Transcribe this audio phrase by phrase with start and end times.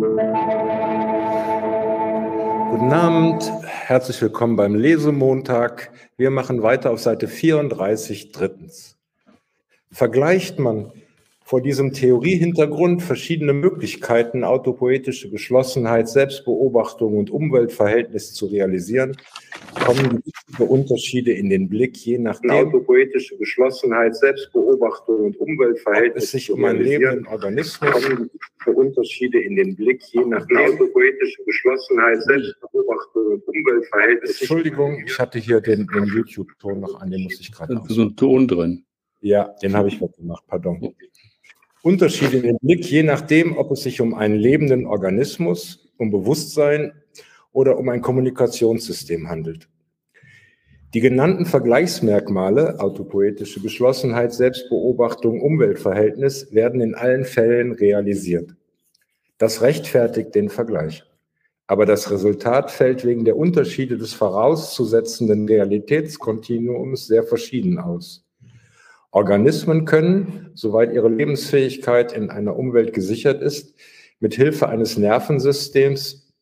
[0.00, 0.16] Guten
[2.90, 5.90] Abend, herzlich willkommen beim Lesemontag.
[6.16, 8.96] Wir machen weiter auf Seite 34 drittens.
[9.90, 10.90] Vergleicht man
[11.50, 19.16] vor diesem Theoriehintergrund verschiedene Möglichkeiten, autopoetische Geschlossenheit, Selbstbeobachtung und Umweltverhältnis zu realisieren,
[19.84, 26.52] kommen wichtige Unterschiede in den Blick, je nachdem autopoetische Geschlossenheit, Selbstbeobachtung und Umweltverhältnis es sich
[26.52, 28.30] um einen lebenden Organismus kommen
[28.66, 34.40] Unterschiede in den Blick, je nachdem autopoetische Geschlossenheit, Selbstbeobachtung und Umweltverhältnis.
[34.40, 37.80] Entschuldigung, ich hatte hier den, den YouTube-Ton noch an, den muss ich gerade.
[37.88, 38.84] So ein Ton drin.
[39.20, 40.94] Ja, den habe ich weggemacht, pardon.
[41.82, 46.92] Unterschiede den Blick, je nachdem, ob es sich um einen lebenden Organismus, um Bewusstsein
[47.52, 49.68] oder um ein Kommunikationssystem handelt.
[50.92, 58.56] Die genannten Vergleichsmerkmale, autopoetische Geschlossenheit, Selbstbeobachtung, Umweltverhältnis, werden in allen Fällen realisiert.
[59.38, 61.04] Das rechtfertigt den Vergleich.
[61.66, 68.24] Aber das Resultat fällt wegen der Unterschiede des vorauszusetzenden Realitätskontinuums sehr verschieden aus.
[69.12, 73.74] Organismen können, soweit ihre Lebensfähigkeit in einer Umwelt gesichert ist,
[74.20, 76.32] mit Hilfe eines Nervensystems,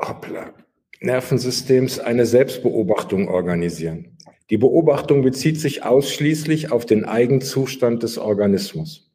[0.00, 0.54] hoppla,
[1.00, 4.16] Nervensystems eine Selbstbeobachtung organisieren.
[4.50, 9.10] Die Beobachtung bezieht sich ausschließlich auf den Eigenzustand des Organismus.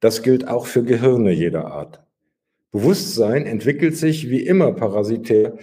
[0.00, 2.04] Das gilt auch für Gehirne jeder Art.
[2.70, 5.56] Bewusstsein entwickelt sich wie immer parasitär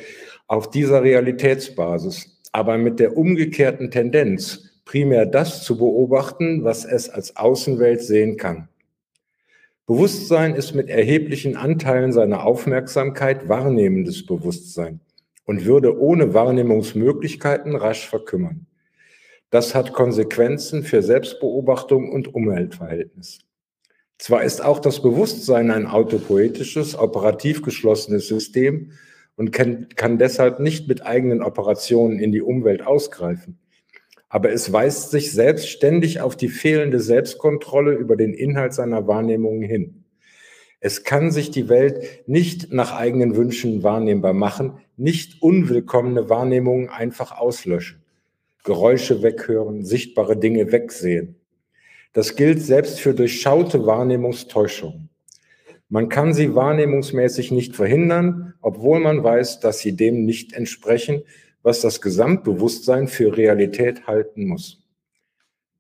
[0.48, 7.38] auf dieser Realitätsbasis aber mit der umgekehrten Tendenz, primär das zu beobachten, was es als
[7.38, 8.68] Außenwelt sehen kann.
[9.86, 15.02] Bewusstsein ist mit erheblichen Anteilen seiner Aufmerksamkeit wahrnehmendes Bewusstsein
[15.46, 18.68] und würde ohne Wahrnehmungsmöglichkeiten rasch verkümmern.
[19.50, 23.40] Das hat Konsequenzen für Selbstbeobachtung und Umweltverhältnis.
[24.18, 28.92] Zwar ist auch das Bewusstsein ein autopoetisches, operativ geschlossenes System,
[29.42, 33.58] und kann, kann deshalb nicht mit eigenen Operationen in die Umwelt ausgreifen.
[34.30, 40.04] Aber es weist sich selbstständig auf die fehlende Selbstkontrolle über den Inhalt seiner Wahrnehmungen hin.
[40.80, 47.36] Es kann sich die Welt nicht nach eigenen Wünschen wahrnehmbar machen, nicht unwillkommene Wahrnehmungen einfach
[47.36, 48.04] auslöschen,
[48.64, 51.36] Geräusche weghören, sichtbare Dinge wegsehen.
[52.14, 55.10] Das gilt selbst für durchschaute Wahrnehmungstäuschungen.
[55.94, 61.24] Man kann sie wahrnehmungsmäßig nicht verhindern, obwohl man weiß, dass sie dem nicht entsprechen,
[61.64, 64.88] was das Gesamtbewusstsein für Realität halten muss.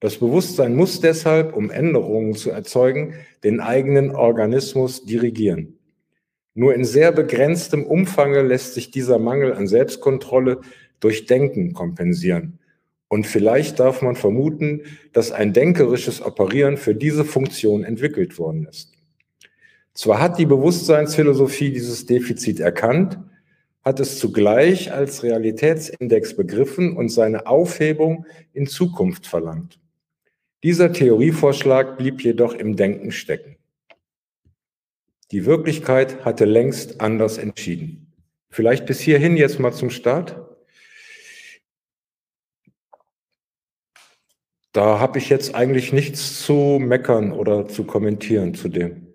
[0.01, 3.13] Das Bewusstsein muss deshalb, um Änderungen zu erzeugen,
[3.45, 5.79] den eigenen Organismus dirigieren.
[6.55, 10.59] Nur in sehr begrenztem Umfange lässt sich dieser Mangel an Selbstkontrolle
[10.99, 12.59] durch Denken kompensieren.
[13.07, 14.81] Und vielleicht darf man vermuten,
[15.13, 18.91] dass ein denkerisches Operieren für diese Funktion entwickelt worden ist.
[19.93, 23.19] Zwar hat die Bewusstseinsphilosophie dieses Defizit erkannt,
[23.83, 29.79] hat es zugleich als Realitätsindex begriffen und seine Aufhebung in Zukunft verlangt.
[30.63, 33.57] Dieser Theorievorschlag blieb jedoch im Denken stecken.
[35.31, 38.13] Die Wirklichkeit hatte längst anders entschieden.
[38.49, 40.35] Vielleicht bis hierhin jetzt mal zum Start.
[44.73, 49.10] Da habe ich jetzt eigentlich nichts zu meckern oder zu kommentieren zu dem.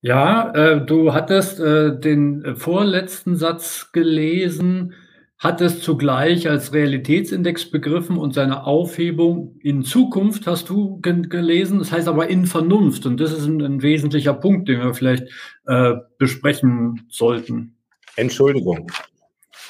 [0.00, 4.94] Ja, äh, du hattest äh, den äh, vorletzten Satz gelesen,
[5.38, 11.78] hattest zugleich als Realitätsindex begriffen und seine Aufhebung in Zukunft hast du ge gelesen.
[11.78, 13.06] Das heißt aber in Vernunft.
[13.06, 15.24] Und das ist ein, ein wesentlicher Punkt, den wir vielleicht
[15.66, 17.76] äh, besprechen sollten.
[18.16, 18.90] Entschuldigung.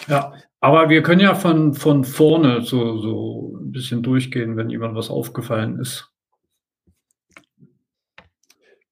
[0.09, 4.95] Ja, aber wir können ja von, von vorne so, so ein bisschen durchgehen, wenn jemand
[4.95, 6.11] was aufgefallen ist.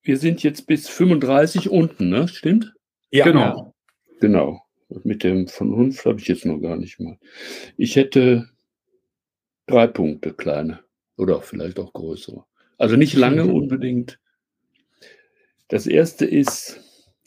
[0.07, 2.29] Wir sind jetzt bis 35 unten, ne?
[2.29, 2.73] Stimmt?
[3.11, 3.75] Ja, genau.
[4.21, 4.61] Genau.
[5.03, 7.17] Mit dem Vernunft habe ich jetzt noch gar nicht mal.
[7.75, 8.47] Ich hätte
[9.65, 10.79] drei Punkte, kleine.
[11.17, 12.45] Oder vielleicht auch größere.
[12.77, 14.17] Also nicht lange unbedingt.
[15.67, 16.79] Das erste ist,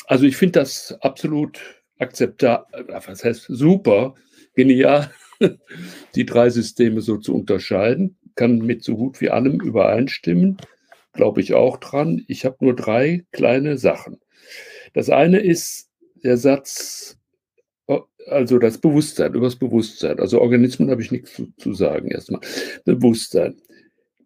[0.06, 1.60] also ich finde das absolut
[1.98, 4.14] akzeptabel, was heißt super,
[4.54, 5.10] genial,
[6.14, 8.16] die drei Systeme so zu unterscheiden.
[8.36, 10.56] Kann mit so gut wie allem übereinstimmen
[11.12, 12.24] glaube ich auch dran.
[12.28, 14.20] Ich habe nur drei kleine Sachen.
[14.94, 15.90] Das eine ist
[16.22, 17.18] der Satz,
[18.26, 20.20] also das Bewusstsein, über das Bewusstsein.
[20.20, 22.40] Also Organismen habe ich nichts zu, zu sagen erstmal.
[22.84, 23.56] Bewusstsein.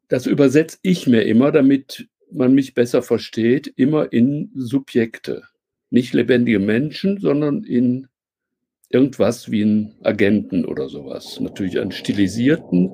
[0.08, 5.44] Das übersetze ich mir immer, damit man mich besser versteht, immer in Subjekte.
[5.90, 8.08] Nicht lebendige Menschen, sondern in
[8.90, 11.40] irgendwas wie einen Agenten oder sowas.
[11.40, 12.90] Natürlich einen stilisierten,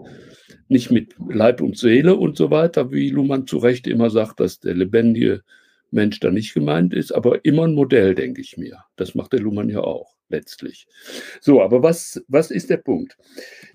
[0.70, 4.60] nicht mit Leib und Seele und so weiter, wie Luhmann zu Recht immer sagt, dass
[4.60, 5.42] der lebendige
[5.90, 8.84] Mensch da nicht gemeint ist, aber immer ein Modell, denke ich mir.
[8.96, 10.86] Das macht der Luhmann ja auch letztlich.
[11.40, 13.16] So, aber was, was ist der Punkt?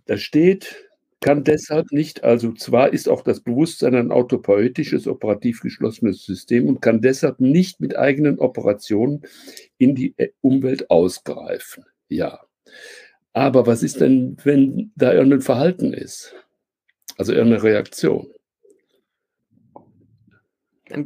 [0.06, 0.90] Da steht,
[1.20, 6.82] kann deshalb nicht, also zwar ist auch das Bewusstsein ein autopoetisches, operativ geschlossenes System und
[6.82, 9.24] kann deshalb nicht mit eigenen Operationen
[9.78, 11.84] in die äh, Umwelt ausgreifen.
[12.08, 12.40] Ja.
[13.34, 16.34] Aber was ist denn, wenn da irgendein Verhalten ist?
[17.18, 18.28] Also irgendeine Reaktion?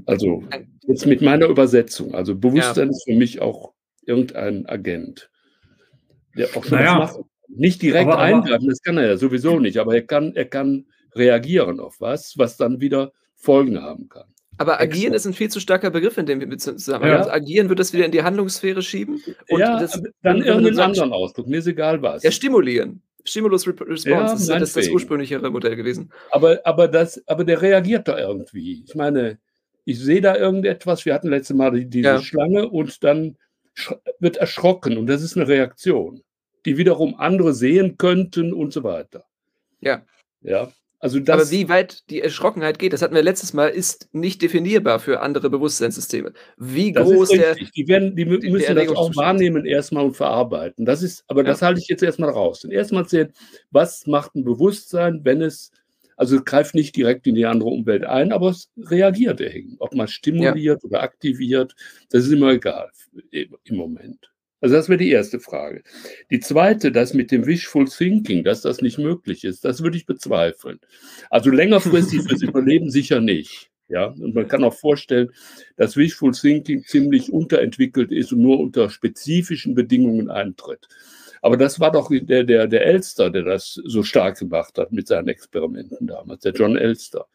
[0.06, 0.44] Also
[0.88, 2.13] jetzt mit meiner Übersetzung.
[2.13, 2.91] Also Bewusstsein ja.
[2.91, 3.73] ist für mich auch
[4.06, 5.29] irgendein Agent,
[6.35, 7.25] der auch schon naja, was macht.
[7.47, 10.85] Nicht direkt aber, eingreifen, das kann er ja sowieso nicht, aber er kann, er kann
[11.15, 14.27] reagieren auf was, was dann wieder Folgen haben kann.
[14.57, 17.07] Aber agieren ist ein viel zu starker Begriff in dem wir zusammen.
[17.07, 17.19] Ja.
[17.19, 19.23] Also agieren wird das wieder in die Handlungssphäre schieben.
[19.50, 22.23] Und ja, das, dann irgendeinen anderen Ausdruck, mir ist egal was.
[22.23, 23.01] Ja, stimulieren.
[23.25, 26.12] Stimulus Response ja, ist das, das ursprünglichere Modell gewesen.
[26.31, 28.83] Aber, aber, das, aber der reagiert da irgendwie.
[28.86, 29.39] Ich meine,
[29.86, 32.21] ich sehe da irgendetwas, wir hatten letzte Mal diese ja.
[32.21, 33.38] Schlange und dann
[34.19, 36.21] wird erschrocken und das ist eine Reaktion,
[36.66, 39.25] die wiederum andere sehen könnten und so weiter.
[39.81, 40.04] Ja.
[40.42, 40.72] Ja.
[41.01, 44.42] Also das, Aber wie weit die Erschrockenheit geht, das hatten wir letztes Mal, ist nicht
[44.42, 46.34] definierbar für andere Bewusstseinssysteme.
[46.57, 47.56] Wie groß der.
[47.56, 50.86] Die, werden, die müssen das auch wahrnehmen erstmal und verarbeiten.
[50.86, 51.48] Das ist, aber ja.
[51.48, 52.66] das halte ich jetzt erstmal raus.
[52.66, 53.31] Und erstmal sehen,
[53.72, 55.72] was macht ein Bewusstsein, wenn es,
[56.18, 59.78] also greift nicht direkt in die andere Umwelt ein, aber es reagiert irgendwie.
[59.80, 60.90] Ob man stimuliert ja.
[60.90, 61.75] oder aktiviert,
[62.10, 62.90] das ist immer egal
[63.31, 64.30] im Moment.
[64.61, 65.83] Also das wäre die erste Frage.
[66.31, 70.06] Die zweite, das mit dem Wishful Thinking, dass das nicht möglich ist, das würde ich
[70.06, 70.79] bezweifeln.
[71.29, 73.69] Also längerfristig fürs Überleben sicher nicht.
[73.88, 75.31] Ja, und man kann auch vorstellen,
[75.75, 80.88] dass Wishful Thinking ziemlich unterentwickelt ist und nur unter spezifischen Bedingungen eintritt.
[81.41, 85.07] Aber das war doch der, der, der Elster, der das so stark gemacht hat mit
[85.07, 87.25] seinen Experimenten damals, der John Elster.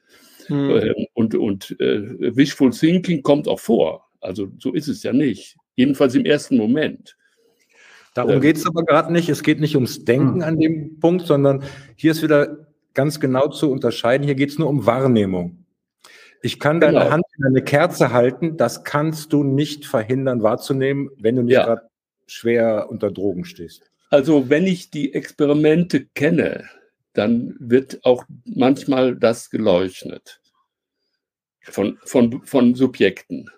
[0.47, 1.07] Hm.
[1.15, 4.09] Und, und äh, Wishful Thinking kommt auch vor.
[4.21, 5.57] Also so ist es ja nicht.
[5.77, 7.17] Jedenfalls im ersten Moment.
[8.15, 9.29] Darum ähm, geht es aber gerade nicht.
[9.29, 10.43] Es geht nicht ums Denken hm.
[10.43, 11.65] an dem Punkt, sondern
[11.97, 14.25] hier ist wieder ganz genau zu unterscheiden.
[14.25, 15.65] Hier geht es nur um Wahrnehmung.
[16.43, 17.11] Ich kann deine genau.
[17.11, 21.65] Hand in eine Kerze halten, das kannst du nicht verhindern wahrzunehmen, wenn du nicht ja.
[21.65, 21.89] gerade
[22.27, 23.91] schwer unter Drogen stehst.
[24.11, 26.69] Also wenn ich die Experimente kenne,
[27.15, 30.41] dann wird auch manchmal das geleuchtet
[31.63, 33.49] von, von, von Subjekten.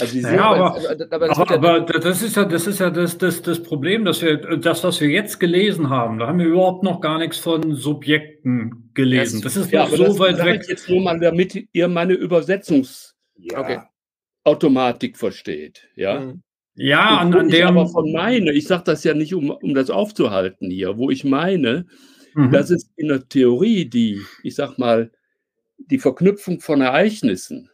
[0.00, 0.76] Also die aber,
[1.10, 4.58] aber, aber, aber, das ist ja, das ist ja das, das, das Problem, dass wir
[4.58, 8.90] das, was wir jetzt gelesen haben, da haben wir überhaupt noch gar nichts von Subjekten
[8.94, 9.42] gelesen.
[9.42, 10.60] Das, ist ja so das weit weg.
[10.62, 15.18] Ich jetzt nur mal, damit ihr meine Übersetzungsautomatik ja.
[15.18, 15.88] versteht.
[15.96, 16.20] Ja.
[16.20, 16.42] Mhm.
[16.74, 17.68] Ja, an, an der.
[17.68, 21.24] aber von meine, ich sage das ja nicht, um, um das aufzuhalten hier, wo ich
[21.24, 21.86] meine,
[22.34, 22.52] mhm.
[22.52, 25.10] dass es in der Theorie die, ich sag mal,
[25.76, 27.68] die Verknüpfung von Ereignissen,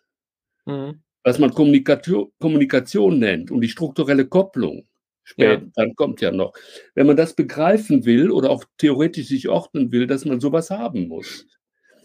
[0.64, 4.86] mhm was man Kommunikation, Kommunikation nennt und die strukturelle Kopplung,
[5.24, 5.70] später, ja.
[5.74, 6.52] dann kommt ja noch.
[6.94, 11.08] Wenn man das begreifen will oder auch theoretisch sich ordnen will, dass man sowas haben
[11.08, 11.46] muss.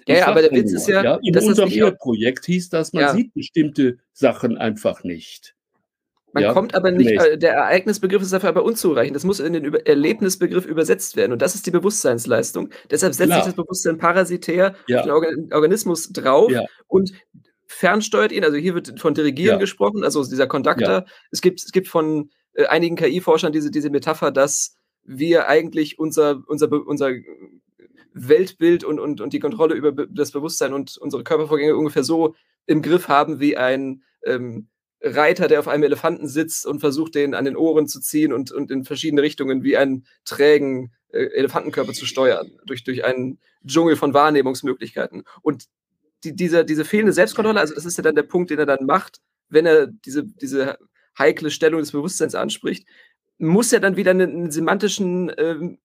[0.08, 3.14] Ja, ja aber der Witz ist ja, ja in unserem Projekt hieß das, man ja.
[3.14, 5.56] sieht bestimmte Sachen einfach nicht.
[6.32, 9.16] Man ja, kommt aber nicht, äh, der Ereignisbegriff ist dafür aber unzureichend.
[9.16, 11.32] Das muss in den Über Erlebnisbegriff übersetzt werden.
[11.32, 12.70] Und das ist die Bewusstseinsleistung.
[12.92, 13.44] Deshalb setzt Klar.
[13.44, 15.00] sich das Bewusstsein parasitär ja.
[15.00, 16.52] auf den Organ Organismus drauf.
[16.52, 16.66] Ja.
[16.88, 17.14] Und
[17.70, 18.44] fernsteuert ihn.
[18.44, 19.60] Also hier wird von Dirigieren ja.
[19.60, 20.90] gesprochen, also dieser Conductor.
[20.90, 21.06] Ja.
[21.32, 26.42] Es, gibt, es gibt von äh, einigen KI-Forschern diese, diese Metapher, dass wir eigentlich unser,
[26.48, 27.12] unser, unser
[28.14, 32.36] Weltbild und, und, und die Kontrolle über das Bewusstsein und unsere Körpervorgänge ungefähr so
[32.66, 34.68] im Griff haben wie ein ähm,
[35.02, 38.52] Reiter, der auf einem Elefanten sitzt und versucht, den an den Ohren zu ziehen und,
[38.52, 43.96] und in verschiedene Richtungen wie einen trägen äh, Elefantenkörper zu steuern, durch, durch einen Dschungel
[43.96, 45.24] von Wahrnehmungsmöglichkeiten.
[45.42, 45.66] Und
[46.24, 48.86] die, diese, diese fehlende Selbstkontrolle, also das ist ja dann der Punkt, den er dann
[48.86, 50.78] macht, wenn er diese, diese
[51.18, 52.88] heikle Stellung des Bewusstseins anspricht,
[53.38, 55.78] muss er dann wieder eine, eine semantischen, äh,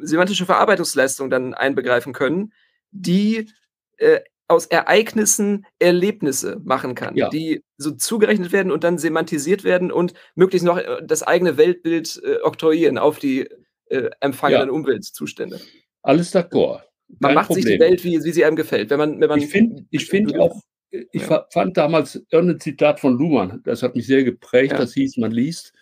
[0.00, 2.52] semantische Verarbeitungsleistung dann einbegreifen können,
[2.90, 3.50] die
[3.98, 7.30] äh, aus Ereignissen Erlebnisse machen kann, ja.
[7.30, 12.20] die so zugerechnet werden und dann semantisiert werden und möglichst noch äh, das eigene Weltbild
[12.24, 13.48] äh, oktroyieren auf die
[13.86, 14.72] äh, empfangenen ja.
[14.72, 15.60] Umweltzustände.
[16.02, 16.82] Alles d'accord.
[17.18, 17.64] Man macht Problem.
[17.64, 18.90] sich die Welt, wie, wie sie einem gefällt.
[18.90, 21.46] Wenn man, wenn man ich finde ich find auch, ich ja.
[21.50, 24.78] fand damals irgendein Zitat von Luhmann, das hat mich sehr geprägt, ja.
[24.78, 25.72] das hieß, man liest,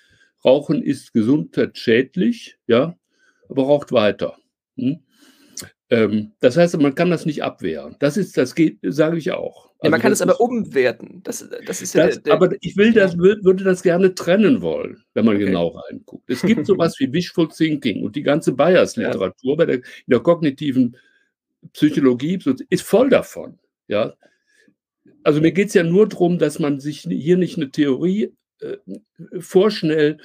[0.45, 2.97] Rauchen ist gesundheitsschädlich, ja,
[3.49, 4.37] aber raucht weiter.
[4.77, 5.01] Hm?
[5.91, 7.97] Ähm, das heißt, man kann das nicht abwehren.
[7.99, 9.67] Das ist, das geht, sage ich auch.
[9.67, 11.21] Ja, also man kann es aber umwerten.
[11.25, 14.63] Das, das ist ja das, der, der, aber ich will das, würde das gerne trennen
[14.63, 15.47] wollen, wenn man okay.
[15.47, 16.31] genau reinguckt.
[16.31, 19.75] Es gibt sowas wie Wishful Thinking und die ganze Bias-Literatur ja.
[19.75, 20.97] in der kognitiven
[21.73, 22.39] Psychologie
[22.69, 23.59] ist voll davon.
[23.89, 24.15] Ja?
[25.23, 28.79] Also mir geht es ja nur darum, dass man sich hier nicht eine Theorie äh,
[29.39, 30.19] vorschnell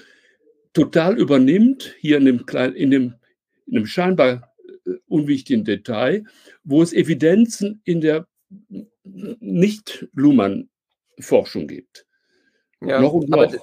[0.73, 3.13] total übernimmt, hier in dem, kleinen, in dem,
[3.65, 4.53] in dem scheinbar
[4.85, 6.25] äh, unwichtigen Detail,
[6.63, 8.27] wo es Evidenzen in der
[9.03, 12.05] Nicht-Luhmann-Forschung gibt.
[12.81, 13.37] Ja, noch und noch.
[13.37, 13.55] Aber,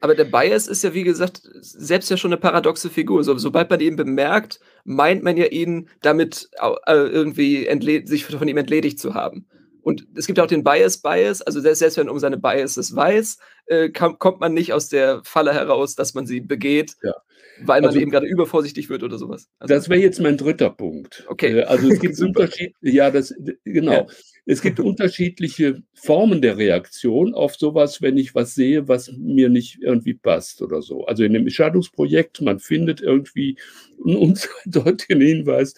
[0.00, 3.24] aber, der Bias ist ja, wie gesagt, selbst ja schon eine paradoxe Figur.
[3.24, 7.68] So, sobald man ihn bemerkt, meint man ja ihn damit äh, irgendwie
[8.06, 9.46] sich von ihm entledigt zu haben.
[9.82, 13.90] Und es gibt auch den Bias-Bias, also selbst wenn man um seine Biases weiß, äh,
[13.90, 17.14] kommt man nicht aus der Falle heraus, dass man sie begeht, ja.
[17.62, 19.48] weil man also, eben gerade übervorsichtig wird oder sowas.
[19.58, 21.24] Also, das wäre jetzt mein dritter Punkt.
[21.28, 21.58] Okay.
[21.58, 23.34] Äh, also es gibt Unterschied, ja, das,
[23.64, 23.92] genau.
[23.92, 24.06] Ja.
[24.44, 29.80] Es gibt unterschiedliche Formen der Reaktion auf sowas, wenn ich was sehe, was mir nicht
[29.80, 31.06] irgendwie passt oder so.
[31.06, 33.56] Also in dem Entscheidungsprojekt, man findet irgendwie
[34.04, 35.74] einen undeutigen Hinweis,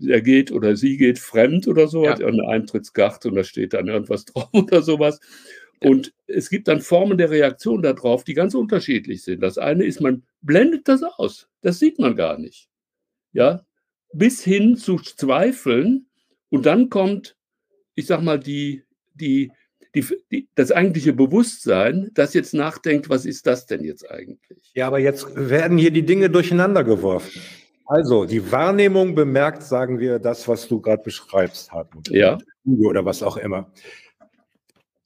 [0.00, 2.12] er geht oder sie geht fremd oder so, ja.
[2.12, 5.20] hat eine Eintrittskarte und da steht dann irgendwas drauf oder sowas.
[5.80, 9.42] Und es gibt dann Formen der Reaktion darauf, die ganz unterschiedlich sind.
[9.42, 11.48] Das eine ist, man blendet das aus.
[11.62, 12.68] Das sieht man gar nicht.
[13.32, 13.66] Ja,
[14.12, 16.06] bis hin zu Zweifeln.
[16.48, 17.36] Und dann kommt,
[17.94, 18.84] ich sag mal, die,
[19.14, 19.52] die,
[19.94, 24.72] die, die, das eigentliche Bewusstsein, das jetzt nachdenkt, was ist das denn jetzt eigentlich?
[24.74, 27.40] Ja, aber jetzt werden hier die Dinge durcheinander geworfen.
[27.86, 32.08] Also, die Wahrnehmung bemerkt, sagen wir, das, was du gerade beschreibst, Hartmut.
[32.08, 32.38] Ja.
[32.66, 33.70] Oder was auch immer.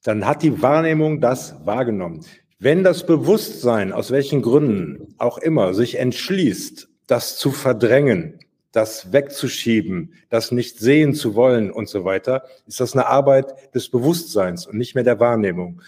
[0.03, 2.25] Dann hat die Wahrnehmung das wahrgenommen.
[2.57, 8.38] Wenn das Bewusstsein, aus welchen Gründen auch immer, sich entschließt, das zu verdrängen,
[8.71, 13.89] das wegzuschieben, das nicht sehen zu wollen und so weiter, ist das eine Arbeit des
[13.89, 15.81] Bewusstseins und nicht mehr der Wahrnehmung.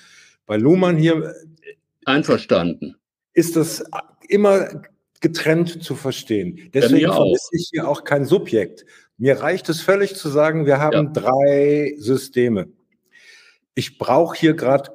[0.45, 1.35] Bei Luhmann hier
[2.05, 2.95] einverstanden.
[3.33, 3.83] Ist das
[4.27, 4.81] immer
[5.21, 6.71] getrennt zu verstehen.
[6.73, 8.85] Deswegen vermisse ich hier auch kein Subjekt.
[9.17, 11.21] Mir reicht es völlig zu sagen, wir haben ja.
[11.21, 12.67] drei Systeme.
[13.75, 14.91] Ich brauche hier gerade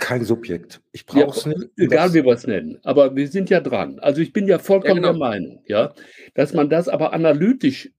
[0.00, 0.80] kein Subjekt.
[0.92, 1.70] Ich brauche es ja, nicht.
[1.76, 2.78] Egal wie wir es nennen.
[2.82, 4.00] Aber wir sind ja dran.
[4.00, 5.12] Also ich bin ja vollkommen ja, genau.
[5.12, 5.94] der Meinung, ja,
[6.34, 7.90] dass man das aber analytisch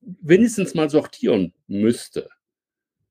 [0.00, 2.28] wenigstens mal sortieren müsste.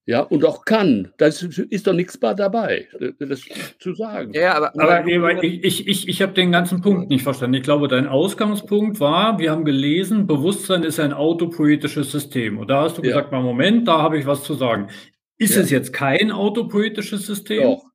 [0.05, 1.13] Ja, und auch kann.
[1.17, 2.87] Da ist doch nichts dabei,
[3.19, 3.41] das
[3.79, 4.33] zu sagen.
[4.33, 7.55] Ja, aber, aber ich, ich, ich habe den ganzen Punkt nicht verstanden.
[7.55, 12.57] Ich glaube, dein Ausgangspunkt war, wir haben gelesen, Bewusstsein ist ein autopoetisches System.
[12.57, 13.09] Und da hast du ja.
[13.09, 14.89] gesagt, mal Moment, da habe ich was zu sagen.
[15.37, 15.61] Ist ja.
[15.61, 17.63] es jetzt kein autopoetisches System?
[17.63, 17.92] Doch.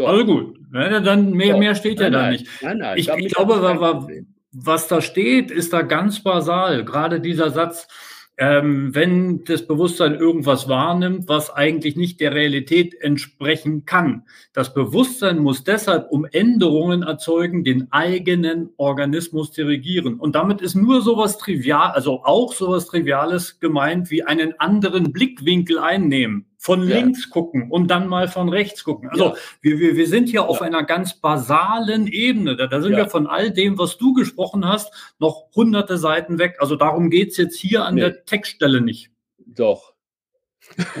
[0.00, 0.08] Doch.
[0.08, 2.46] Also gut, ne, dann mehr, mehr steht nein, ja da nicht.
[2.62, 4.06] Nein, nein, ich, ich glaube,
[4.52, 6.84] was da steht, ist da ganz basal.
[6.84, 7.86] Gerade dieser Satz,
[8.38, 14.24] ähm, wenn das Bewusstsein irgendwas wahrnimmt, was eigentlich nicht der Realität entsprechen kann.
[14.54, 20.18] Das Bewusstsein muss deshalb, um Änderungen erzeugen, den eigenen Organismus dirigieren.
[20.18, 25.78] Und damit ist nur sowas trivial, also auch sowas Triviales gemeint wie einen anderen Blickwinkel
[25.78, 26.96] einnehmen von ja.
[26.96, 29.08] links gucken und dann mal von rechts gucken.
[29.08, 29.34] Also ja.
[29.62, 30.46] wir, wir, wir sind hier ja.
[30.46, 32.54] auf einer ganz basalen Ebene.
[32.54, 36.56] Da, da sind wir von all dem, was du gesprochen hast, noch hunderte Seiten weg.
[36.60, 38.02] Also darum geht's jetzt hier an nee.
[38.02, 39.10] der Textstelle nicht.
[39.38, 39.94] Doch.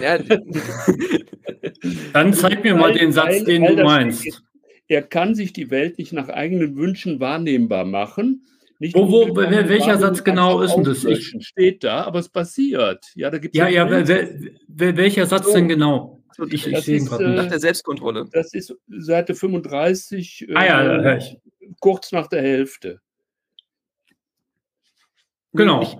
[2.14, 4.42] dann zeig mir mal den Satz, den du meinst.
[4.88, 8.46] Er kann sich die Welt nicht nach eigenen Wünschen wahrnehmbar machen.
[8.80, 11.04] Nicht wo, wo, welcher Satz genau ist denn das?
[11.04, 13.04] Ich, steht da, aber es passiert.
[13.14, 15.52] Ja, da gibt's ja, ja, wer, welcher Satz so.
[15.52, 16.22] denn genau?
[16.48, 18.26] Ich, ich sehe gerade äh, nach der Selbstkontrolle.
[18.32, 21.20] Das ist Seite 35, ah, ja, äh,
[21.78, 23.00] kurz nach der Hälfte.
[25.52, 25.82] Genau.
[25.82, 25.96] Ich,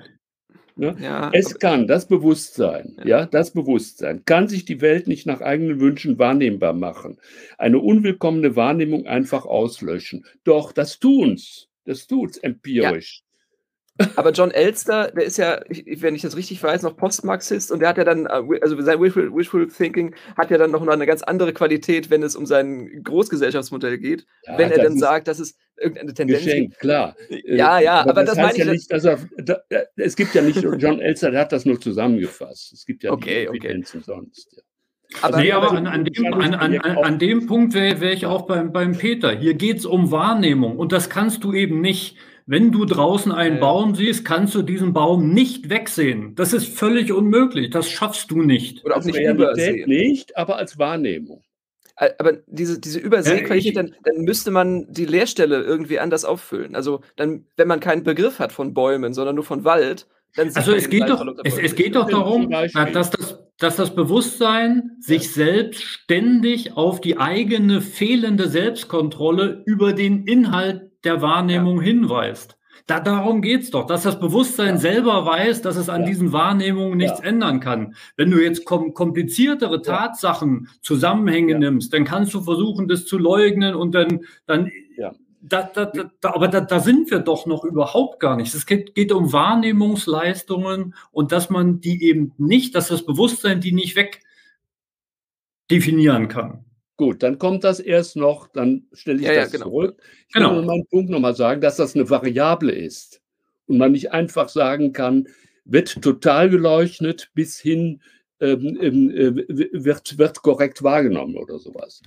[0.76, 0.96] ne?
[0.98, 3.04] ja, es kann das Bewusstsein, ja.
[3.04, 3.26] ja.
[3.26, 7.18] das Bewusstsein, kann sich die Welt nicht nach eigenen Wünschen wahrnehmbar machen.
[7.58, 10.24] Eine unwillkommene Wahrnehmung einfach auslöschen.
[10.44, 11.69] Doch das tun's.
[11.84, 13.22] Das tut's empirisch.
[13.22, 13.30] Ja.
[14.16, 17.90] Aber John Elster, der ist ja, wenn ich das richtig weiß, noch Postmarxist und der
[17.90, 21.22] hat ja dann, äh, also sein Wishful, Wishful Thinking hat ja dann noch eine ganz
[21.22, 24.26] andere Qualität, wenn es um sein Großgesellschaftsmodell geht.
[24.46, 27.16] Ja, wenn er dann sagt, dass es irgendeine Tendenz Geschenk, klar.
[27.44, 28.90] Ja, ja, aber, aber das, das meine ich ja nicht.
[28.90, 29.60] Dass er, da,
[29.96, 32.72] es gibt ja nicht, John Elster, der hat das nur zusammengefasst.
[32.72, 34.02] Es gibt ja okay, nicht okay.
[34.04, 34.52] sonst.
[34.56, 34.62] Ja.
[35.22, 38.42] Aber, nee, aber an, an, dem, an, an, an dem Punkt wäre wär ich auch
[38.42, 39.36] beim, beim Peter.
[39.36, 42.16] Hier geht es um Wahrnehmung und das kannst du eben nicht.
[42.46, 43.60] Wenn du draußen einen.
[43.60, 46.34] Baum siehst, kannst du diesen Baum nicht wegsehen.
[46.34, 47.70] Das ist völlig unmöglich.
[47.70, 48.84] Das schaffst du nicht.
[48.84, 49.88] Oder auch nicht übersehen.
[49.88, 51.44] nicht, aber als Wahrnehmung.
[52.18, 56.74] Aber diese, diese Übersehqualität, dann, dann müsste man die Leerstelle irgendwie anders auffüllen.
[56.74, 60.88] Also dann, wenn man keinen Begriff hat von Bäumen, sondern nur von Wald, also es
[60.88, 66.76] geht doch, es, es geht doch darum, dass das dass das Bewusstsein sich selbst ständig
[66.76, 71.84] auf die eigene fehlende Selbstkontrolle über den Inhalt der Wahrnehmung ja.
[71.84, 72.56] hinweist.
[72.86, 74.76] da, darum geht es doch, dass das Bewusstsein ja.
[74.78, 76.06] selber weiß, dass es an ja.
[76.06, 77.26] diesen Wahrnehmungen nichts ja.
[77.26, 77.94] ändern kann.
[78.16, 83.74] Wenn du jetzt kom kompliziertere Tatsachen, Zusammenhänge nimmst, dann kannst du versuchen, das zu leugnen
[83.74, 84.70] und dann, dann
[85.42, 88.54] da, da, da, aber da, da sind wir doch noch überhaupt gar nicht.
[88.54, 93.72] Es geht, geht um Wahrnehmungsleistungen und dass man die eben nicht, dass das Bewusstsein die
[93.72, 94.22] nicht weg
[95.70, 96.64] definieren kann.
[96.96, 99.70] Gut, dann kommt das erst noch, dann stelle ich ja, das ja, genau.
[99.70, 100.02] zurück.
[100.28, 100.56] Ich genau.
[100.56, 103.22] will meinen Punkt nochmal sagen, dass das eine Variable ist
[103.66, 105.26] und man nicht einfach sagen kann,
[105.64, 108.02] wird total geleuchtet bis hin
[108.40, 112.02] ähm, ähm äh, wird, wird korrekt wahrgenommen oder sowas.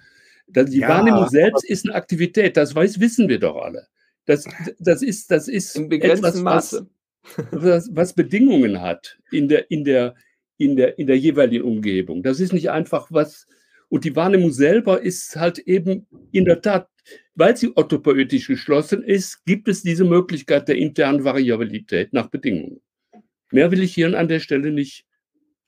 [0.48, 3.88] Die ja, Wahrnehmung selbst ist eine Aktivität, das weiß, wissen wir doch alle.
[4.26, 4.46] Das,
[4.80, 6.88] das ist, das ist Im etwas, Maße.
[7.52, 10.16] Was, was Bedingungen hat in der, in, der,
[10.58, 12.22] in, der, in der jeweiligen Umgebung.
[12.22, 13.48] Das ist nicht einfach was,
[13.90, 16.90] und die Wahrnehmung selber ist halt eben in der Tat,
[17.36, 22.82] weil sie orthopoetisch geschlossen ist, gibt es diese Möglichkeit der internen Variabilität nach Bedingungen.
[23.52, 25.06] Mehr will ich hier an der Stelle nicht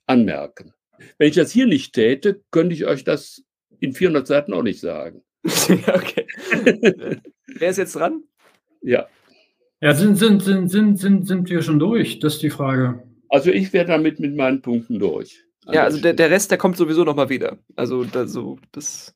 [0.07, 0.73] anmerken.
[1.17, 3.44] Wenn ich das hier nicht täte, könnte ich euch das
[3.85, 5.21] in 400 Seiten auch nicht sagen.
[5.45, 6.27] okay.
[7.47, 8.23] Wer ist jetzt dran?
[8.81, 9.07] Ja.
[9.81, 12.19] Ja, sind, sind, sind, sind, sind, sind wir schon durch?
[12.19, 13.03] Das ist die Frage.
[13.29, 15.43] Also ich wäre damit mit meinen Punkten durch.
[15.71, 17.57] Ja, also der, der Rest, der kommt sowieso nochmal wieder.
[17.75, 19.15] Also da, so, das.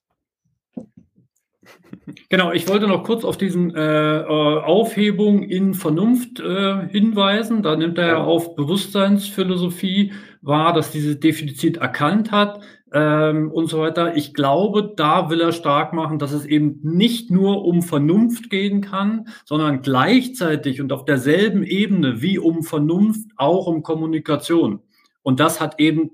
[2.29, 7.61] Genau, ich wollte noch kurz auf diesen äh, äh, Aufhebung in Vernunft äh, hinweisen.
[7.61, 12.61] Da nimmt er ja auf Bewusstseinsphilosophie wahr, dass dieses Defizit erkannt hat
[12.93, 14.15] ähm, und so weiter.
[14.15, 18.81] Ich glaube, da will er stark machen, dass es eben nicht nur um Vernunft gehen
[18.81, 24.79] kann, sondern gleichzeitig und auf derselben Ebene wie um Vernunft auch um Kommunikation.
[25.21, 26.11] Und das hat eben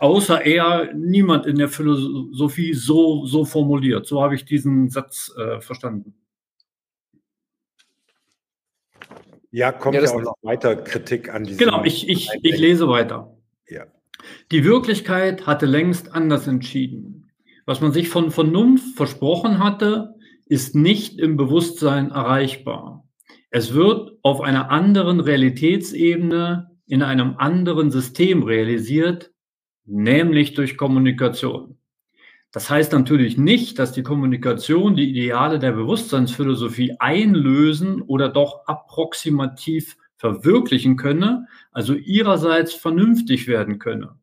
[0.00, 4.06] außer er niemand in der Philosophie so, so formuliert.
[4.06, 6.14] So habe ich diesen Satz äh, verstanden.
[9.52, 11.58] Ja, kommt ja, ja auch noch weiter Kritik an diesem.
[11.58, 13.36] Genau, ich, ich, ich lese weiter.
[13.68, 13.86] Ja.
[14.52, 17.30] Die Wirklichkeit hatte längst anders entschieden.
[17.66, 20.16] Was man sich von Vernunft versprochen hatte,
[20.46, 23.08] ist nicht im Bewusstsein erreichbar.
[23.50, 29.30] Es wird auf einer anderen Realitätsebene in einem anderen System realisiert,
[29.84, 31.78] nämlich durch Kommunikation.
[32.50, 39.96] Das heißt natürlich nicht, dass die Kommunikation die Ideale der Bewusstseinsphilosophie einlösen oder doch approximativ
[40.16, 44.19] verwirklichen könne, also ihrerseits vernünftig werden könne.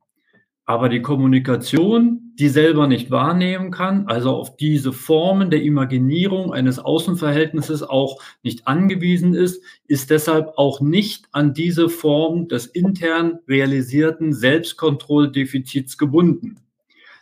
[0.69, 6.77] Aber die Kommunikation, die selber nicht wahrnehmen kann, also auf diese Formen der Imaginierung eines
[6.77, 14.34] Außenverhältnisses auch nicht angewiesen ist, ist deshalb auch nicht an diese Form des intern realisierten
[14.34, 16.60] Selbstkontrolldefizits gebunden.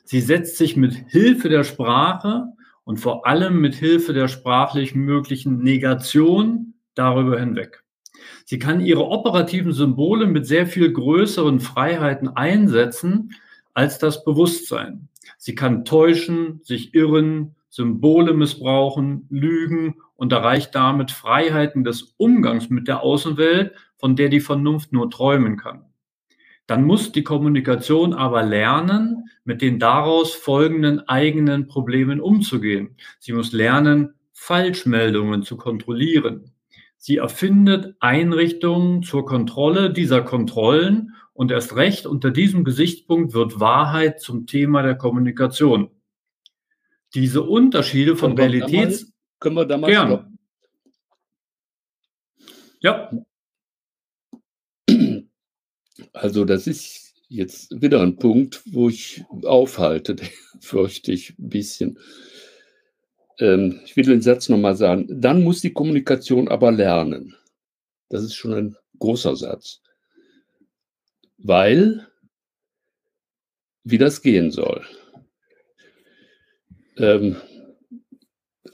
[0.06, 2.48] Sie setzt sich mit Hilfe der Sprache
[2.84, 7.85] und vor allem mit Hilfe der sprachlich möglichen Negation darüber hinweg.
[8.46, 13.32] Sie kann ihre operativen Symbole mit sehr viel größeren Freiheiten einsetzen
[13.74, 15.10] als das Bewusstsein.
[15.38, 22.88] Sie kann täuschen, sich irren, Symbole missbrauchen, lügen und erreicht damit Freiheiten des Umgangs mit
[22.88, 25.86] der Außenwelt, von der die Vernunft nur träumen kann.
[26.68, 32.96] Dann muss die Kommunikation aber lernen, mit den daraus folgenden eigenen Problemen umzugehen.
[33.20, 36.52] Sie muss lernen, Falschmeldungen zu kontrollieren.
[37.06, 44.22] Sie erfindet Einrichtungen zur Kontrolle dieser Kontrollen und erst recht unter diesem Gesichtspunkt wird Wahrheit
[44.22, 45.92] zum Thema der Kommunikation.
[47.14, 49.02] Diese Unterschiede von können Realitäts...
[49.02, 50.40] Wir mal, können wir da mal gern.
[52.80, 53.12] Ja.
[56.12, 60.16] Also das ist jetzt wieder ein Punkt, wo ich aufhalte,
[60.60, 62.00] fürchte ich ein bisschen
[63.40, 67.36] ähm, ich will den Satz nochmal sagen, dann muss die Kommunikation aber lernen.
[68.10, 69.82] Das ist schon ein großer Satz.
[71.38, 72.08] Weil,
[73.84, 74.86] wie das gehen soll.
[76.98, 77.36] Ähm,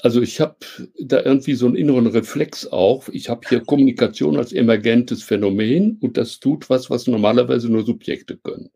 [0.03, 0.57] also ich habe
[0.99, 3.07] da irgendwie so einen inneren Reflex auch.
[3.09, 8.37] Ich habe hier Kommunikation als emergentes Phänomen und das tut was, was normalerweise nur Subjekte
[8.37, 8.69] können.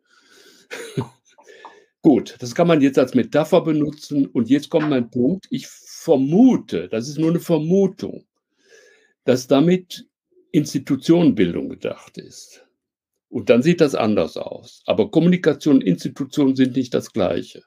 [2.05, 4.27] Gut, das kann man jetzt als Metapher benutzen.
[4.27, 5.47] Und jetzt kommt mein Punkt.
[5.49, 8.27] Ich vermute, das ist nur eine Vermutung,
[9.23, 10.05] dass damit
[10.51, 12.63] Institutionenbildung gedacht ist.
[13.27, 14.83] Und dann sieht das anders aus.
[14.85, 17.63] Aber Kommunikation und Institutionen sind nicht das Gleiche.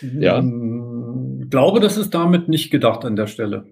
[0.00, 0.38] Ja.
[0.38, 3.66] Ich hm, glaube, das ist damit nicht gedacht an der Stelle.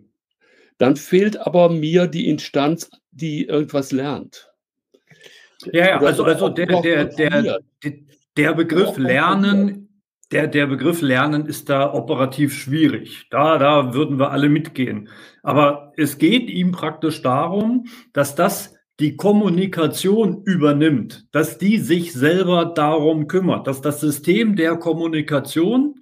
[0.78, 4.52] Dann fehlt aber mir die Instanz, die irgendwas lernt.
[5.66, 7.60] Ja, ja also, also der, der, der, der
[8.34, 9.82] Begriff Lernen
[10.32, 13.26] der, der Begriff Lernen ist da operativ schwierig.
[13.30, 15.08] Da, da würden wir alle mitgehen.
[15.42, 22.66] Aber es geht ihm praktisch darum, dass das die Kommunikation übernimmt, dass die sich selber
[22.66, 26.00] darum kümmert, dass das System der Kommunikation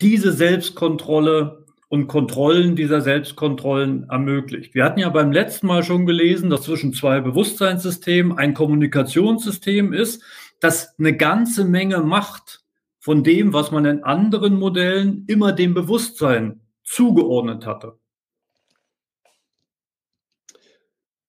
[0.00, 4.74] diese Selbstkontrolle und Kontrollen dieser Selbstkontrollen ermöglicht.
[4.74, 10.22] Wir hatten ja beim letzten Mal schon gelesen, dass zwischen zwei Bewusstseinssystemen ein Kommunikationssystem ist,
[10.62, 12.64] das eine ganze Menge macht
[12.98, 17.98] von dem, was man in anderen Modellen immer dem Bewusstsein zugeordnet hatte.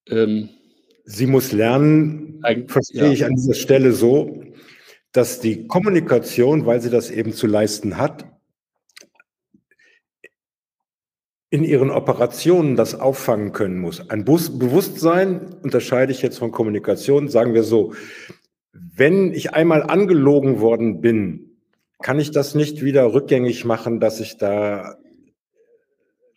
[0.08, 0.50] Ähm,
[1.06, 3.12] Sie muss lernen, verstehe ja.
[3.12, 4.44] ich an dieser Stelle so,
[5.12, 8.26] dass die Kommunikation, weil sie das eben zu leisten hat,
[11.50, 14.10] in ihren Operationen das auffangen können muss.
[14.10, 17.94] Ein Bewusstsein unterscheide ich jetzt von Kommunikation, sagen wir so,
[18.74, 21.58] wenn ich einmal angelogen worden bin,
[22.02, 24.98] kann ich das nicht wieder rückgängig machen, dass ich da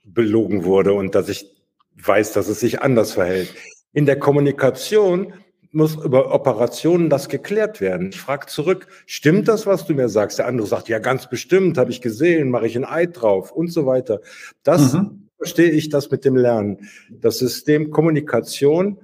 [0.05, 1.51] belogen wurde und dass ich
[1.97, 3.53] weiß, dass es sich anders verhält.
[3.93, 5.33] In der Kommunikation
[5.73, 8.11] muss über Operationen das geklärt werden.
[8.11, 10.39] Ich frage zurück, stimmt das, was du mir sagst?
[10.39, 13.73] Der andere sagt, ja, ganz bestimmt, habe ich gesehen, mache ich ein Eid drauf und
[13.73, 14.21] so weiter.
[14.63, 15.29] Das mhm.
[15.37, 16.89] verstehe ich das mit dem Lernen.
[17.11, 18.99] Das System Kommunikation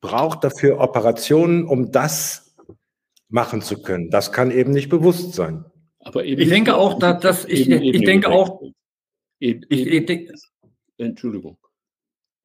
[0.00, 2.54] braucht dafür Operationen, um das
[3.28, 4.10] machen zu können.
[4.10, 5.64] Das kann eben nicht bewusst sein.
[6.00, 8.62] Aber ich denke auch, dass, dass ich, ich denke auch,
[9.38, 10.30] ich, ich,
[10.98, 11.58] Entschuldigung.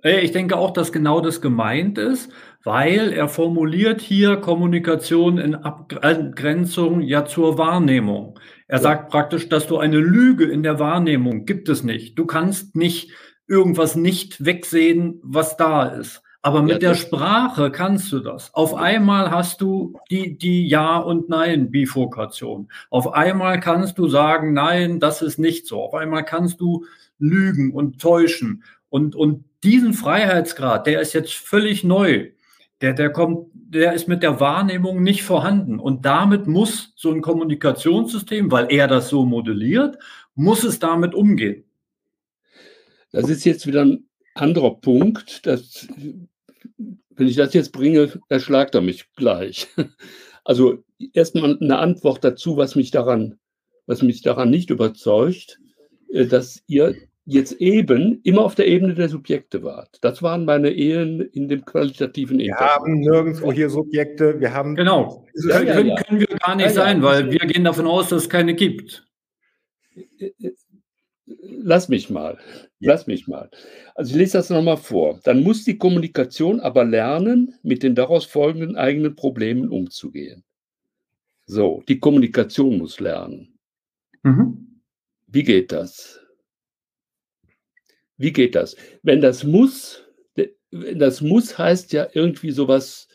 [0.04, 2.32] Ich denke auch, dass genau das gemeint ist,
[2.64, 8.40] weil er formuliert hier Kommunikation in Abgrenzung ja zur Wahrnehmung.
[8.68, 8.82] Er ja.
[8.82, 12.18] sagt praktisch, dass du eine Lüge in der Wahrnehmung gibt es nicht.
[12.18, 13.12] Du kannst nicht
[13.48, 16.24] irgendwas nicht wegsehen, was da ist.
[16.44, 18.54] Aber mit ja, der Sprache kannst du das.
[18.56, 22.72] Auf einmal hast du die, die Ja- und Nein-Bifurkation.
[22.90, 25.84] Auf einmal kannst du sagen, nein, das ist nicht so.
[25.84, 26.86] Auf einmal kannst du
[27.20, 28.64] lügen und täuschen.
[28.90, 32.32] Und, und diesen Freiheitsgrad, der ist jetzt völlig neu.
[32.82, 35.80] Der, der kommt, der ist mit der Wahrnehmung nicht vorhanden.
[35.80, 40.00] Und damit muss so ein Kommunikationssystem, weil er das so modelliert,
[40.34, 41.66] muss es damit umgehen.
[43.12, 45.46] Das ist jetzt wieder ein anderer Punkt.
[45.46, 45.88] Dass,
[47.22, 49.68] wenn ich das jetzt bringe, erschlagt er mich gleich.
[50.44, 50.80] Also
[51.14, 53.38] erstmal eine Antwort dazu, was mich daran,
[53.86, 55.60] was mich daran nicht überzeugt,
[56.12, 60.00] äh, dass ihr jetzt eben immer auf der Ebene der Subjekte wart.
[60.02, 62.66] Das waren meine Ehen in dem qualitativen Wir Interview.
[62.66, 64.76] haben nirgendwo hier Subjekte, wir haben.
[64.76, 65.28] Genau.
[65.48, 66.02] Ja, können, ja, ja.
[66.02, 69.08] können wir gar nicht sein, weil wir gehen davon aus, dass es keine gibt.
[71.28, 72.40] Lass mich mal.
[72.84, 73.50] Lass mich mal.
[73.94, 75.20] Also ich lese das nochmal vor.
[75.24, 80.44] Dann muss die Kommunikation aber lernen, mit den daraus folgenden eigenen Problemen umzugehen.
[81.46, 83.60] So, die Kommunikation muss lernen.
[84.24, 84.82] Mhm.
[85.28, 86.20] Wie geht das?
[88.18, 88.76] Wie geht das?
[89.04, 90.04] Wenn das muss,
[90.72, 93.08] das muss heißt ja irgendwie sowas,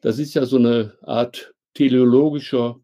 [0.00, 2.80] das ist ja so eine Art teleologischer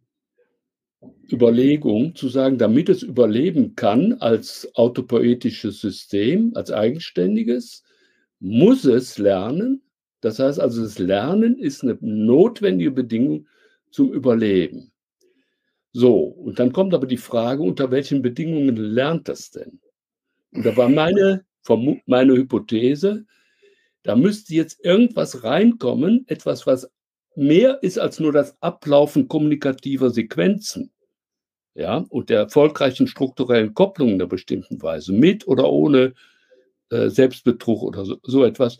[1.31, 7.83] Überlegung, zu sagen, damit es überleben kann als autopoetisches System, als eigenständiges,
[8.39, 9.83] muss es lernen.
[10.21, 13.47] Das heißt also, das Lernen ist eine notwendige Bedingung
[13.91, 14.93] zum Überleben.
[15.93, 19.81] So, und dann kommt aber die Frage, unter welchen Bedingungen lernt das denn?
[20.53, 21.45] Und da war meine
[22.07, 23.27] meine Hypothese,
[24.03, 26.89] da müsste jetzt irgendwas reinkommen, etwas, was
[27.35, 30.93] mehr ist als nur das Ablaufen kommunikativer Sequenzen.
[31.77, 36.15] Ja, und der erfolgreichen strukturellen Kopplung in einer bestimmten Weise, mit oder ohne
[36.89, 38.79] äh, Selbstbetrug oder so, so etwas,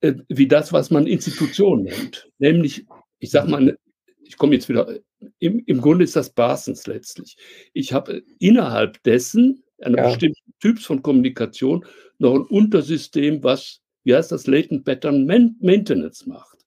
[0.00, 2.30] äh, wie das, was man Institution nennt.
[2.38, 2.86] Nämlich,
[3.18, 3.78] ich sage mal,
[4.22, 4.98] ich komme jetzt wieder,
[5.40, 7.36] im, im Grunde ist das Basens letztlich.
[7.74, 10.08] Ich habe innerhalb dessen, einer ja.
[10.08, 11.84] bestimmten Typs von Kommunikation,
[12.18, 16.64] noch ein Untersystem, was, wie heißt das, Latent Pattern Maintenance macht.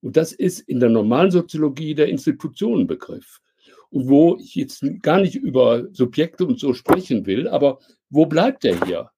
[0.00, 3.42] Und das ist in der normalen Soziologie der Institutionenbegriff.
[3.90, 7.78] Wo ich jetzt gar nicht über Subjekte und so sprechen will, aber
[8.10, 9.10] wo bleibt der hier?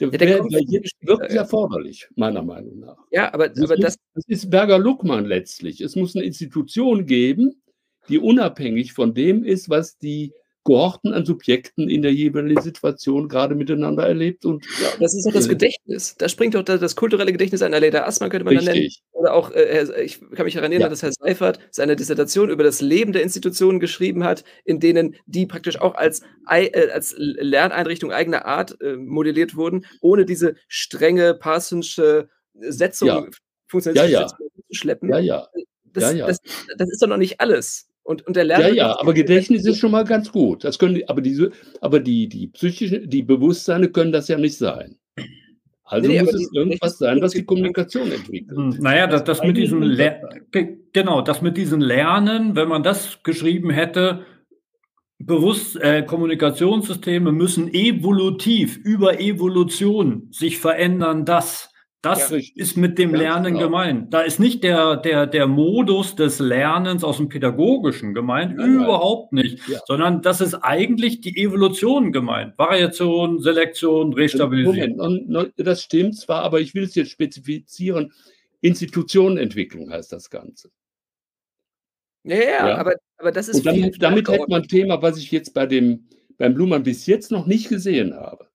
[0.00, 0.92] Der, ja, der wäre wirklich
[1.36, 2.96] erforderlich, meiner Meinung nach.
[3.12, 5.80] Ja, aber, das, aber das, das ist Berger-Luckmann letztlich.
[5.80, 7.62] Es muss eine Institution geben,
[8.08, 10.32] die unabhängig von dem ist, was die
[10.64, 14.44] Kohorten an Subjekten in der jeweiligen Situation gerade miteinander erlebt.
[14.44, 16.16] Und, ja, das ist doch das Gedächtnis.
[16.16, 18.66] Da springt doch das kulturelle Gedächtnis an Aleda Assmann, könnte man Richtig.
[18.66, 18.90] dann nennen.
[19.12, 20.88] Oder auch, äh, ich kann mich daran erinnern, ja.
[20.88, 25.46] dass Herr Seifert seine Dissertation über das Leben der Institutionen geschrieben hat, in denen die
[25.46, 32.28] praktisch auch als, äh, als Lerneinrichtung eigener Art äh, modelliert wurden, ohne diese strenge Parsonsche
[32.54, 33.26] Setzung, ja.
[33.66, 34.28] funktionalistische ja, ja.
[34.28, 35.10] zu schleppen.
[35.10, 35.48] Ja, ja.
[35.84, 36.38] Das, das,
[36.76, 37.88] das, ist doch noch nicht alles.
[38.04, 38.68] Und, und der Lerner.
[38.68, 40.62] Ja, ja, aber Gedächtnis ist schon mal ganz gut.
[40.62, 44.56] Das können die, aber diese, aber die, die psychische, die Bewusstseine können das ja nicht
[44.56, 44.96] sein.
[45.84, 48.56] Also nee, muss es irgendwas sein, was die Kommunikation entwickelt.
[48.56, 49.80] Hm, naja, das, das mit diesem
[50.92, 54.24] genau, das mit diesem Lernen, wenn man das geschrieben hätte,
[55.18, 61.70] Bewusst, äh, Kommunikationssysteme müssen evolutiv über Evolution sich verändern, das.
[62.04, 63.66] Das ja, ist mit dem Lernen genau.
[63.66, 64.12] gemeint.
[64.12, 69.32] Da ist nicht der, der, der Modus des Lernens aus dem Pädagogischen gemeint, nein, überhaupt
[69.32, 69.44] nein.
[69.44, 69.80] nicht, ja.
[69.86, 72.58] sondern das ist eigentlich die Evolution gemeint.
[72.58, 74.96] Variation, Selektion, Restabilisierung.
[74.96, 78.12] Moment, das stimmt zwar, aber ich will es jetzt spezifizieren.
[78.60, 80.70] Institutionenentwicklung heißt das Ganze.
[82.24, 82.76] Ja, ja, ja.
[82.76, 83.58] Aber, aber das ist.
[83.58, 87.06] Und damit, damit hätte man ein Thema, was ich jetzt bei dem, beim Blumen bis
[87.06, 88.48] jetzt noch nicht gesehen habe.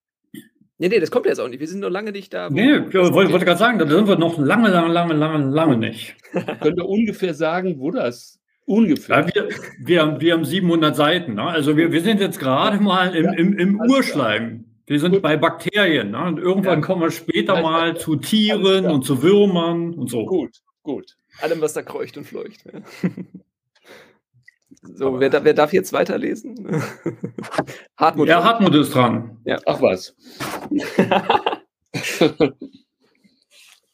[0.81, 1.59] Nee, nee, das kommt jetzt auch nicht.
[1.59, 2.49] Wir sind noch lange nicht da.
[2.49, 5.77] Nee, ich wollte, wollte gerade sagen, da sind wir noch lange, lange, lange, lange, lange
[5.77, 6.15] nicht.
[6.61, 9.19] Könnt ihr ungefähr sagen, wo das ungefähr?
[9.19, 11.33] Ja, wir, wir, haben, wir haben 700 Seiten.
[11.33, 11.43] Ne?
[11.43, 14.63] Also wir, wir sind jetzt gerade mal im, im, im Urschleim.
[14.85, 15.21] Wir sind Gut.
[15.21, 16.11] bei Bakterien.
[16.11, 16.23] Ne?
[16.23, 16.85] Und irgendwann ja.
[16.85, 20.25] kommen wir später mal zu Tieren und zu Würmern und so.
[20.25, 21.17] Gut, gut.
[21.41, 22.63] Allem, was da kreucht und fleucht.
[22.71, 22.79] Ja.
[24.81, 26.81] So, wer, wer, darf jetzt weiterlesen?
[27.97, 28.29] Hartmut.
[28.29, 29.37] Ja, Hartmut ist dran.
[29.43, 29.59] Ja.
[29.65, 30.15] Ach was.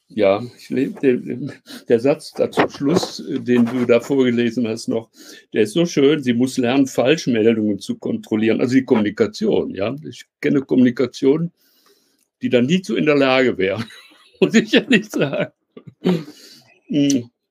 [0.08, 1.52] ja, ich lebe den,
[1.90, 5.10] der Satz da zum Schluss, den du da vorgelesen hast noch,
[5.54, 6.22] der ist so schön.
[6.22, 8.62] Sie muss lernen, Falschmeldungen zu kontrollieren.
[8.62, 9.72] Also die Kommunikation.
[9.72, 11.52] Ja, ich kenne Kommunikation,
[12.44, 13.84] die dann nie zu in der Lage wäre.
[14.40, 15.52] Muss ich ja nicht sagen.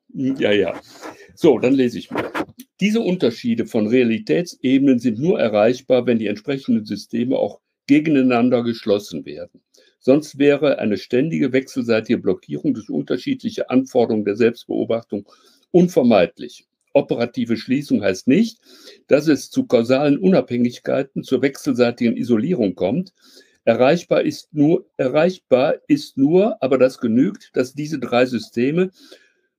[0.08, 0.80] Ja, ja.
[1.34, 2.30] So, dann lese ich mal.
[2.84, 9.62] Diese Unterschiede von Realitätsebenen sind nur erreichbar, wenn die entsprechenden Systeme auch gegeneinander geschlossen werden.
[10.00, 15.26] Sonst wäre eine ständige wechselseitige Blockierung durch unterschiedliche Anforderungen der Selbstbeobachtung
[15.70, 16.66] unvermeidlich.
[16.92, 18.58] Operative Schließung heißt nicht,
[19.06, 23.14] dass es zu kausalen Unabhängigkeiten, zur wechselseitigen Isolierung kommt.
[23.64, 28.90] Erreichbar ist nur, erreichbar ist nur, aber das genügt, dass diese drei Systeme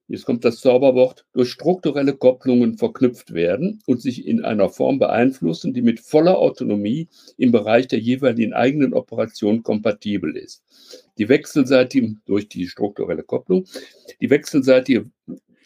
[0.07, 5.73] jetzt kommt das Zauberwort, durch strukturelle Kopplungen verknüpft werden und sich in einer Form beeinflussen,
[5.73, 10.63] die mit voller Autonomie im Bereich der jeweiligen eigenen Operation kompatibel ist.
[11.17, 13.65] Die wechselseitige, durch die strukturelle Kopplung,
[14.21, 15.09] die wechselseitige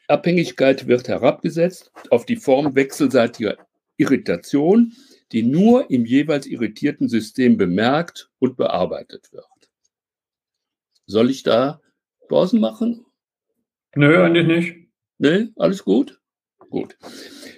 [0.08, 3.58] Abhängigkeit wird herabgesetzt auf die Form wechselseitiger
[3.98, 4.94] Irritation,
[5.32, 9.46] die nur im jeweils irritierten System bemerkt und bearbeitet wird.
[11.06, 11.82] Soll ich da
[12.28, 13.06] Pausen machen
[13.96, 14.76] Nö, eigentlich nicht.
[15.18, 16.20] Nee, alles gut?
[16.70, 16.98] Gut.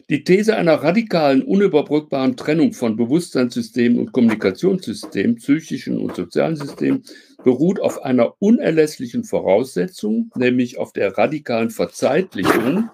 [0.09, 7.03] Die These einer radikalen, unüberbrückbaren Trennung von Bewusstseinssystemen und Kommunikationssystemen, psychischen und sozialen Systemen,
[7.43, 12.89] beruht auf einer unerlässlichen Voraussetzung, nämlich auf der radikalen Verzeitlichung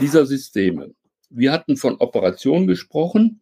[0.00, 0.94] dieser Systeme.
[1.30, 3.40] Wir hatten von Operationen gesprochen.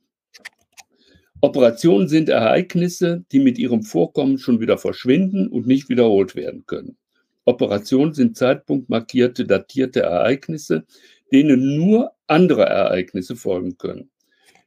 [1.41, 6.97] Operationen sind Ereignisse, die mit ihrem Vorkommen schon wieder verschwinden und nicht wiederholt werden können.
[7.51, 10.85] Operationen sind zeitpunktmarkierte, datierte Ereignisse,
[11.33, 14.11] denen nur andere Ereignisse folgen können.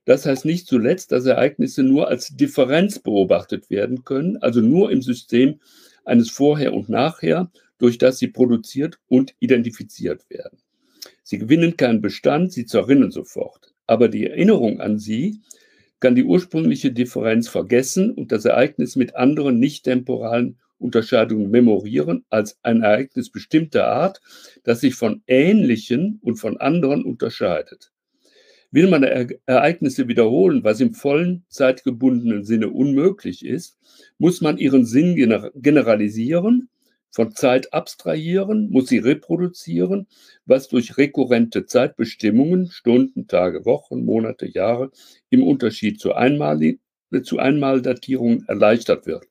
[0.06, 5.02] Das heißt nicht zuletzt, dass Ereignisse nur als Differenz beobachtet werden können, also nur im
[5.02, 5.60] System
[6.04, 10.60] eines Vorher und Nachher, durch das sie produziert und identifiziert werden.
[11.24, 13.74] Sie gewinnen keinen Bestand, sie zerrinnen sofort.
[13.88, 15.42] Aber die Erinnerung an sie
[16.00, 22.60] kann die ursprüngliche Differenz vergessen und das Ereignis mit anderen nicht temporalen Unterscheidungen memorieren als
[22.62, 24.22] ein Ereignis bestimmter Art,
[24.64, 27.92] das sich von ähnlichen und von anderen unterscheidet.
[28.72, 33.78] Will man Ereignisse wiederholen, was im vollen zeitgebundenen Sinne unmöglich ist,
[34.18, 35.16] muss man ihren Sinn
[35.56, 36.70] generalisieren,
[37.12, 40.08] von Zeit abstrahieren, muss sie reproduzieren,
[40.46, 44.90] was durch rekurrente Zeitbestimmungen, Stunden, Tage, Wochen, Monate, Jahre
[45.30, 46.60] im Unterschied zu, Einmal
[47.22, 49.28] zu Einmaldatierungen erleichtert wird.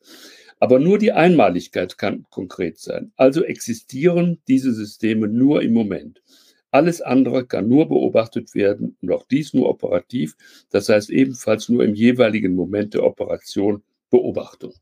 [0.63, 3.11] Aber nur die Einmaligkeit kann konkret sein.
[3.17, 6.23] Also existieren diese Systeme nur im Moment.
[6.71, 10.37] Alles andere kann nur beobachtet werden und auch dies nur operativ,
[10.71, 14.73] das heißt ebenfalls nur im jeweiligen Moment der Operation Beobachtung.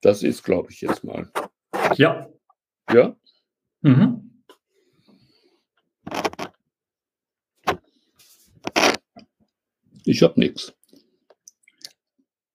[0.00, 1.30] Das ist, glaube ich, jetzt mal.
[1.96, 2.30] Ja.
[2.90, 3.14] Ja?
[3.82, 4.30] Mhm.
[10.06, 10.72] Ich habe nichts.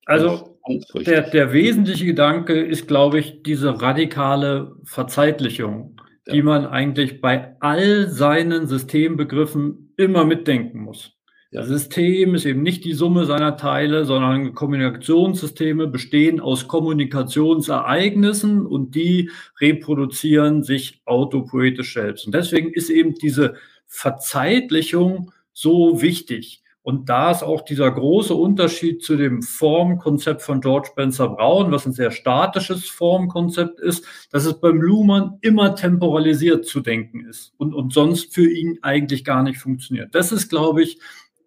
[0.06, 0.58] Also
[1.06, 6.34] der, der wesentliche Gedanke ist, glaube ich, diese radikale Verzeitlichung, ja.
[6.34, 11.14] die man eigentlich bei all seinen Systembegriffen immer mitdenken muss.
[11.52, 11.60] Ja.
[11.62, 18.96] Das System ist eben nicht die Summe seiner Teile, sondern Kommunikationssysteme bestehen aus Kommunikationsereignissen und
[18.96, 19.30] die
[19.62, 22.26] reproduzieren sich autopoetisch selbst.
[22.26, 23.54] Und deswegen ist eben diese
[23.86, 26.63] Verzeitlichung so wichtig.
[26.84, 31.86] Und da ist auch dieser große Unterschied zu dem Formkonzept von George Spencer Brown, was
[31.86, 37.74] ein sehr statisches Formkonzept ist, dass es beim Luhmann immer temporalisiert zu denken ist und,
[37.74, 40.14] und sonst für ihn eigentlich gar nicht funktioniert.
[40.14, 41.00] Das ist, glaube ich,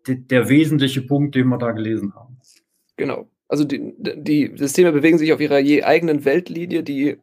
[0.06, 2.38] de, der wesentliche Punkt, den wir da gelesen haben.
[2.96, 3.28] Genau.
[3.46, 7.18] Also die, die Systeme bewegen sich auf ihrer je eigenen Weltlinie, die,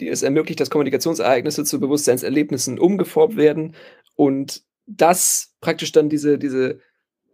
[0.00, 3.76] die es ermöglicht, dass Kommunikationsereignisse zu Bewusstseinserlebnissen umgeformt werden
[4.16, 6.80] und das praktisch dann diese, diese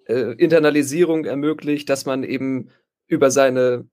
[0.06, 2.70] äh, Internalisierung ermöglicht, dass man eben
[3.06, 3.86] über seine,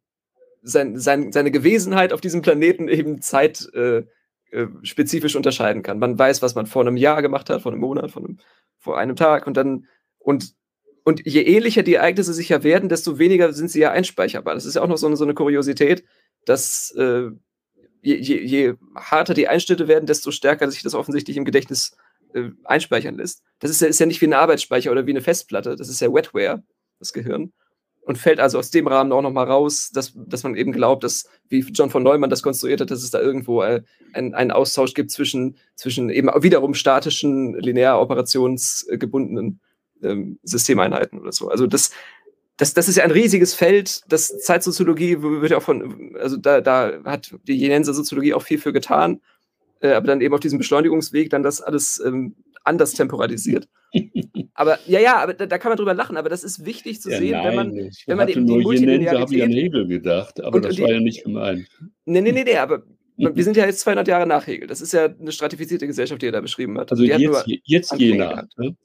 [0.62, 4.12] sein, sein, seine Gewesenheit auf diesem Planeten eben zeitspezifisch
[4.52, 6.00] äh, äh unterscheiden kann.
[6.00, 8.40] Man weiß, was man vor einem Jahr gemacht hat, vor einem Monat, vor einem,
[8.78, 9.88] vor einem Tag und dann
[10.20, 10.56] und
[11.04, 14.56] und je ähnlicher die Ereignisse sich ja werden, desto weniger sind sie ja einspeicherbar.
[14.56, 16.04] Das ist ja auch noch so eine, so eine Kuriosität,
[16.44, 17.30] dass äh,
[18.02, 21.96] je, je, je, harter die Einschnitte werden, desto stärker sich das offensichtlich im Gedächtnis
[22.38, 23.44] äh, einspeichern lässt.
[23.60, 26.02] Das ist ja, ist ja nicht wie ein Arbeitsspeicher oder wie eine Festplatte, das ist
[26.02, 26.64] ja Wetware,
[27.00, 27.54] das Gehirn.
[28.02, 31.28] Und fällt also aus dem Rahmen auch nochmal raus, dass, dass man eben glaubt, dass,
[31.50, 33.82] wie John von Neumann das konstruiert hat, dass es da irgendwo äh,
[34.14, 39.60] ein, einen Austausch gibt zwischen, zwischen eben wiederum statischen, linear operationsgebundenen
[40.02, 41.50] ähm, Systemeinheiten oder so.
[41.50, 41.92] Also das,
[42.56, 44.04] das, das ist ja ein riesiges Feld.
[44.08, 48.58] Das Zeitsoziologie wird ja auch von, also da, da hat die Jenenser Soziologie auch viel
[48.58, 49.22] für getan
[49.82, 53.68] äh, aber dann eben auf diesem Beschleunigungsweg dann das alles ähm, anders temporalisiert.
[54.54, 57.10] aber ja, ja, aber da, da, kann man drüber lachen, aber das ist wichtig zu
[57.10, 59.22] ja, sehen, nein, wenn man, ich wenn man eben die Multilinearität...
[59.22, 61.68] habe ich an Hegel gedacht, aber und, das und die, war ja nicht gemeint.
[62.06, 62.84] Nee, nee, nee, nee, aber
[63.18, 64.68] wir sind ja jetzt 200 Jahre nach Hegel.
[64.68, 66.92] Das ist ja eine stratifizierte Gesellschaft, die er da beschrieben hat.
[66.92, 68.44] Also die jetzt, jetzt je nach.
[68.58, 68.76] Ne?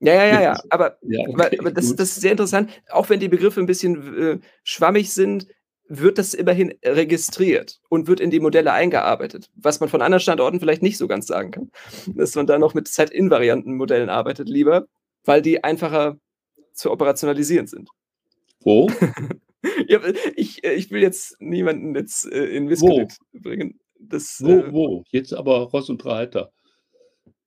[0.00, 0.60] Ja, ja, ja, ja.
[0.68, 2.70] Aber, ja, okay, aber, aber das, das, ist sehr interessant.
[2.90, 5.46] Auch wenn die Begriffe ein bisschen äh, schwammig sind,
[5.88, 10.60] wird das immerhin registriert und wird in die Modelle eingearbeitet, was man von anderen Standorten
[10.60, 11.70] vielleicht nicht so ganz sagen kann.
[12.14, 14.86] Dass man da noch mit Z-invarianten Modellen arbeitet lieber,
[15.24, 16.18] weil die einfacher
[16.72, 17.88] zu operationalisieren sind.
[18.60, 18.90] Wo?
[19.88, 20.00] ja,
[20.34, 23.78] ich, ich will jetzt niemanden jetzt äh, in Missgebiet bringen.
[23.98, 25.04] Das, wo, äh, wo?
[25.10, 26.50] Jetzt aber Ross und Reiter.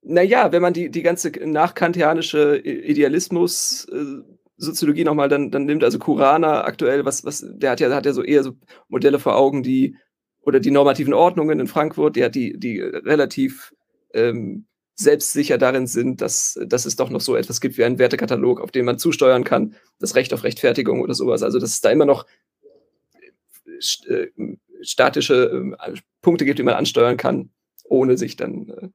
[0.02, 4.24] Naja, wenn man die, die ganze nachkantianische Idealismus äh,
[4.60, 8.14] Soziologie nochmal dann, dann nimmt, also Kurana aktuell, was, was, der hat ja, hat ja
[8.14, 8.54] so eher so
[8.88, 9.96] Modelle vor Augen, die,
[10.42, 13.74] oder die normativen Ordnungen in Frankfurt, die hat die, die relativ
[14.14, 18.60] ähm, selbstsicher darin sind, dass, dass es doch noch so etwas gibt wie einen Wertekatalog,
[18.60, 21.42] auf den man zusteuern kann, das Recht auf Rechtfertigung oder sowas.
[21.42, 22.26] Also dass es da immer noch
[24.08, 24.28] äh,
[24.82, 27.50] statische äh, Punkte gibt, die man ansteuern kann,
[27.86, 28.90] ohne sich dann äh,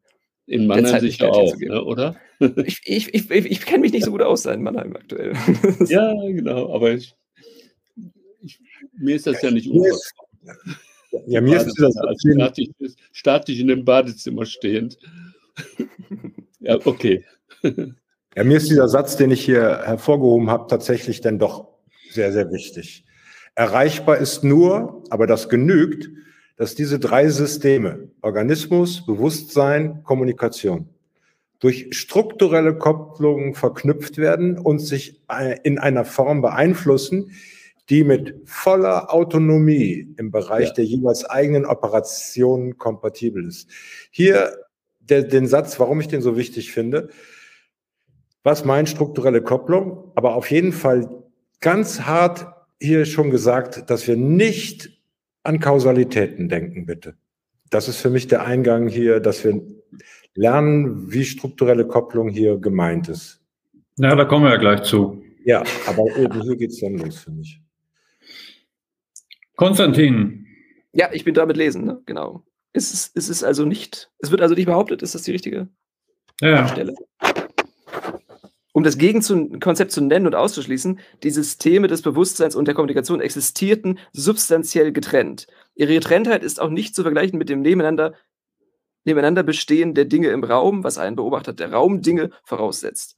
[0.47, 2.17] in Mannheim sicher auch, ne, oder?
[2.65, 5.33] ich ich, ich, ich kenne mich nicht so gut aus in Mannheim aktuell.
[5.89, 7.15] ja, genau, aber ich,
[8.43, 8.61] ich,
[8.99, 10.01] mir ist das ja, ja nicht unvertraut.
[11.27, 12.69] Ja, mir ist das also statisch,
[13.13, 14.99] statisch in dem Badezimmer stehend.
[16.61, 17.25] ja, okay.
[18.37, 21.69] Ja, mir ist dieser Satz, den ich hier hervorgehoben habe, tatsächlich dann doch
[22.11, 23.05] sehr, sehr wichtig.
[23.55, 26.11] Erreichbar ist nur, aber das genügt,
[26.57, 30.89] dass diese drei Systeme, Organismus, Bewusstsein, Kommunikation,
[31.59, 37.33] durch strukturelle Kopplungen verknüpft werden und sich äh, in einer Form beeinflussen,
[37.91, 40.75] die mit voller Autonomie im Bereich ja.
[40.75, 43.69] der jeweils eigenen Operationen kompatibel ist.
[44.11, 44.57] Hier
[45.01, 47.09] der, den Satz, warum ich den so wichtig finde.
[48.43, 50.13] Was meint strukturelle Kopplung?
[50.15, 51.09] Aber auf jeden Fall
[51.61, 52.47] ganz hart
[52.81, 54.94] hier schon gesagt, dass wir nicht
[55.45, 57.17] an Kausalitäten denken, bitte.
[57.71, 59.63] Das ist für mich der Eingang hier, dass wir
[60.35, 63.41] lernen, wie strukturelle Kopplung hier gemeint ist.
[63.97, 65.23] Ja, da kommen wir ja gleich zu.
[65.45, 67.61] Ja, aber eben hier geht es dann los für mich.
[69.57, 70.47] Konstantin.
[70.93, 72.01] Ja, ich bin damit lesen, ne?
[72.07, 72.43] genau.
[72.73, 75.69] Es ist, es ist also nicht, es wird also nicht behauptet, ist das die richtige
[76.41, 76.67] ja.
[76.67, 76.95] Stelle?
[78.75, 84.01] Um das Gegenkonzept zu nennen und auszuschließen, die Systeme des Bewusstseins und der Kommunikation existierten
[84.13, 85.47] substanziell getrennt.
[85.77, 88.15] Ihre Getrenntheit ist auch nicht zu vergleichen mit dem Nebeneinander,
[89.05, 93.17] Nebeneinander Bestehen der Dinge im Raum, was ein Beobachter der Raumdinge voraussetzt.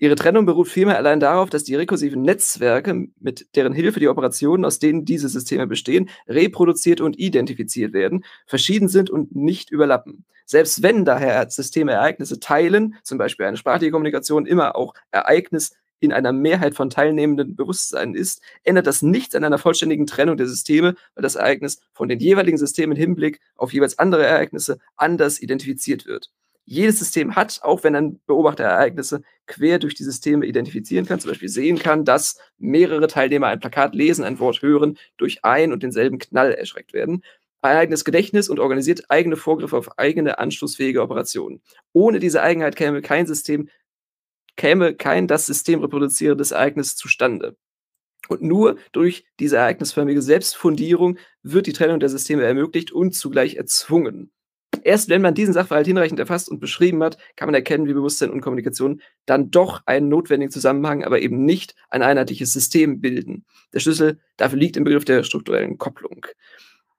[0.00, 4.64] Ihre Trennung beruht vielmehr allein darauf, dass die rekursiven Netzwerke, mit deren Hilfe die Operationen,
[4.64, 10.24] aus denen diese Systeme bestehen, reproduziert und identifiziert werden, verschieden sind und nicht überlappen.
[10.50, 16.10] Selbst wenn daher Systeme Ereignisse teilen, zum Beispiel eine sprachliche Kommunikation immer auch Ereignis in
[16.10, 20.94] einer Mehrheit von teilnehmenden Bewusstsein ist, ändert das nichts an einer vollständigen Trennung der Systeme,
[21.14, 26.06] weil das Ereignis von den jeweiligen Systemen im Hinblick auf jeweils andere Ereignisse anders identifiziert
[26.06, 26.30] wird.
[26.64, 31.30] Jedes System hat, auch wenn ein Beobachter Ereignisse quer durch die Systeme identifizieren kann, zum
[31.30, 35.82] Beispiel sehen kann, dass mehrere Teilnehmer ein Plakat lesen, ein Wort hören, durch ein und
[35.82, 37.22] denselben Knall erschreckt werden,
[37.62, 41.60] eigenes Gedächtnis und organisiert eigene Vorgriffe auf eigene anschlussfähige Operationen.
[41.92, 43.68] Ohne diese Eigenheit käme kein System
[44.56, 47.56] käme kein das System reproduzierendes Ereignis zustande.
[48.28, 54.30] Und nur durch diese ereignisförmige Selbstfundierung wird die Trennung der Systeme ermöglicht und zugleich erzwungen.
[54.82, 58.30] Erst wenn man diesen Sachverhalt hinreichend erfasst und beschrieben hat, kann man erkennen, wie Bewusstsein
[58.30, 63.46] und Kommunikation dann doch einen notwendigen Zusammenhang, aber eben nicht ein einheitliches System bilden.
[63.72, 66.26] Der Schlüssel dafür liegt im Begriff der strukturellen Kopplung.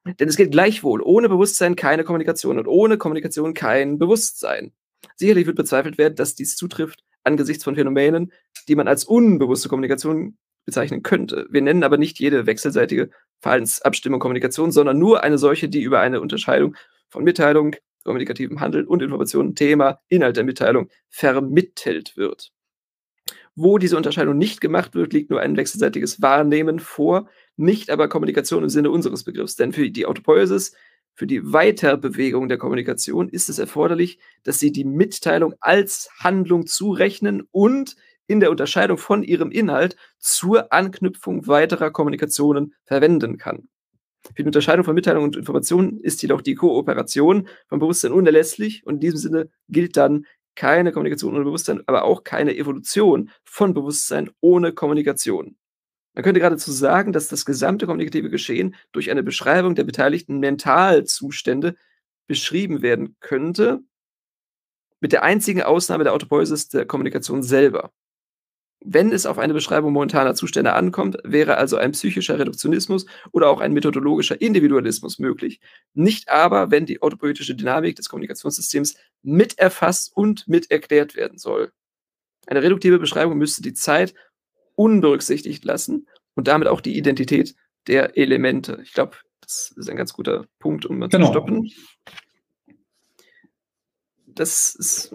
[0.06, 4.72] Denn es gilt gleichwohl, ohne Bewusstsein keine Kommunikation und ohne Kommunikation kein Bewusstsein.
[5.16, 8.32] Sicherlich wird bezweifelt werden, dass dies zutrifft angesichts von Phänomenen,
[8.68, 11.48] die man als unbewusste Kommunikation bezeichnen könnte.
[11.50, 13.10] Wir nennen aber nicht jede wechselseitige
[13.42, 16.76] Verhaltensabstimmung Kommunikation, sondern nur eine solche, die über eine Unterscheidung
[17.10, 22.52] von Mitteilung, kommunikativem Handeln und Informationen, Thema, Inhalt der Mitteilung vermittelt wird.
[23.56, 27.30] Wo diese Unterscheidung nicht gemacht wird, liegt nur ein wechselseitiges Wahrnehmen vor,
[27.60, 29.56] nicht aber Kommunikation im Sinne unseres Begriffs.
[29.56, 30.74] Denn für die Autopoiesis,
[31.14, 37.44] für die Weiterbewegung der Kommunikation ist es erforderlich, dass sie die Mitteilung als Handlung zurechnen
[37.52, 37.96] und
[38.28, 43.68] in der Unterscheidung von ihrem Inhalt zur Anknüpfung weiterer Kommunikationen verwenden kann.
[44.36, 48.96] Für die Unterscheidung von Mitteilung und Information ist jedoch die Kooperation von Bewusstsein unerlässlich und
[48.96, 54.30] in diesem Sinne gilt dann keine Kommunikation ohne Bewusstsein, aber auch keine Evolution von Bewusstsein
[54.40, 55.58] ohne Kommunikation.
[56.20, 61.78] Man könnte geradezu sagen, dass das gesamte kommunikative Geschehen durch eine Beschreibung der beteiligten Mentalzustände
[62.28, 63.80] beschrieben werden könnte,
[65.00, 67.94] mit der einzigen Ausnahme der Autopoiesis der Kommunikation selber.
[68.84, 73.62] Wenn es auf eine Beschreibung momentaner Zustände ankommt, wäre also ein psychischer Reduktionismus oder auch
[73.62, 75.62] ein methodologischer Individualismus möglich.
[75.94, 81.72] Nicht aber, wenn die autopoetische Dynamik des Kommunikationssystems miterfasst und miterklärt werden soll.
[82.46, 84.14] Eine reduktive Beschreibung müsste die Zeit
[84.80, 87.54] unberücksichtigt lassen und damit auch die Identität
[87.88, 88.80] der Elemente.
[88.82, 91.28] Ich glaube, das ist ein ganz guter Punkt, um mal genau.
[91.28, 91.72] zu stoppen.
[94.26, 95.14] Das ist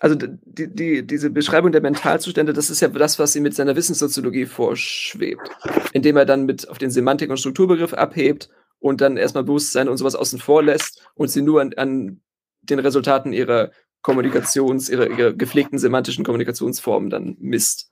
[0.00, 3.76] also die, die, diese Beschreibung der Mentalzustände, das ist ja das, was ihm mit seiner
[3.76, 5.48] Wissenssoziologie vorschwebt,
[5.92, 8.50] indem er dann mit auf den Semantik- und Strukturbegriff abhebt
[8.80, 12.20] und dann erstmal Bewusstsein und sowas außen vor lässt und sie nur an, an
[12.62, 13.70] den Resultaten ihrer
[14.02, 17.90] Kommunikations-, ihrer, ihrer gepflegten semantischen Kommunikationsformen dann misst.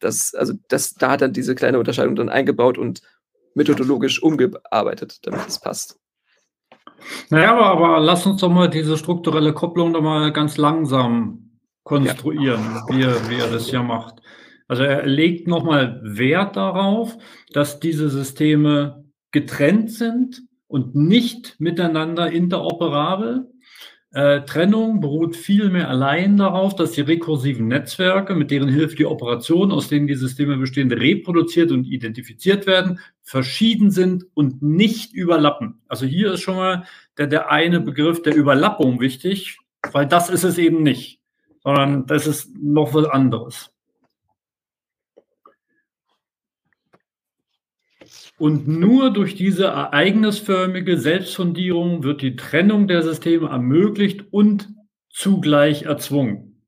[0.00, 3.02] Das, also das, da hat er diese kleine Unterscheidung dann eingebaut und
[3.54, 5.98] methodologisch umgearbeitet, damit es passt.
[7.30, 11.50] Naja, aber, aber lass uns doch mal diese strukturelle Kopplung doch mal ganz langsam
[11.82, 12.84] konstruieren, ja.
[12.88, 14.20] wie, er, wie er das ja macht.
[14.68, 17.16] Also er legt nochmal Wert darauf,
[17.52, 23.50] dass diese Systeme getrennt sind und nicht miteinander interoperabel,
[24.12, 29.70] äh, Trennung beruht vielmehr allein darauf, dass die rekursiven Netzwerke, mit deren Hilfe die Operationen,
[29.70, 35.82] aus denen die Systeme bestehen, reproduziert und identifiziert werden, verschieden sind und nicht überlappen.
[35.88, 36.84] Also hier ist schon mal
[37.18, 39.58] der, der eine Begriff der Überlappung wichtig,
[39.92, 41.20] weil das ist es eben nicht,
[41.62, 43.74] sondern das ist noch was anderes.
[48.38, 54.68] Und nur durch diese ereignisförmige Selbstfundierung wird die Trennung der Systeme ermöglicht und
[55.10, 56.62] zugleich erzwungen.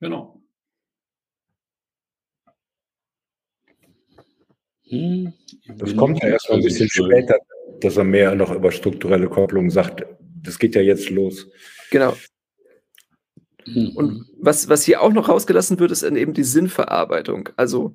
[0.00, 0.42] Genau.
[4.88, 5.32] Hm,
[5.76, 7.36] das kommt ja erst mal ein bisschen später,
[7.80, 10.04] dass er mehr noch über strukturelle Kopplung sagt.
[10.42, 11.46] Das geht ja jetzt los.
[11.90, 12.16] Genau.
[13.64, 13.96] Hm.
[13.96, 17.50] Und was, was hier auch noch rausgelassen wird, ist eben die Sinnverarbeitung.
[17.56, 17.94] Also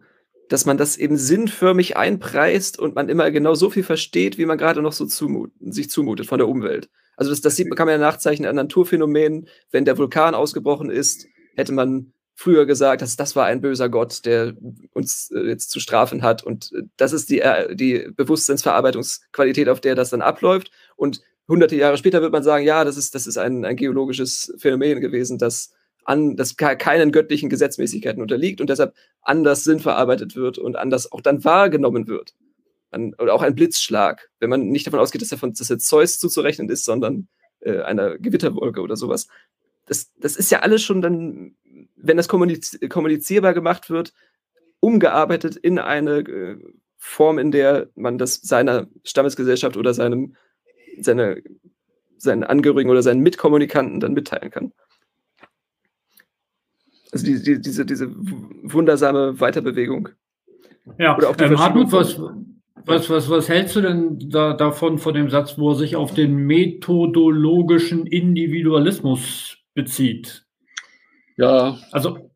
[0.49, 4.57] dass man das eben sinnförmig einpreist und man immer genau so viel versteht, wie man
[4.57, 6.89] gerade noch so zumut, sich zumutet von der Umwelt.
[7.15, 9.47] Also das, das sieht, kann man ja nachzeichnen an Naturphänomenen.
[9.71, 11.25] Wenn der Vulkan ausgebrochen ist,
[11.55, 14.55] hätte man früher gesagt, dass das war ein böser Gott, der
[14.93, 16.43] uns äh, jetzt zu strafen hat.
[16.43, 20.69] Und äh, das ist die, äh, die Bewusstseinsverarbeitungsqualität, auf der das dann abläuft.
[20.95, 24.53] Und hunderte Jahre später wird man sagen, ja, das ist, das ist ein, ein geologisches
[24.59, 25.73] Phänomen gewesen, das
[26.07, 31.43] an, das keinen göttlichen Gesetzmäßigkeiten unterliegt und deshalb anders sinnverarbeitet wird und anders auch dann
[31.43, 32.33] wahrgenommen wird.
[32.91, 36.17] An, oder auch ein Blitzschlag, wenn man nicht davon ausgeht, dass, davon, dass jetzt Zeus
[36.17, 37.27] zuzurechnen ist, sondern
[37.59, 39.27] äh, einer Gewitterwolke oder sowas.
[39.85, 41.55] Das, das ist ja alles schon dann,
[41.97, 44.13] wenn das kommuniz kommunizierbar gemacht wird,
[44.79, 46.57] umgearbeitet in eine äh,
[46.95, 50.37] Form, in der man das seiner Stammesgesellschaft oder seinem,
[51.01, 51.43] seine,
[52.17, 54.71] seinen Angehörigen oder seinen Mitkommunikanten dann mitteilen kann.
[57.17, 60.09] Also die, die, diese, diese wundersame Weiterbewegung.
[60.97, 62.19] Ja, ähm, Hartmut, was,
[62.85, 66.13] was, was, was hältst du denn da, davon, von dem Satz, wo er sich auf
[66.13, 70.45] den methodologischen Individualismus bezieht?
[71.37, 71.77] Ja.
[71.91, 72.31] Also,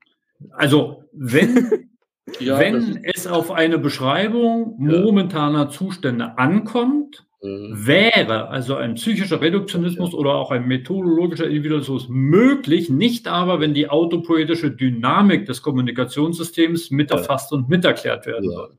[0.52, 1.90] also wenn,
[2.40, 7.26] ja, wenn es auf eine Beschreibung momentaner Zustände ankommt.
[7.42, 13.90] Wäre also ein psychischer Reduktionismus oder auch ein methodologischer Individualismus möglich, nicht aber, wenn die
[13.90, 18.78] autopoetische Dynamik des Kommunikationssystems mit erfasst und miterklärt werden soll.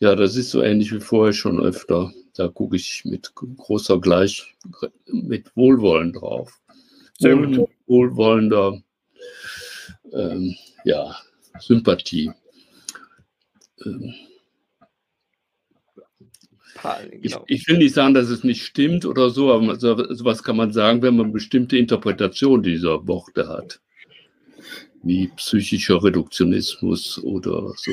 [0.00, 2.12] Ja, das ist so ähnlich wie vorher schon öfter.
[2.34, 4.54] Da gucke ich mit großer Gleich,
[5.06, 6.60] mit Wohlwollen drauf.
[7.18, 7.68] Sehr gut.
[7.86, 8.80] Wohlwollender
[10.12, 10.54] ähm,
[10.84, 11.16] ja,
[11.58, 12.30] Sympathie.
[13.84, 14.14] Ähm,
[16.82, 17.44] genau.
[17.46, 21.02] ich, will nicht sagen, dass es nicht stimmt oder so, aber sowas kann man sagen,
[21.02, 23.80] wenn man bestimmte Interpretation dieser Worte hat.
[25.02, 27.92] Wie psychischer Reduktionismus oder so.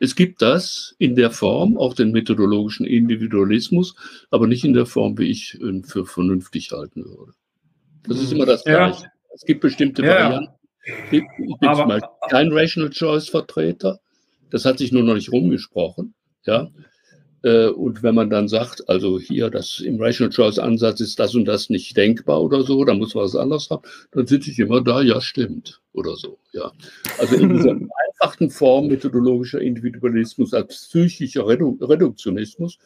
[0.00, 3.94] Es gibt das in der Form, auch den methodologischen Individualismus,
[4.30, 7.32] aber nicht in der Form, wie ich ihn für vernünftig halten würde.
[8.06, 9.04] Das ist immer das Gleiche.
[9.04, 9.10] Ja.
[9.34, 10.08] Es gibt bestimmte ja.
[10.08, 10.52] Varianten.
[11.10, 14.00] Ich bin aber, zum Beispiel kein Rational Choice Vertreter.
[14.50, 16.14] Das hat sich nur noch nicht rumgesprochen.
[16.44, 16.70] Ja.
[17.44, 21.34] Äh, und wenn man dann sagt, also hier, das im Rational Choice Ansatz ist das
[21.34, 23.82] und das nicht denkbar oder so, da muss man was anderes haben,
[24.12, 26.38] dann sitze ich immer da, ja, stimmt oder so.
[26.52, 26.72] Ja.
[27.18, 27.76] Also in dieser
[28.20, 32.78] vereinfachten Form methodologischer Individualismus als psychischer Redu Reduktionismus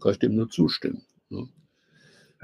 [0.00, 1.02] kann ich dem nur zustimmen.
[1.30, 1.48] Ne?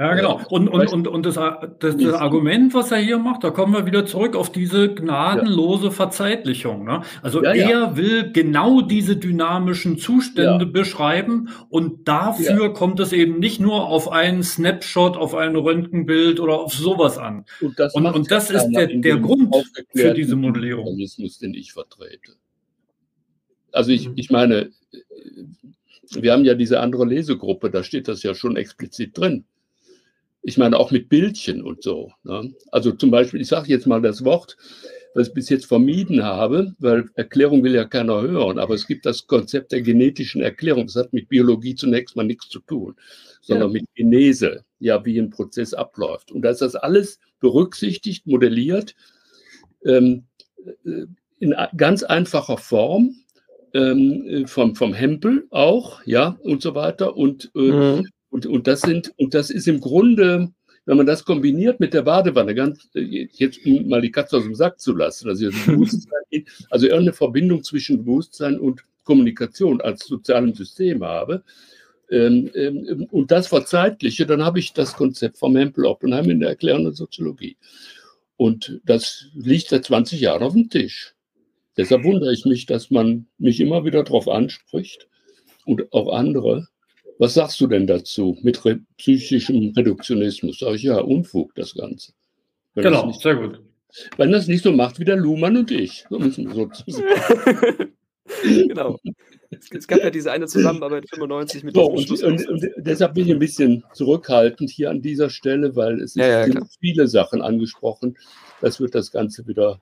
[0.00, 0.40] Ja, genau.
[0.48, 3.84] Und, und, und, und das, das, das, Argument, was er hier macht, da kommen wir
[3.84, 5.90] wieder zurück auf diese gnadenlose ja.
[5.90, 6.84] Verzeitlichung.
[6.84, 7.02] Ne?
[7.20, 7.96] Also ja, er ja.
[7.98, 14.42] will genau diese dynamischen Zustände beschreiben und dafür kommt es eben nicht nur auf einen
[14.42, 17.44] Snapshot, auf ein Röntgenbild oder auf sowas an.
[17.60, 19.54] Und das, und, und das ist der, der Grund
[19.94, 20.96] für diese Modellierung.
[20.96, 22.36] Den ich vertrete.
[23.70, 24.14] Also ich, mhm.
[24.16, 24.70] ich meine,
[26.10, 29.44] wir haben ja diese andere Lesegruppe, da steht das ja schon explizit drin.
[30.42, 32.12] Ich meine auch mit Bildchen und so.
[32.24, 32.54] Ne?
[32.72, 34.56] Also zum Beispiel, ich sage jetzt mal das Wort,
[35.14, 39.06] was ich bis jetzt vermieden habe, weil Erklärung will ja keiner hören, aber es gibt
[39.06, 40.86] das Konzept der genetischen Erklärung.
[40.86, 42.94] Das hat mit Biologie zunächst mal nichts zu tun,
[43.40, 43.80] sondern ja.
[43.80, 46.30] mit Genese, ja, wie ein Prozess abläuft.
[46.30, 48.94] Und da ist das alles berücksichtigt, modelliert,
[49.84, 50.24] ähm,
[50.84, 51.06] äh,
[51.38, 53.16] in ganz einfacher Form,
[53.72, 57.16] ähm, vom, vom Hempel auch, ja, und so weiter.
[57.16, 58.08] Und äh, mhm.
[58.30, 60.52] Und, und, das sind, und das ist im Grunde,
[60.86, 64.54] wenn man das kombiniert mit der Badewanne, ganz, jetzt um mal die Katze aus dem
[64.54, 65.46] Sack zu lassen, also,
[66.70, 71.42] also irgendeine Verbindung zwischen Bewusstsein und Kommunikation als sozialem System habe,
[72.10, 76.50] ähm, ähm, und das verzeitliche, dann habe ich das Konzept vom Hempel Oppenheim in der
[76.50, 77.56] erklärenden Soziologie.
[78.36, 81.14] Und das liegt seit 20 Jahren auf dem Tisch.
[81.76, 85.08] Deshalb wundere ich mich, dass man mich immer wieder darauf anspricht
[85.66, 86.66] und auch andere,
[87.20, 90.58] was sagst du denn dazu mit re psychischem Reduktionismus?
[90.58, 92.12] Sag ich, ja, Unfug das Ganze.
[92.72, 93.60] Wenn genau, nicht, sehr gut.
[94.16, 96.06] Wenn das nicht so macht wie der Luhmann und ich.
[96.08, 97.92] So müssen wir sozusagen.
[98.68, 98.98] genau.
[99.50, 103.32] Es gab ja diese eine Zusammenarbeit 95 mit so, und, und, und, deshalb bin ich
[103.32, 108.16] ein bisschen zurückhaltend hier an dieser Stelle, weil es ja, ja, viele Sachen angesprochen.
[108.62, 109.78] Das wird das Ganze wieder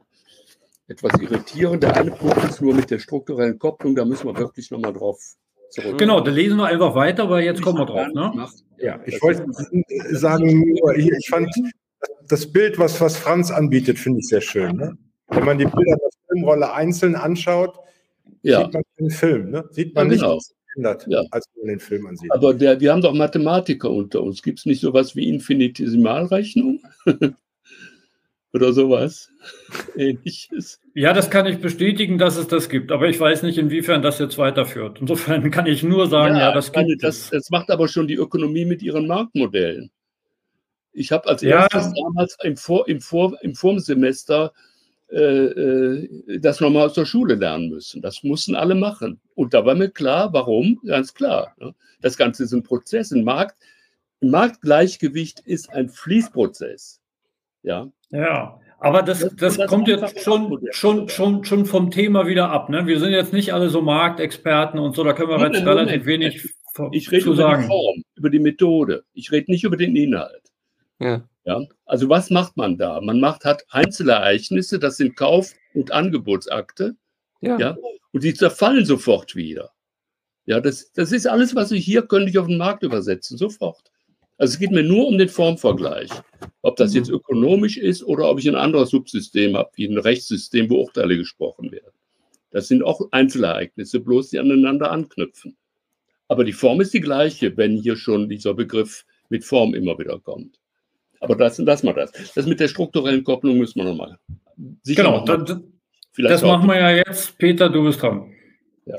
[0.89, 1.79] etwas irritieren.
[1.79, 5.37] Der eine Punkt ist nur mit der strukturellen Kopplung, da müssen wir wirklich nochmal drauf
[5.71, 5.99] zurück.
[5.99, 8.09] Genau, dann lesen wir einfach weiter, weil jetzt kommen wir drauf.
[8.15, 8.47] Ne?
[8.79, 9.47] Ja, ich wollte
[10.13, 11.49] sagen, ich fand
[12.29, 14.77] das Bild, was, was Franz anbietet, finde ich sehr schön.
[14.77, 14.97] Ne?
[15.29, 17.79] Wenn man die Bilder der Filmrolle einzeln anschaut,
[18.43, 18.65] ja.
[18.65, 19.51] sieht man den Film.
[19.51, 19.65] Ne?
[19.71, 20.35] Sieht man ja, genau.
[20.35, 21.23] nicht, ändert, ja.
[21.31, 22.33] als man den Film ansieht.
[22.33, 24.43] Aber der, wir haben doch Mathematiker unter uns.
[24.43, 26.81] Gibt es nicht sowas wie Infinitesimalrechnung?
[28.59, 29.31] oder sowas
[29.97, 30.81] ähnliches.
[30.95, 34.19] Ja, das kann ich bestätigen, dass es das gibt, aber ich weiß nicht, inwiefern das
[34.19, 34.99] jetzt weiterführt.
[35.01, 37.31] Insofern kann ich nur sagen, ja, ja das gibt das, es.
[37.31, 39.91] Das macht aber schon die Ökonomie mit ihren Marktmodellen.
[40.93, 41.63] Ich habe als ja.
[41.63, 44.53] erstes damals im, Vor, im, Vor, im Vorsemester
[45.11, 48.03] äh, äh, das nochmal aus der Schule lernen müssen.
[48.03, 49.21] Das mussten alle machen.
[49.35, 50.81] Und da war mir klar, warum?
[50.85, 51.55] Ganz klar.
[51.59, 51.75] Ne?
[52.01, 53.13] Das Ganze ist ein Prozess.
[53.13, 53.57] Ein, Markt,
[54.21, 57.01] ein Marktgleichgewicht ist ein Fließprozess.
[57.63, 62.51] Ja, ja, aber das, das, das kommt jetzt schon, schon, schon, schon vom Thema wieder
[62.51, 62.69] ab.
[62.69, 62.87] Ne?
[62.87, 66.49] Wir sind jetzt nicht alle so Marktexperten und so, da können wir jetzt relativ wenig
[66.93, 67.63] ich rede zu über sagen.
[67.63, 69.05] die Form, über die Methode.
[69.13, 70.53] Ich rede nicht über den Inhalt.
[71.01, 71.23] Ja.
[71.45, 71.61] ja.
[71.87, 73.01] Also was macht man da?
[73.01, 76.95] Man macht hat Einzelereignisse, das sind Kauf- und Angebotsakte.
[77.41, 77.59] Ja.
[77.59, 77.77] ja.
[78.13, 79.73] Und die zerfallen sofort wieder.
[80.47, 83.91] Ja, das, das ist alles, was ich hier könnte ich auf den Markt übersetzen, sofort.
[84.39, 86.11] Also es geht mir nur um den Formvergleich.
[86.63, 87.17] Ob das jetzt mhm.
[87.17, 91.71] ökonomisch ist oder ob ich ein anderes Subsystem habe, wie ein Rechtssystem, wo Urteile gesprochen
[91.71, 91.93] werden.
[92.51, 95.57] Das sind auch Einzelereignisse, bloß die aneinander anknüpfen.
[96.29, 100.19] Aber die Form ist die gleiche, wenn hier schon dieser Begriff mit Form immer wieder
[100.21, 100.59] kommt.
[101.21, 102.13] Aber das, lassen wir das.
[102.35, 104.19] Das mit der strukturellen Kopplung müssen wir nochmal.
[104.85, 105.61] Genau, noch mal, das,
[106.17, 107.37] das machen wir ja jetzt.
[107.39, 108.33] Peter, du bist dran.
[108.87, 108.97] Ja.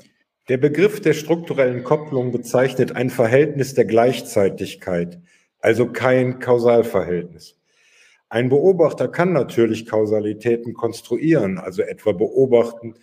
[0.50, 5.20] Der Begriff der strukturellen Kopplung bezeichnet ein Verhältnis der Gleichzeitigkeit,
[5.60, 7.55] also kein Kausalverhältnis.
[8.30, 12.95] Ein Beobachter kann natürlich Kausalitäten konstruieren, also etwa beobachten,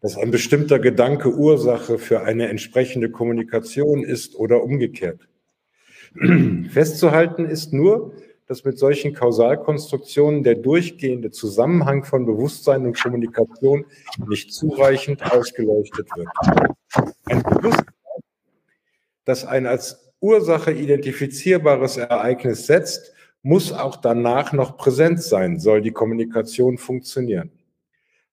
[0.00, 5.28] dass ein bestimmter Gedanke Ursache für eine entsprechende Kommunikation ist oder umgekehrt.
[6.70, 8.12] Festzuhalten ist nur,
[8.46, 13.86] dass mit solchen Kausalkonstruktionen der durchgehende Zusammenhang von Bewusstsein und Kommunikation
[14.28, 16.28] nicht zureichend ausgeleuchtet wird.
[17.24, 17.86] Ein Bewusstsein,
[19.24, 23.12] das ein als Ursache identifizierbares Ereignis setzt,
[23.42, 27.50] muss auch danach noch präsent sein, soll die Kommunikation funktionieren.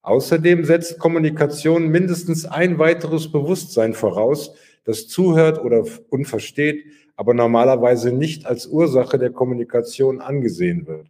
[0.01, 4.55] Außerdem setzt Kommunikation mindestens ein weiteres Bewusstsein voraus,
[4.85, 6.83] das zuhört oder unversteht,
[7.15, 11.07] aber normalerweise nicht als Ursache der Kommunikation angesehen wird.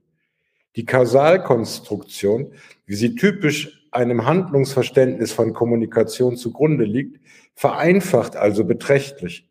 [0.76, 2.51] Die Kausalkonstruktion,
[2.86, 7.19] wie sie typisch einem Handlungsverständnis von Kommunikation zugrunde liegt,
[7.55, 9.47] vereinfacht also beträchtlich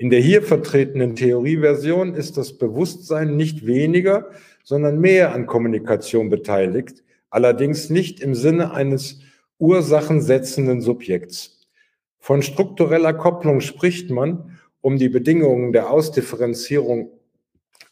[0.00, 4.30] in der hier vertretenen Theorieversion ist das Bewusstsein nicht weniger,
[4.64, 9.20] sondern mehr an Kommunikation beteiligt, allerdings nicht im Sinne eines
[9.58, 11.68] ursachensetzenden Subjekts.
[12.18, 17.10] Von struktureller Kopplung spricht man, um die Bedingungen der Ausdifferenzierung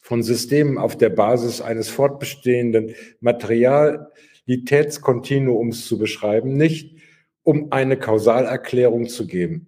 [0.01, 6.97] von Systemen auf der Basis eines fortbestehenden Materialitätskontinuums zu beschreiben, nicht
[7.43, 9.68] um eine Kausalerklärung zu geben.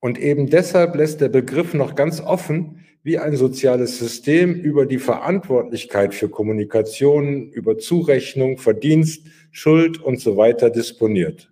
[0.00, 4.98] Und eben deshalb lässt der Begriff noch ganz offen, wie ein soziales System über die
[4.98, 11.50] Verantwortlichkeit für Kommunikation, über Zurechnung, Verdienst, Schuld und so weiter disponiert.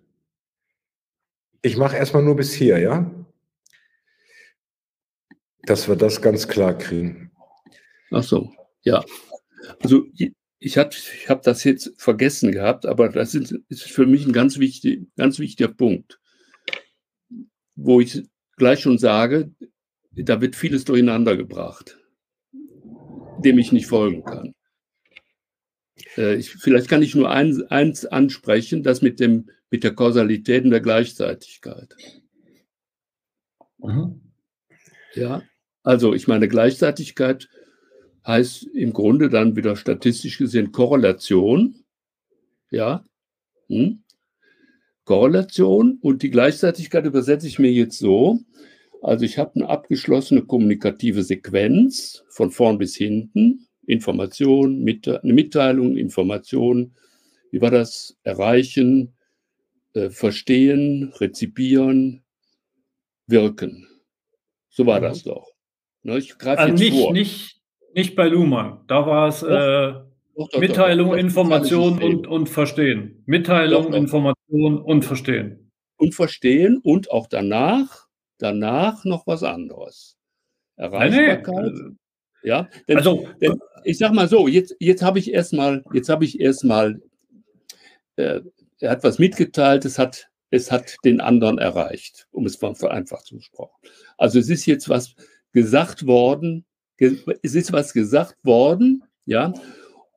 [1.61, 3.11] Ich mache erstmal nur bis hier, ja?
[5.63, 7.31] Dass wir das ganz klar kriegen.
[8.11, 9.03] Ach so, ja.
[9.81, 10.05] Also
[10.59, 14.33] ich habe ich hab das jetzt vergessen gehabt, aber das ist, ist für mich ein
[14.33, 16.19] ganz, wichtig, ganz wichtiger Punkt,
[17.75, 18.23] wo ich
[18.57, 19.51] gleich schon sage,
[20.11, 21.97] da wird vieles durcheinander gebracht,
[23.39, 24.53] dem ich nicht folgen kann.
[26.17, 30.65] Äh, ich, vielleicht kann ich nur ein, eins ansprechen, das mit, dem, mit der Kausalität
[30.65, 31.95] und der Gleichzeitigkeit.
[33.77, 34.21] Mhm.
[35.13, 35.43] Ja,
[35.83, 37.47] also ich meine, Gleichzeitigkeit
[38.25, 41.83] heißt im Grunde dann wieder statistisch gesehen Korrelation.
[42.69, 43.05] Ja,
[43.69, 44.03] hm?
[45.07, 48.39] Korrelation und die Gleichzeitigkeit übersetze ich mir jetzt so.
[49.01, 53.67] Also ich habe eine abgeschlossene kommunikative Sequenz von vorn bis hinten.
[53.85, 56.93] Information, eine Mitteilung, Information.
[57.51, 58.17] Wie war das?
[58.23, 59.15] Erreichen,
[59.93, 62.25] äh, verstehen, rezipieren,
[63.27, 63.87] wirken.
[64.67, 65.03] So war mhm.
[65.03, 65.47] das doch.
[66.03, 67.13] Ne, ich greife also jetzt nicht, vor.
[67.13, 67.61] Nicht,
[67.93, 68.81] nicht bei Luhmann.
[68.87, 70.06] Da war es äh,
[70.37, 73.23] doch, doch, Mitteilung, doch, Information und, und Verstehen.
[73.25, 75.71] Mitteilung, Information und Verstehen.
[75.97, 78.07] Und Verstehen und auch danach,
[78.37, 80.17] danach noch was anderes.
[80.75, 81.73] Erreichbarkeit.
[81.73, 81.95] Nee, nee.
[82.43, 86.23] Ja, denn, also, denn ich sag mal so, jetzt, jetzt habe ich erstmal, jetzt habe
[86.23, 87.01] ich erstmal,
[88.15, 88.41] äh,
[88.79, 93.39] er hat was mitgeteilt, es hat, es hat den anderen erreicht, um es vereinfacht zu
[93.39, 93.71] sprechen.
[94.17, 95.15] Also es ist jetzt was
[95.51, 96.63] gesagt worden,
[96.99, 99.53] es ist was gesagt worden, ja,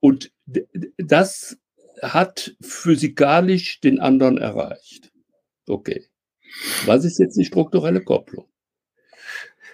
[0.01, 0.33] und
[0.99, 1.59] das
[2.03, 5.13] hat physikalisch den anderen erreicht.
[5.67, 6.05] Okay.
[6.87, 8.47] Was ist jetzt die strukturelle Kopplung?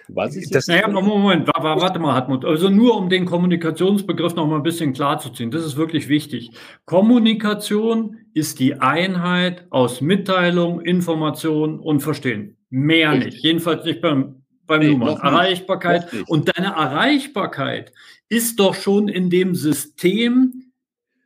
[0.09, 0.67] Was ist das?
[0.67, 2.45] Naja, Moment, warte mal, Hartmut.
[2.45, 5.51] Also nur um den Kommunikationsbegriff noch mal ein bisschen klarzuziehen.
[5.51, 6.51] Das ist wirklich wichtig.
[6.85, 12.57] Kommunikation ist die Einheit aus Mitteilung, Information und Verstehen.
[12.69, 13.33] Mehr Richtig.
[13.33, 13.43] nicht.
[13.43, 15.17] Jedenfalls nicht beim, beim nee, Nummern.
[15.17, 16.07] Erreichbarkeit.
[16.27, 17.91] Und deine Erreichbarkeit
[18.29, 20.71] ist doch schon in dem System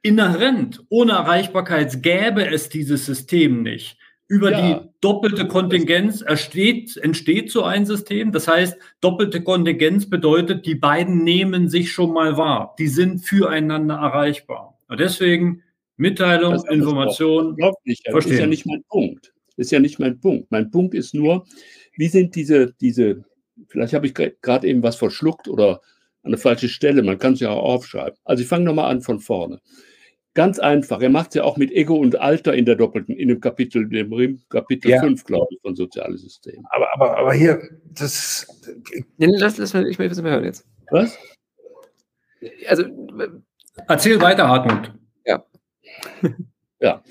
[0.01, 0.83] inhärent.
[0.89, 3.97] Ohne Erreichbarkeit gäbe es dieses System nicht.
[4.27, 4.61] Über ja.
[4.61, 8.31] die doppelte Kontingenz entsteht, entsteht so ein System.
[8.31, 12.75] Das heißt, doppelte Kontingenz bedeutet, die beiden nehmen sich schon mal wahr.
[12.79, 14.77] Die sind füreinander erreichbar.
[14.87, 15.63] Und deswegen
[15.97, 17.57] Mitteilung, das Information.
[17.83, 18.07] Nicht.
[18.07, 19.33] Das ist ja nicht mein Punkt.
[19.57, 20.49] Das ist ja nicht mein Punkt.
[20.49, 21.45] Mein Punkt ist nur,
[21.97, 23.25] wie sind diese, diese,
[23.67, 25.81] vielleicht habe ich gerade eben was verschluckt oder
[26.23, 27.03] an eine falsche Stelle.
[27.03, 28.17] Man kann es ja auch aufschreiben.
[28.23, 29.59] Also ich fange nochmal an von vorne.
[30.33, 31.01] Ganz einfach.
[31.01, 33.89] Er macht es ja auch mit Ego und Alter in der doppelten, in dem Kapitel,
[33.89, 35.01] dem Kapitel ja.
[35.01, 36.65] 5, glaube ich, von Soziales System.
[36.69, 38.47] Aber, aber, aber hier, das.
[39.17, 40.65] Nee, lass, lass mal, ich will es mal hören jetzt.
[40.89, 41.17] Was?
[42.67, 42.85] Also.
[43.87, 44.93] Erzähl weiter, Hartmut.
[45.25, 45.43] Ja.
[46.79, 47.03] ja.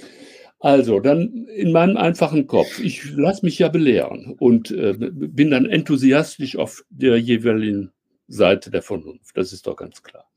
[0.59, 2.81] Also, dann in meinem einfachen Kopf.
[2.81, 7.93] Ich lasse mich ja belehren und äh, bin dann enthusiastisch auf der jeweiligen
[8.31, 9.37] Seite der Vernunft.
[9.37, 10.31] Das ist doch ganz klar.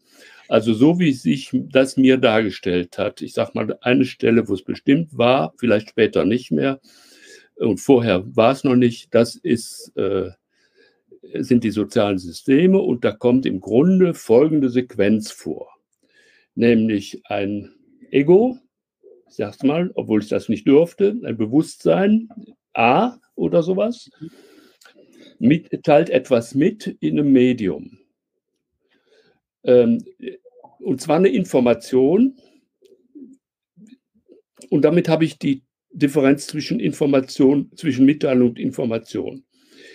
[0.50, 4.64] Also so wie sich das mir dargestellt hat, ich sage mal eine Stelle, wo es
[4.64, 6.80] bestimmt war, vielleicht später nicht mehr,
[7.56, 10.32] und vorher war es noch nicht, das ist, äh,
[11.36, 15.70] sind die sozialen Systeme und da kommt im Grunde folgende Sequenz vor.
[16.56, 17.72] Nämlich ein
[18.12, 18.58] Ego,
[19.30, 22.30] ich sag's mal, obwohl ich das nicht durfte, ein Bewusstsein,
[22.74, 24.10] A oder sowas,
[25.40, 28.00] mit, teilt etwas mit in einem Medium.
[29.64, 30.04] Ähm,
[30.80, 32.38] und zwar eine Information.
[34.70, 39.46] Und damit habe ich die Differenz zwischen Information, zwischen Mitteilung und Information.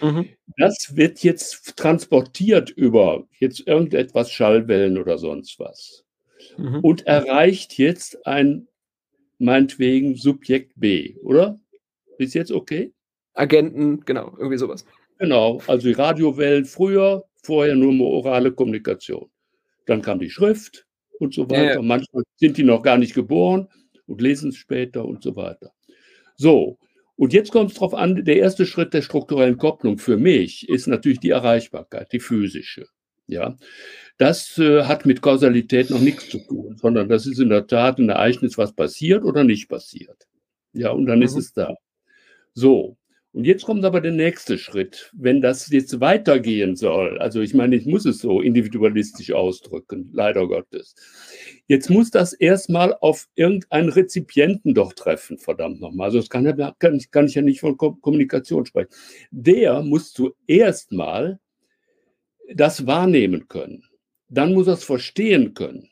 [0.00, 0.28] Mhm.
[0.56, 6.04] Das wird jetzt transportiert über jetzt irgendetwas Schallwellen oder sonst was
[6.56, 6.80] mhm.
[6.80, 8.68] und erreicht jetzt ein
[9.38, 11.58] meinetwegen Subjekt B, oder?
[12.18, 12.92] Ist jetzt okay?
[13.34, 14.84] Agenten, genau, irgendwie sowas.
[15.18, 19.30] Genau, also die Radiowellen früher, vorher nur orale Kommunikation.
[19.86, 20.86] Dann kam die Schrift
[21.18, 21.74] und so weiter.
[21.74, 21.82] Ja.
[21.82, 23.68] Manchmal sind die noch gar nicht geboren
[24.06, 25.72] und lesen es später und so weiter.
[26.36, 26.78] So,
[27.16, 30.86] und jetzt kommt es darauf an, der erste Schritt der strukturellen Kopplung für mich ist
[30.86, 32.86] natürlich die Erreichbarkeit, die physische.
[33.26, 33.56] Ja,
[34.18, 37.98] das äh, hat mit Kausalität noch nichts zu tun, sondern das ist in der Tat
[37.98, 40.28] ein Ereignis, was passiert oder nicht passiert.
[40.72, 41.24] Ja, und dann mhm.
[41.24, 41.74] ist es da.
[42.54, 42.97] So,
[43.38, 45.12] und jetzt kommt aber der nächste Schritt.
[45.16, 50.48] Wenn das jetzt weitergehen soll, also ich meine, ich muss es so individualistisch ausdrücken, leider
[50.48, 50.96] Gottes.
[51.68, 56.06] Jetzt muss das erstmal auf irgendeinen Rezipienten doch treffen, verdammt nochmal.
[56.06, 58.90] Also das kann, ja, kann, kann ich ja nicht von Kommunikation sprechen.
[59.30, 61.38] Der muss zuerst mal
[62.52, 63.84] das wahrnehmen können.
[64.28, 65.88] Dann muss er es verstehen können.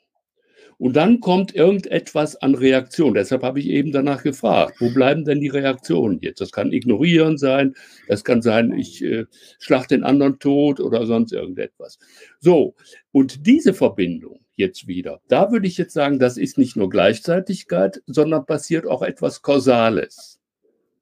[0.78, 3.14] Und dann kommt irgendetwas an Reaktion.
[3.14, 6.40] Deshalb habe ich eben danach gefragt, wo bleiben denn die Reaktionen jetzt?
[6.40, 7.74] Das kann ignorieren sein,
[8.08, 9.24] das kann sein, ich äh,
[9.58, 11.98] schlag den anderen tot oder sonst irgendetwas.
[12.40, 12.74] So,
[13.10, 18.02] und diese Verbindung jetzt wieder, da würde ich jetzt sagen, das ist nicht nur Gleichzeitigkeit,
[18.06, 20.40] sondern passiert auch etwas Kausales.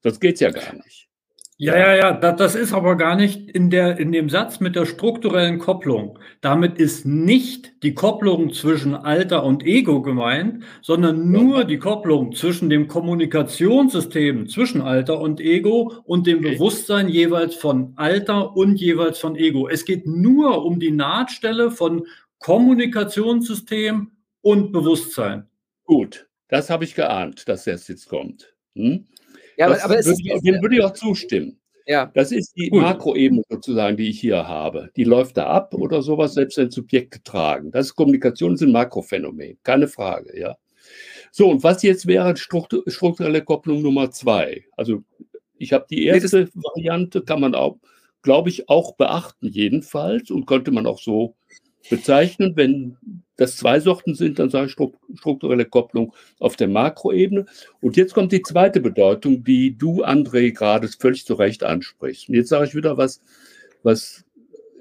[0.01, 1.09] Das geht ja gar nicht.
[1.57, 4.85] Ja, ja, ja, das ist aber gar nicht in, der, in dem Satz mit der
[4.85, 6.19] strukturellen Kopplung.
[6.41, 12.69] Damit ist nicht die Kopplung zwischen Alter und Ego gemeint, sondern nur die Kopplung zwischen
[12.69, 19.37] dem Kommunikationssystem zwischen Alter und Ego und dem Bewusstsein jeweils von Alter und jeweils von
[19.37, 19.69] Ego.
[19.69, 22.05] Es geht nur um die Nahtstelle von
[22.39, 25.47] Kommunikationssystem und Bewusstsein.
[25.85, 28.53] Gut, das habe ich geahnt, dass das jetzt kommt.
[28.75, 29.05] Hm?
[29.57, 31.59] Ja, aber, aber würde ich, dem würde ich auch zustimmen.
[31.87, 32.11] Ja.
[32.13, 34.89] Das ist die Makroebene sozusagen, die ich hier habe.
[34.95, 37.71] Die läuft da ab oder sowas, selbst wenn Subjekte tragen.
[37.71, 40.55] Das ist Kommunikation, ist ein Makrophänomen, keine Frage, ja.
[41.31, 44.63] So, und was jetzt wäre strukturelle Kopplung Nummer zwei?
[44.77, 45.03] Also,
[45.57, 47.77] ich habe die erste Variante, kann man auch,
[48.21, 51.35] glaube ich, auch beachten, jedenfalls, und könnte man auch so
[51.89, 52.55] bezeichnen.
[52.55, 52.97] Wenn
[53.37, 57.45] das zwei Sorten sind, dann sage ich strukturelle Kopplung auf der Makroebene.
[57.81, 62.29] Und jetzt kommt die zweite Bedeutung, die du, André, gerade völlig zu Recht ansprichst.
[62.29, 63.21] Und jetzt sage ich wieder was,
[63.83, 64.23] was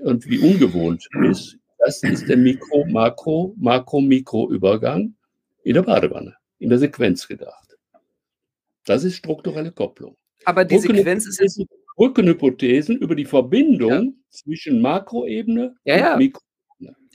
[0.02, 1.58] irgendwie ungewohnt ist.
[1.78, 5.14] Das ist der Mikro-, Makro-, Makro-Mikro-Übergang
[5.64, 7.76] in der Badewanne, in der Sequenz gedacht.
[8.86, 10.16] Das ist strukturelle Kopplung.
[10.44, 11.64] Aber die Sequenz ist
[11.96, 14.12] Brückenhypothesen über die Verbindung ja.
[14.30, 16.12] zwischen Makroebene ja, ja.
[16.12, 16.40] und Mikro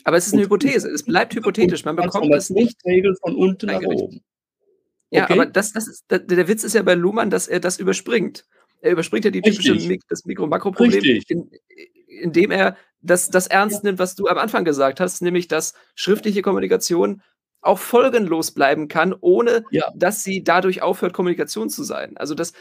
[0.03, 0.89] aber es ist eine Hypothese.
[0.89, 1.85] Es bleibt hypothetisch.
[1.85, 2.83] Man bekommt es nicht.
[2.85, 4.21] Regel von unten nach oben.
[5.11, 5.33] Ja, okay.
[5.33, 8.45] aber das, das ist, der, der Witz ist ja bei Luhmann, dass er das überspringt.
[8.81, 11.49] Er überspringt ja die typische Mik das Mikro-Makro-Problem, in,
[12.07, 16.41] indem er das, das ernst nimmt, was du am Anfang gesagt hast, nämlich dass schriftliche
[16.41, 17.21] Kommunikation
[17.61, 19.91] auch folgenlos bleiben kann, ohne ja.
[19.95, 22.15] dass sie dadurch aufhört, Kommunikation zu sein.
[22.15, 22.53] Also das,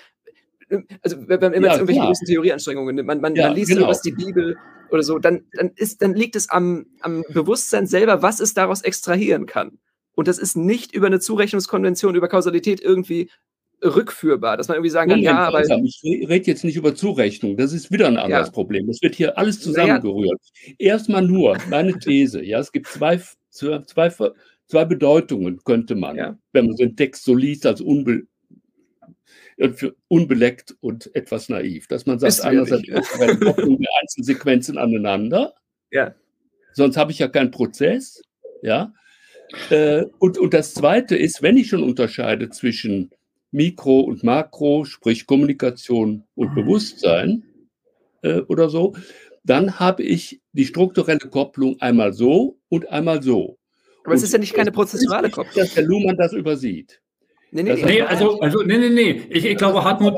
[1.03, 3.83] also wenn man immer ja, irgendwelche großen Theorieanstrengungen nimmt, man, man, ja, man liest genau.
[3.83, 4.57] irgendwas die Bibel
[4.91, 8.83] oder so, dann, dann, ist, dann liegt es am, am Bewusstsein selber, was es daraus
[8.83, 9.79] extrahieren kann.
[10.15, 13.31] Und das ist nicht über eine Zurechnungskonvention, über Kausalität irgendwie
[13.85, 15.63] rückführbar, dass man irgendwie sagen kann, Moment, ja, aber.
[15.85, 18.53] Ich rede jetzt nicht über Zurechnung, das ist wieder ein anderes ja.
[18.53, 18.89] Problem.
[18.89, 20.41] Es wird hier alles zusammengerührt.
[20.65, 20.73] Ja.
[20.79, 24.11] Erstmal nur meine These, ja, es gibt zwei, zwei,
[24.67, 26.39] zwei Bedeutungen, könnte man, ja.
[26.53, 28.23] wenn man so einen Text so liest, als unbe
[30.09, 31.89] unbeleckt und etwas naiv.
[31.89, 32.89] Dass man sagt, einerseits.
[33.41, 35.55] Kopplung der Einzelsequenzen aneinander.
[35.91, 36.15] Ja.
[36.73, 38.23] Sonst habe ich ja keinen Prozess.
[38.63, 38.93] Ja.
[39.71, 43.11] Äh, und, und das Zweite ist, wenn ich schon unterscheide zwischen
[43.51, 47.45] Mikro und Makro, sprich Kommunikation und Bewusstsein
[48.23, 48.95] äh, oder so,
[49.45, 53.59] dann habe ich die strukturelle Kopplung einmal so und einmal so.
[54.05, 55.65] Aber es ist ja nicht keine prozessuale Kopplung.
[55.65, 57.01] Dass der Luhmann das übersieht.
[57.51, 59.23] Nee, nee, nee, also, also, nee, nee, nee.
[59.31, 60.15] Ich, ich glaube, Hartmut,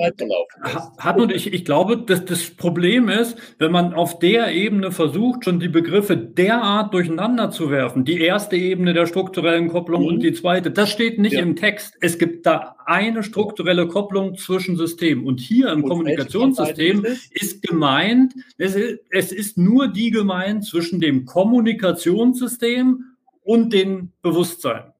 [0.98, 5.60] Hartmut ich, ich glaube, dass das Problem ist, wenn man auf der Ebene versucht, schon
[5.60, 10.08] die Begriffe derart durcheinander zu werfen, die erste Ebene der strukturellen Kopplung mhm.
[10.08, 11.42] und die zweite, das steht nicht ja.
[11.42, 11.96] im Text.
[12.00, 15.24] Es gibt da eine strukturelle Kopplung zwischen Systemen.
[15.24, 21.00] Und hier im und Kommunikationssystem ist gemeint, es ist, es ist nur die gemeint zwischen
[21.00, 23.04] dem Kommunikationssystem
[23.42, 24.92] und dem Bewusstsein.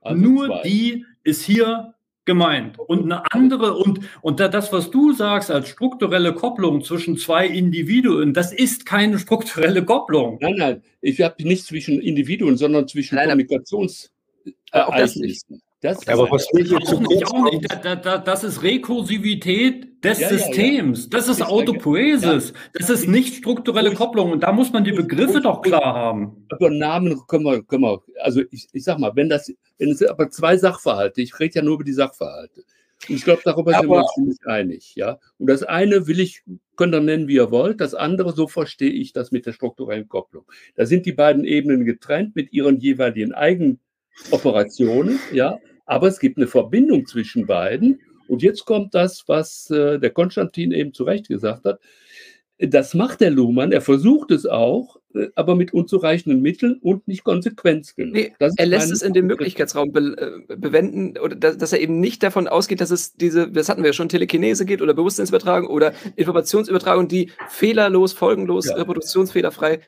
[0.00, 0.62] Also nur zwei.
[0.62, 2.78] die ist hier gemeint.
[2.78, 8.34] Und eine andere, und, und das, was du sagst als strukturelle Kopplung zwischen zwei Individuen,
[8.34, 10.38] das ist keine strukturelle Kopplung.
[10.40, 14.12] Nein, nein, ich habe nicht zwischen Individuen, sondern zwischen Kommunikationsereignissen.
[14.72, 15.65] Das
[16.06, 17.84] aber was will ich auch nicht, auch nicht.
[17.84, 20.98] Da, da, das ist Rekursivität des ja, Systems.
[20.98, 21.10] Ja, ja.
[21.10, 22.52] Das ist Autopoesis.
[22.72, 24.32] Das ist nicht strukturelle Kopplung.
[24.32, 26.46] Und da muss man die Begriffe doch klar haben.
[26.52, 30.02] Über Namen können wir, können wir also ich, ich sag mal, wenn das, wenn es
[30.02, 32.64] aber zwei Sachverhalte, ich rede ja nur über die Sachverhalte.
[33.08, 35.18] Und ich glaube, darüber sind wir uns ziemlich einig, ja.
[35.38, 36.42] Und das eine will ich,
[36.76, 37.80] könnt ihr nennen, wie ihr wollt.
[37.80, 40.44] Das andere, so verstehe ich das mit der strukturellen Kopplung.
[40.76, 43.80] Da sind die beiden Ebenen getrennt mit ihren jeweiligen eigenen
[44.30, 48.00] Operationen, ja, aber es gibt eine Verbindung zwischen beiden.
[48.28, 51.80] Und jetzt kommt das, was äh, der Konstantin eben zu Recht gesagt hat.
[52.58, 57.22] Das macht der Luhmann, er versucht es auch, äh, aber mit unzureichenden Mitteln und nicht
[57.22, 58.14] konsequent genug.
[58.14, 60.16] Nee, er lässt es in den Möglichkeitsraum be
[60.48, 63.82] äh, bewenden, oder dass, dass, er eben nicht davon ausgeht, dass es diese, das hatten
[63.82, 68.76] wir ja schon, Telekinese geht oder Bewusstseinsübertragung oder Informationsübertragung, die fehlerlos, folgenlos, ja.
[68.76, 69.80] reproduktionsfehlerfrei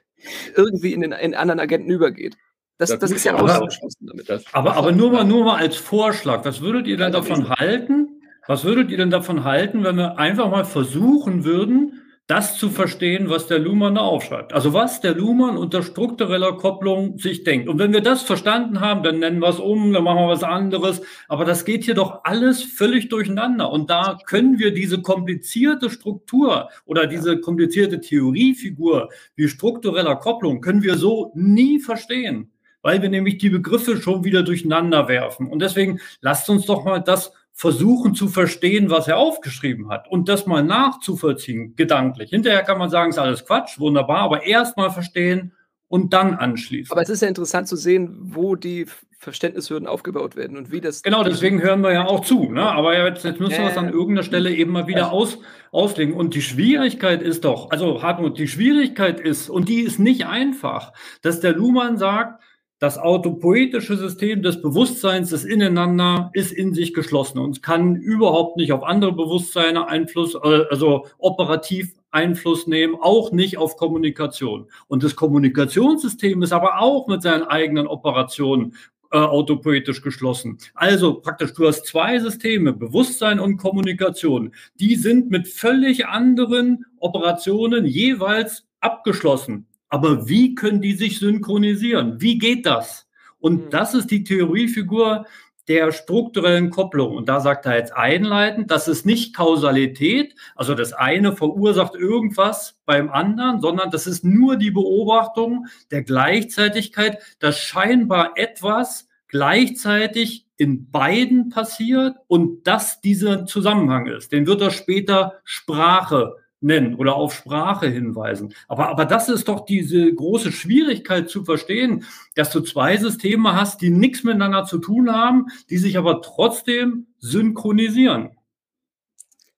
[0.55, 2.37] irgendwie in den in anderen Agenten übergeht.
[2.79, 4.47] Das, das, das ist ja ausgeschlossen damit.
[4.53, 6.45] aber, aber nur mal, nur mal als Vorschlag.
[6.45, 8.23] Was würdet ihr denn davon halten?
[8.47, 13.31] Was würdet ihr denn davon halten, wenn wir einfach mal versuchen würden, das zu verstehen,
[13.31, 14.53] was der Luhmann da aufschreibt?
[14.53, 17.69] Also was der Luhmann unter struktureller Kopplung sich denkt.
[17.69, 20.45] Und wenn wir das verstanden haben, dann nennen wir es um, dann machen wir was
[20.45, 21.03] anderes.
[21.27, 23.73] Aber das geht hier doch alles völlig durcheinander.
[23.73, 30.83] Und da können wir diese komplizierte Struktur oder diese komplizierte Theoriefigur wie struktureller Kopplung können
[30.83, 32.53] wir so nie verstehen
[32.83, 35.49] weil wir nämlich die Begriffe schon wieder durcheinander werfen.
[35.49, 40.29] Und deswegen lasst uns doch mal das versuchen zu verstehen, was er aufgeschrieben hat und
[40.29, 42.31] das mal nachzuvollziehen, gedanklich.
[42.31, 45.53] Hinterher kann man sagen, ist alles Quatsch, wunderbar, aber erst mal verstehen
[45.89, 46.93] und dann anschließen.
[46.93, 48.87] Aber es ist ja interessant zu sehen, wo die
[49.19, 51.03] Verständnishürden aufgebaut werden und wie das.
[51.03, 52.53] Genau, deswegen hören wir ja auch zu.
[52.53, 52.63] Ne?
[52.63, 55.39] Aber jetzt, jetzt müssen wir es an irgendeiner Stelle eben mal wieder aus,
[55.73, 56.15] auslegen.
[56.15, 60.93] Und die Schwierigkeit ist doch, also Hartmut, die Schwierigkeit ist, und die ist nicht einfach,
[61.23, 62.41] dass der Luhmann sagt,
[62.79, 68.73] das autopoetische System des Bewusstseins, des Ineinander, ist in sich geschlossen und kann überhaupt nicht
[68.73, 74.67] auf andere Bewusstseine Einfluss, äh, also operativ Einfluss nehmen, auch nicht auf Kommunikation.
[74.87, 78.75] Und das Kommunikationssystem ist aber auch mit seinen eigenen Operationen
[79.11, 80.59] äh, autopoetisch geschlossen.
[80.75, 84.53] Also praktisch, du hast zwei Systeme, Bewusstsein und Kommunikation.
[84.79, 89.67] Die sind mit völlig anderen Operationen jeweils abgeschlossen.
[89.89, 92.21] Aber wie können die sich synchronisieren?
[92.21, 93.09] Wie geht das?
[93.39, 93.71] Und mhm.
[93.71, 95.27] das ist die Theoriefigur
[95.69, 97.15] der strukturellen Kopplung.
[97.15, 102.79] Und da sagt er jetzt einleitend, das ist nicht Kausalität, also das eine verursacht irgendwas
[102.87, 110.91] beim anderen, sondern das ist nur die Beobachtung der Gleichzeitigkeit, dass scheinbar etwas gleichzeitig in
[110.91, 114.33] beiden passiert und dass dieser Zusammenhang ist.
[114.33, 118.55] Den wird er später Sprache nennen oder auf Sprache hinweisen.
[118.67, 122.05] Aber, aber das ist doch diese große Schwierigkeit zu verstehen,
[122.35, 127.07] dass du zwei Systeme hast, die nichts miteinander zu tun haben, die sich aber trotzdem
[127.19, 128.31] synchronisieren.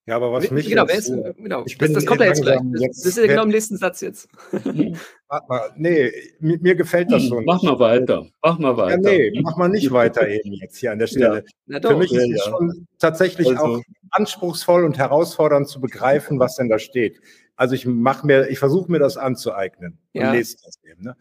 [0.07, 0.69] Ja, aber was mich.
[0.69, 1.63] Genau, jetzt, ist, genau.
[1.67, 2.59] Ich das, das kommt ja jetzt gleich.
[2.73, 4.29] Das, das ist ja genau im nächsten Satz jetzt.
[4.53, 7.45] Warte mal, nee, mir, mir gefällt das schon.
[7.45, 8.27] Mach mal weiter.
[8.43, 9.13] Mach mal weiter.
[9.13, 11.45] Ja, nee, mach mal nicht weiter eben jetzt hier an der Stelle.
[11.67, 11.81] Ja.
[11.81, 13.63] Für mich ist es schon tatsächlich also.
[13.63, 17.21] auch anspruchsvoll und herausfordernd zu begreifen, was denn da steht.
[17.55, 20.33] Also ich mache mir, ich versuche mir das anzueignen und ja.
[20.33, 21.05] lese das eben.
[21.05, 21.17] Ne?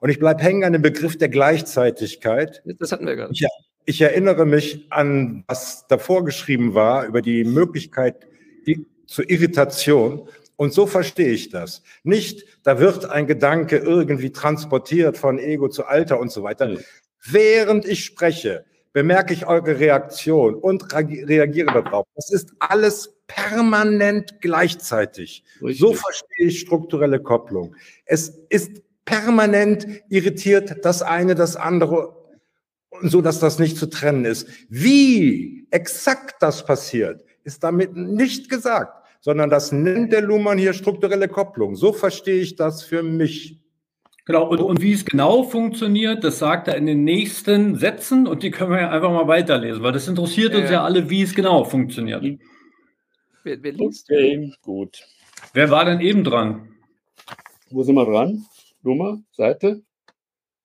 [0.00, 2.62] Und ich bleibe hängen an dem Begriff der Gleichzeitigkeit.
[2.80, 3.32] Das hatten wir gerade.
[3.32, 3.46] Ich,
[3.84, 8.26] ich erinnere mich an, was davor geschrieben war über die Möglichkeit
[8.66, 10.28] die, zur Irritation.
[10.56, 11.82] Und so verstehe ich das.
[12.04, 16.68] Nicht, da wird ein Gedanke irgendwie transportiert von Ego zu Alter und so weiter.
[16.68, 16.78] Mhm.
[17.24, 22.06] Während ich spreche, bemerke ich eure Reaktion und reagiere darauf.
[22.14, 25.42] Das ist alles permanent gleichzeitig.
[25.60, 25.78] Richtig.
[25.78, 27.74] So verstehe ich strukturelle Kopplung.
[28.04, 32.21] Es ist permanent irritiert das eine das andere
[33.02, 34.48] so dass das nicht zu trennen ist.
[34.68, 41.28] Wie exakt das passiert, ist damit nicht gesagt, sondern das nennt der Luhmann hier strukturelle
[41.28, 41.76] Kopplung.
[41.76, 43.58] So verstehe ich das für mich.
[44.24, 48.44] Genau, und, und wie es genau funktioniert, das sagt er in den nächsten Sätzen und
[48.44, 51.34] die können wir ja einfach mal weiterlesen, weil das interessiert uns ja alle, wie es
[51.34, 52.22] genau funktioniert.
[53.42, 54.08] Wer, wer liest?
[54.08, 55.02] Okay, gut.
[55.54, 56.68] Wer war denn eben dran?
[57.70, 58.44] Wo sind wir dran?
[58.82, 59.82] Nummer, Seite?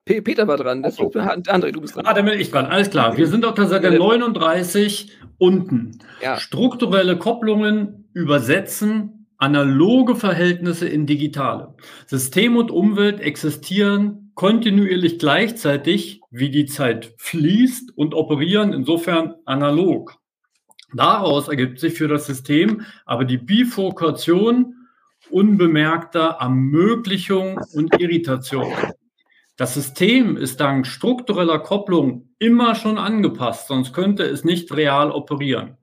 [0.07, 0.83] Peter war dran.
[0.83, 1.19] Das okay.
[1.19, 2.05] André, du bist dran.
[2.05, 2.65] Ah, dann bin ich dran.
[2.65, 3.17] Alles klar.
[3.17, 5.99] Wir sind auf der Seite 39 unten.
[6.21, 6.37] Ja.
[6.37, 11.75] Strukturelle Kopplungen übersetzen analoge Verhältnisse in digitale.
[12.07, 20.15] System und Umwelt existieren kontinuierlich gleichzeitig, wie die Zeit fließt und operieren insofern analog.
[20.93, 24.73] Daraus ergibt sich für das System aber die Bifurkation
[25.29, 28.71] unbemerkter Ermöglichung und Irritation.
[29.57, 35.77] Das System ist dank struktureller Kopplung immer schon angepasst, sonst könnte es nicht real operieren.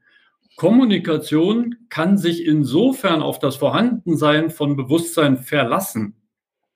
[0.55, 6.15] Kommunikation kann sich insofern auf das Vorhandensein von Bewusstsein verlassen.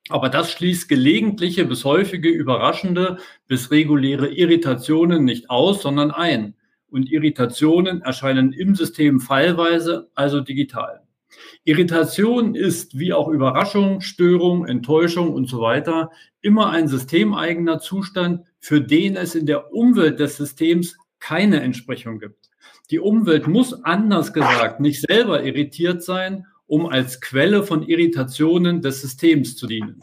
[0.09, 6.57] Aber das schließt gelegentliche bis häufige überraschende bis reguläre Irritationen nicht aus, sondern ein.
[6.90, 11.07] Und Irritationen erscheinen im System fallweise, also digital.
[11.68, 16.10] Irritation ist wie auch Überraschung, Störung, Enttäuschung und so weiter
[16.40, 22.48] immer ein systemeigener Zustand, für den es in der Umwelt des Systems keine Entsprechung gibt.
[22.90, 29.02] Die Umwelt muss anders gesagt nicht selber irritiert sein, um als Quelle von Irritationen des
[29.02, 30.00] Systems zu dienen.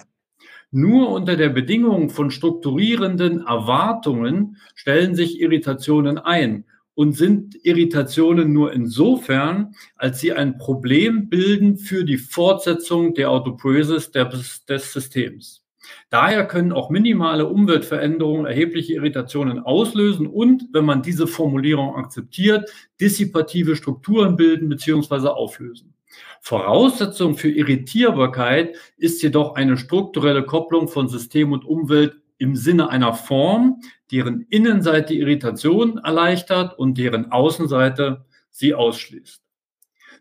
[0.69, 6.65] Nur unter der Bedingung von strukturierenden Erwartungen stellen sich Irritationen ein
[6.95, 14.11] und sind Irritationen nur insofern, als sie ein Problem bilden für die Fortsetzung der Autopoiesis
[14.11, 15.61] des, des Systems.
[16.09, 23.75] Daher können auch minimale Umweltveränderungen erhebliche Irritationen auslösen und, wenn man diese Formulierung akzeptiert, dissipative
[23.75, 25.27] Strukturen bilden bzw.
[25.27, 25.93] auflösen.
[26.41, 33.13] Voraussetzung für Irritierbarkeit ist jedoch eine strukturelle Kopplung von System und Umwelt im Sinne einer
[33.13, 33.81] Form,
[34.11, 39.41] deren Innenseite Irritation erleichtert und deren Außenseite sie ausschließt.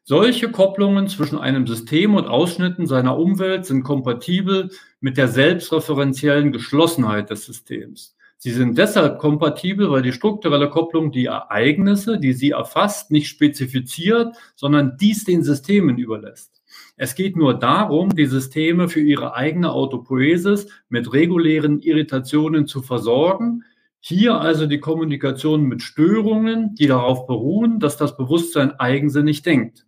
[0.07, 7.31] Solche Kopplungen zwischen einem System und Ausschnitten seiner Umwelt sind kompatibel mit der selbstreferenziellen Geschlossenheit
[7.31, 8.15] des Systems.
[8.37, 14.37] Sie sind deshalb kompatibel, weil die strukturelle Kopplung die Ereignisse, die sie erfasst, nicht spezifiziert,
[14.55, 16.54] sondern dies den Systemen überlässt.
[16.97, 23.64] Es geht nur darum, die Systeme für ihre eigene Autopoiesis mit regulären Irritationen zu versorgen.
[23.99, 29.86] Hier also die Kommunikation mit Störungen, die darauf beruhen, dass das Bewusstsein eigensinnig denkt.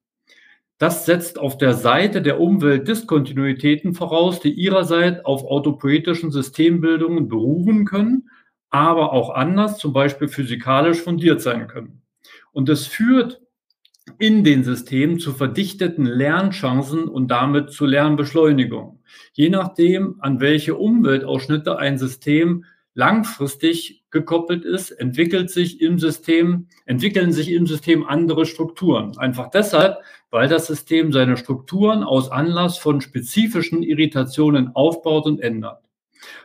[0.79, 7.87] Das setzt auf der Seite der Umwelt Diskontinuitäten voraus, die ihrerseits auf autopoetischen Systembildungen beruhen
[7.87, 8.29] können,
[8.69, 12.03] aber auch anders, zum Beispiel physikalisch fundiert sein können.
[12.53, 13.41] Und es führt
[14.19, 19.01] in den Systemen zu verdichteten Lernchancen und damit zu Lernbeschleunigung.
[19.33, 27.31] Je nachdem, an welche Umweltausschnitte ein System langfristig gekoppelt ist, entwickelt sich im System, entwickeln
[27.31, 29.19] sich im System andere Strukturen.
[29.19, 29.99] Einfach deshalb,
[30.31, 35.83] weil das System seine Strukturen aus Anlass von spezifischen Irritationen aufbaut und ändert.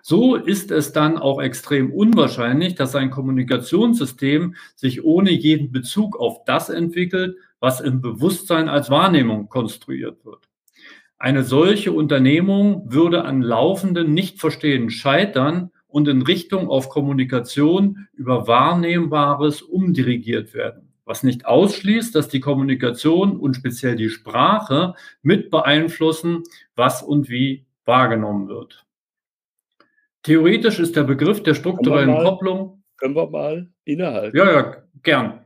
[0.02, 6.44] So ist es dann auch extrem unwahrscheinlich, dass ein Kommunikationssystem sich ohne jeden Bezug auf
[6.46, 10.50] das entwickelt, was im Bewusstsein als Wahrnehmung konstruiert wird.
[11.18, 19.62] Eine solche Unternehmung würde an laufenden Nichtverstehen scheitern und in Richtung auf Kommunikation über Wahrnehmbares
[19.62, 26.42] umdirigiert werden, was nicht ausschließt, dass die Kommunikation und speziell die Sprache mit beeinflussen,
[26.76, 28.86] was und wie wahrgenommen wird.
[30.24, 32.84] Theoretisch ist der Begriff der strukturellen mal, Kopplung.
[32.98, 34.36] Können wir mal innehalten?
[34.36, 35.41] Ja, ja, gern.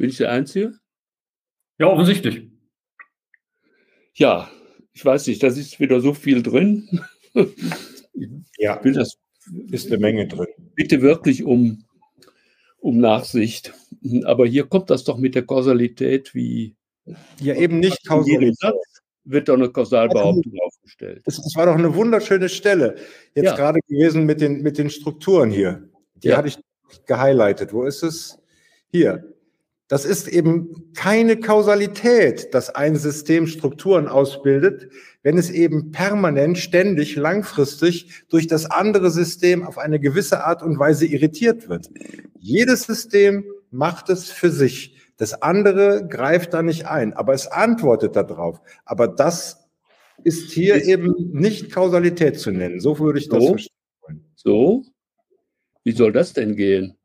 [0.00, 0.72] Bin ich der Einzige?
[1.78, 2.48] Ja, offensichtlich.
[4.14, 4.50] Ja,
[4.94, 7.02] ich weiß nicht, da ist wieder so viel drin.
[8.56, 9.18] ja, das
[9.70, 10.46] ist eine Menge drin.
[10.74, 11.84] Bitte wirklich um,
[12.78, 13.74] um Nachsicht.
[14.24, 16.76] Aber hier kommt das doch mit der Kausalität wie.
[17.38, 18.72] Ja, eben nicht Kausalität.
[19.24, 21.20] Wird doch eine Kausalbehauptung aufgestellt.
[21.26, 22.96] Das, das, war doch eine wunderschöne Stelle.
[23.34, 23.54] Jetzt ja.
[23.54, 25.90] gerade gewesen mit den, mit den Strukturen hier.
[26.14, 26.38] Die ja.
[26.38, 26.58] hatte ich
[27.04, 27.74] gehighlightet.
[27.74, 28.38] Wo ist es?
[28.90, 29.30] Hier.
[29.90, 34.88] Das ist eben keine Kausalität, dass ein System Strukturen ausbildet,
[35.24, 40.78] wenn es eben permanent, ständig, langfristig durch das andere System auf eine gewisse Art und
[40.78, 41.88] Weise irritiert wird.
[42.38, 44.96] Jedes System macht es für sich.
[45.16, 48.60] Das andere greift da nicht ein, aber es antwortet darauf.
[48.84, 49.68] Aber das
[50.22, 52.78] ist hier ist eben nicht Kausalität zu nennen.
[52.78, 53.48] So würde ich das so?
[53.48, 54.24] verstehen.
[54.36, 54.84] So?
[55.82, 56.96] Wie soll das denn gehen?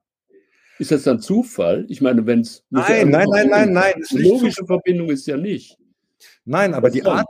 [0.77, 1.85] Ist das dann Zufall?
[1.87, 2.63] Ich meine, wenn es.
[2.69, 3.93] Nein, nein, nein, nein, nein.
[4.11, 5.77] Logische Verbindung ist ja nicht.
[6.43, 7.27] Nein, aber die Art,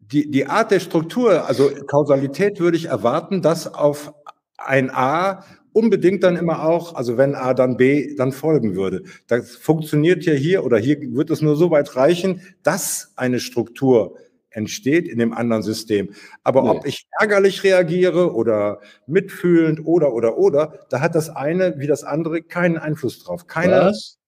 [0.00, 4.12] die, die Art der Struktur, also Kausalität würde ich erwarten, dass auf
[4.58, 9.04] ein A unbedingt dann immer auch, also wenn A dann B dann folgen würde.
[9.26, 14.16] Das funktioniert ja hier oder hier wird es nur so weit reichen, dass eine Struktur
[14.52, 16.14] entsteht in dem anderen System.
[16.42, 16.68] Aber nee.
[16.70, 22.04] ob ich ärgerlich reagiere oder mitfühlend oder oder oder, da hat das eine wie das
[22.04, 23.46] andere keinen Einfluss drauf.
[23.46, 24.18] Keine Was?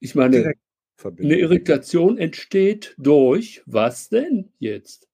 [0.00, 0.54] Ich meine,
[1.04, 5.06] eine Irritation entsteht durch was denn jetzt?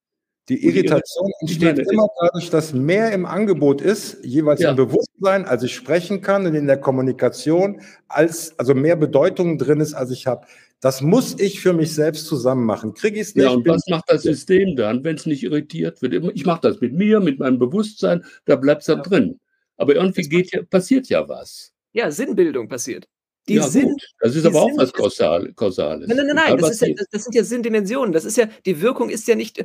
[0.49, 4.71] Die Irritation entsteht immer dadurch, dass mehr im Angebot ist, jeweils ja.
[4.71, 9.81] im Bewusstsein, als ich sprechen kann und in der Kommunikation, als also mehr Bedeutung drin
[9.81, 10.47] ist, als ich habe.
[10.83, 12.93] Das muss ich für mich selbst zusammen machen.
[12.93, 13.45] Kriege ich es nicht?
[13.45, 16.13] Ja, und was macht das System dann, wenn es nicht irritiert wird?
[16.35, 18.97] Ich mache das mit mir, mit meinem Bewusstsein, da bleibt es ja.
[18.97, 19.39] drin.
[19.77, 21.73] Aber irgendwie geht ja, passiert ja was.
[21.93, 23.07] Ja, Sinnbildung passiert.
[23.49, 24.03] Die ja, sind, gut.
[24.19, 26.09] Das ist aber auch was Kausales.
[26.09, 26.59] Nein, nein, nein, nein.
[26.59, 28.13] Das, ja, das, das, sind ja Sinndimensionen.
[28.13, 29.65] Das ist ja, die Wirkung ist ja nicht,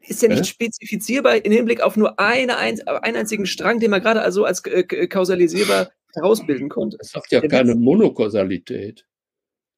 [0.00, 0.44] ist ja nicht äh?
[0.44, 4.82] spezifizierbar im Hinblick auf nur eine, einen einzigen Strang, den man gerade also als äh,
[5.08, 6.96] kausalisierbar herausbilden konnte.
[6.96, 9.04] Das sagt ja Der keine Monokausalität.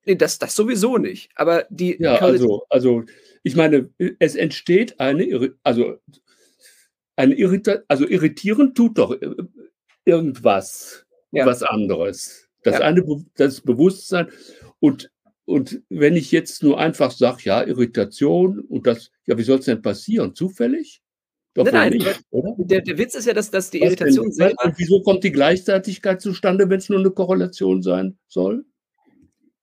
[0.06, 1.30] Nee, das, das sowieso nicht.
[1.34, 1.96] Aber die.
[2.00, 3.02] Ja, also, also,
[3.42, 3.90] ich meine,
[4.20, 5.98] es entsteht eine, also,
[7.16, 9.16] eine Irrita also irritieren tut doch
[10.04, 11.44] irgendwas, ja.
[11.44, 12.48] was anderes.
[12.62, 12.80] Das ja.
[12.84, 13.04] eine,
[13.36, 14.28] das Bewusstsein.
[14.80, 15.10] Und,
[15.44, 19.64] und wenn ich jetzt nur einfach sage, ja, Irritation und das, ja, wie soll es
[19.64, 20.34] denn passieren?
[20.34, 21.02] Zufällig?
[21.54, 22.24] Doch nein, nein, nicht,
[22.70, 24.64] der, der, Witz ist ja, dass, dass die was Irritation denn, selber.
[24.64, 28.66] Und wieso kommt die Gleichzeitigkeit zustande, wenn es nur eine Korrelation sein soll?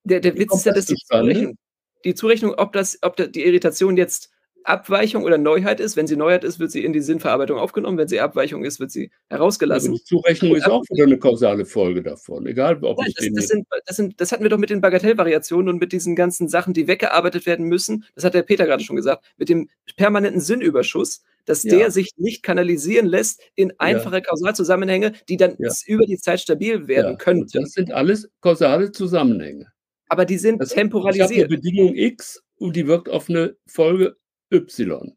[0.03, 1.57] Der, der Witz ist ja, dass die Zurechnung,
[2.03, 4.29] die Zurechnung, ob, das, ob die Irritation jetzt
[4.63, 5.95] Abweichung oder Neuheit ist.
[5.97, 7.97] Wenn sie Neuheit ist, wird sie in die Sinnverarbeitung aufgenommen.
[7.97, 9.93] Wenn sie Abweichung ist, wird sie herausgelassen.
[9.93, 13.35] die Zurechnung ist auch wieder eine kausale Folge davon, egal ob Nein, ich das, den
[13.35, 16.47] das, sind, das, sind, das hatten wir doch mit den Bagatellvariationen und mit diesen ganzen
[16.47, 18.05] Sachen, die weggearbeitet werden müssen.
[18.15, 21.77] Das hat der Peter gerade schon gesagt, mit dem permanenten Sinnüberschuss, dass ja.
[21.77, 24.21] der sich nicht kanalisieren lässt in einfache ja.
[24.21, 25.71] Kausalzusammenhänge, die dann ja.
[25.85, 27.47] über die Zeit stabil werden können.
[27.51, 29.72] Das sind alles kausale Zusammenhänge.
[30.13, 31.31] Aber die sind das, temporalisiert.
[31.31, 34.15] Ich habe eine Bedingung X und die wirkt auf eine Folge
[34.53, 35.11] Y.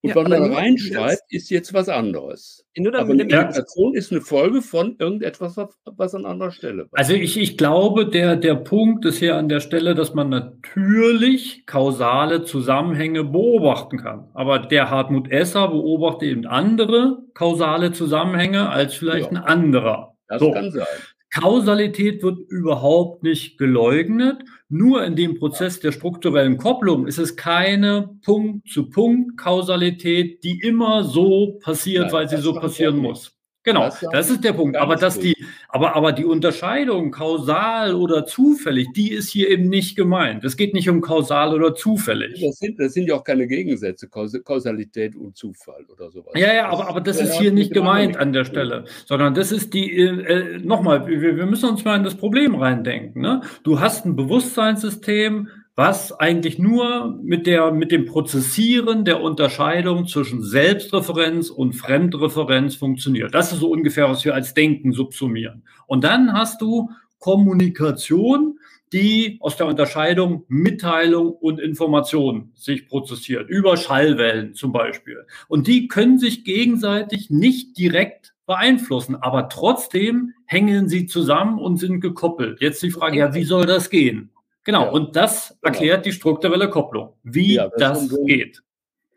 [0.00, 2.62] Und ja, was man reinschreibt, ist jetzt was anderes.
[2.76, 5.56] aber eine Meditation ist eine Folge von irgendetwas,
[5.86, 6.98] was an anderer Stelle war.
[6.98, 11.64] Also ich, ich glaube, der, der Punkt ist hier an der Stelle, dass man natürlich
[11.64, 14.28] kausale Zusammenhänge beobachten kann.
[14.34, 19.38] Aber der Hartmut Esser beobachtet eben andere kausale Zusammenhänge als vielleicht ja.
[19.38, 20.16] ein anderer.
[20.28, 20.52] Das so.
[20.52, 20.86] kann sein.
[21.30, 24.42] Kausalität wird überhaupt nicht geleugnet.
[24.68, 32.12] Nur in dem Prozess der strukturellen Kopplung ist es keine Punkt-zu-Punkt-Kausalität, die immer so passiert,
[32.12, 33.37] weil sie so passieren muss.
[33.68, 34.78] Genau, das, das ist der Punkt.
[34.78, 35.36] Aber dass die,
[35.68, 40.42] aber, aber die Unterscheidung kausal oder zufällig, die ist hier eben nicht gemeint.
[40.42, 42.40] Es geht nicht um kausal oder zufällig.
[42.40, 46.32] Das sind, das sind ja auch keine Gegensätze, Kausalität und Zufall oder sowas.
[46.34, 49.52] Ja, ja, aber, aber das, das ist hier nicht gemeint an der Stelle, sondern das
[49.52, 53.20] ist die, äh, äh, nochmal, wir, wir müssen uns mal in das Problem reindenken.
[53.20, 53.42] Ne?
[53.64, 55.48] Du hast ein Bewusstseinssystem,
[55.78, 63.32] was eigentlich nur mit, der, mit dem Prozessieren der Unterscheidung zwischen Selbstreferenz und Fremdreferenz funktioniert.
[63.32, 65.62] Das ist so ungefähr, was wir als Denken subsumieren.
[65.86, 68.58] Und dann hast du Kommunikation,
[68.92, 75.26] die aus der Unterscheidung Mitteilung und Information sich prozessiert, über Schallwellen zum Beispiel.
[75.46, 82.00] Und die können sich gegenseitig nicht direkt beeinflussen, aber trotzdem hängen sie zusammen und sind
[82.00, 82.60] gekoppelt.
[82.60, 84.30] Jetzt die Frage, ja, wie soll das gehen?
[84.68, 84.90] Genau, ja.
[84.90, 85.72] und das genau.
[85.72, 88.62] erklärt die strukturelle Kopplung, wie ja, das, das geht.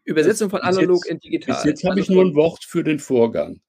[0.06, 1.56] Übersetzung von analog in digital.
[1.56, 3.60] Bis jetzt habe ich nur ein Wort für den Vorgang.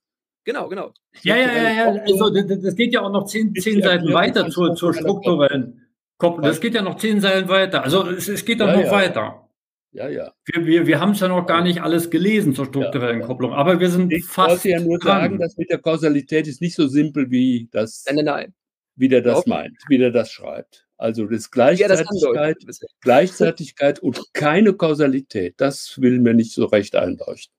[0.45, 0.93] Genau, genau.
[1.23, 2.03] Ja, ja, ja, ja.
[2.03, 6.45] Also, das geht ja auch noch zehn, zehn Seiten weiter zur, zur strukturellen Kopplung.
[6.45, 7.83] Das geht ja noch zehn Seiten weiter.
[7.83, 8.93] Also es, es geht auch ja, noch ja.
[8.93, 9.49] weiter.
[9.91, 10.33] Ja, ja.
[10.45, 13.55] Wir, wir, wir haben es ja noch gar nicht alles gelesen zur strukturellen ja, Kopplung,
[13.55, 14.65] aber wir sind ich fast.
[14.65, 15.23] Ich wollte ja nur dran.
[15.23, 18.05] sagen, dass mit der Kausalität ist nicht so simpel, wie das.
[18.07, 18.55] Nein, nein, nein.
[18.97, 19.51] Wie der das okay.
[19.51, 20.87] meint, wie der das schreibt.
[20.99, 26.95] Also das Gleichzeitigkeit, ja, das Gleichzeitigkeit und keine Kausalität, das will mir nicht so recht
[26.95, 27.53] einleuchten.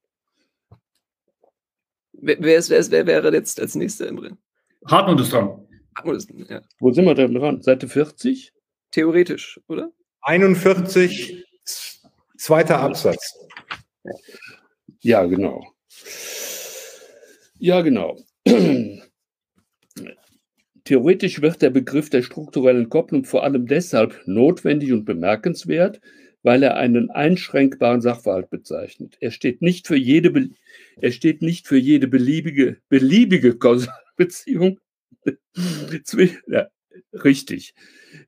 [2.13, 4.37] Wer, wer, ist, wer, ist, wer wäre jetzt als nächster im drin?
[4.85, 5.67] Hartmut ist dran.
[5.95, 6.61] Hartmut ist, ja.
[6.79, 7.61] Wo sind wir denn dran?
[7.61, 8.53] Seite 40?
[8.91, 9.91] Theoretisch, oder?
[10.21, 11.45] 41,
[12.37, 13.37] zweiter Absatz.
[15.01, 15.65] Ja, genau.
[17.59, 18.17] Ja, genau.
[20.85, 26.01] Theoretisch wird der Begriff der strukturellen Kopplung vor allem deshalb notwendig und bemerkenswert,
[26.41, 29.15] weil er einen einschränkbaren Sachverhalt bezeichnet.
[29.21, 30.49] Er steht nicht für jede,
[30.97, 34.79] er steht nicht für jede beliebige, beliebige Kausalbeziehung.
[36.47, 36.67] Ja,
[37.13, 37.73] richtig,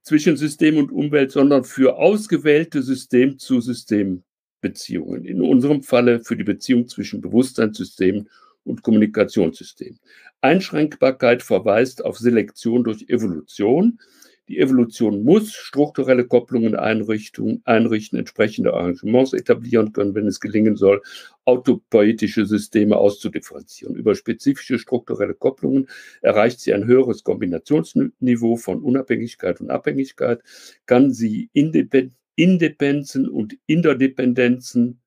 [0.01, 5.25] zwischen System und Umwelt, sondern für ausgewählte System-zu-System-Beziehungen.
[5.25, 8.29] In unserem Falle für die Beziehung zwischen Bewusstseinssystemen
[8.63, 9.99] und Kommunikationssystemen.
[10.45, 13.99] Einschränkbarkeit verweist auf Selektion durch Evolution.
[14.47, 21.01] Die Evolution muss strukturelle Kopplungen einrichten, einrichten, entsprechende Arrangements etablieren können, wenn es gelingen soll,
[21.45, 23.95] autopoetische Systeme auszudifferenzieren.
[23.95, 25.87] Über spezifische strukturelle Kopplungen
[26.21, 30.43] erreicht sie ein höheres Kombinationsniveau von Unabhängigkeit und Abhängigkeit,
[30.85, 34.99] kann sie Independenzen und Interdependenzen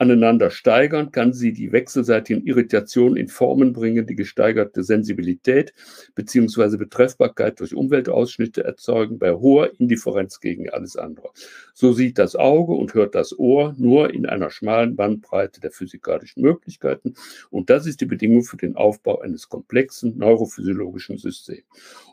[0.00, 5.74] aneinander steigern, kann sie die wechselseitigen Irritationen in Formen bringen, die gesteigerte Sensibilität
[6.14, 6.78] bzw.
[6.78, 11.28] Betreffbarkeit durch Umweltausschnitte erzeugen, bei hoher Indifferenz gegen alles andere.
[11.74, 16.42] So sieht das Auge und hört das Ohr nur in einer schmalen Bandbreite der physikalischen
[16.42, 17.14] Möglichkeiten.
[17.50, 21.64] Und das ist die Bedingung für den Aufbau eines komplexen neurophysiologischen Systems.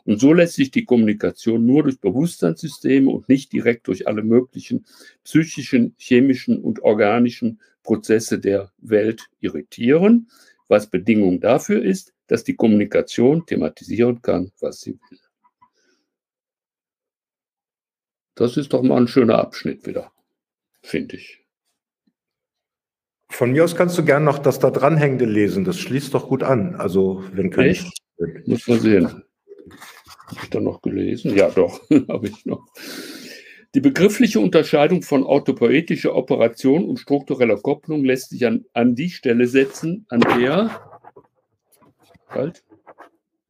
[0.04, 4.84] Und so lässt sich die Kommunikation nur durch Bewusstseinssysteme und nicht direkt durch alle möglichen
[5.24, 10.28] psychischen, chemischen und organischen Prozesse der Welt irritieren,
[10.68, 15.18] was Bedingung dafür ist, dass die Kommunikation thematisieren kann, was sie will.
[18.34, 20.12] Das ist doch mal ein schöner Abschnitt wieder,
[20.82, 21.46] finde ich.
[23.30, 25.64] Von mir aus kannst du gern noch das da dranhängende lesen.
[25.64, 26.74] Das schließt doch gut an.
[26.74, 27.90] Also, wenn Echt?
[28.44, 29.06] Muss man sehen.
[30.26, 31.34] Habe ich da noch gelesen?
[31.34, 32.66] Ja, doch, habe ich noch.
[33.74, 39.46] Die begriffliche Unterscheidung von autopoetischer Operation und struktureller Kopplung lässt sich an, an die Stelle
[39.46, 40.80] setzen, an der,
[42.30, 42.64] halt,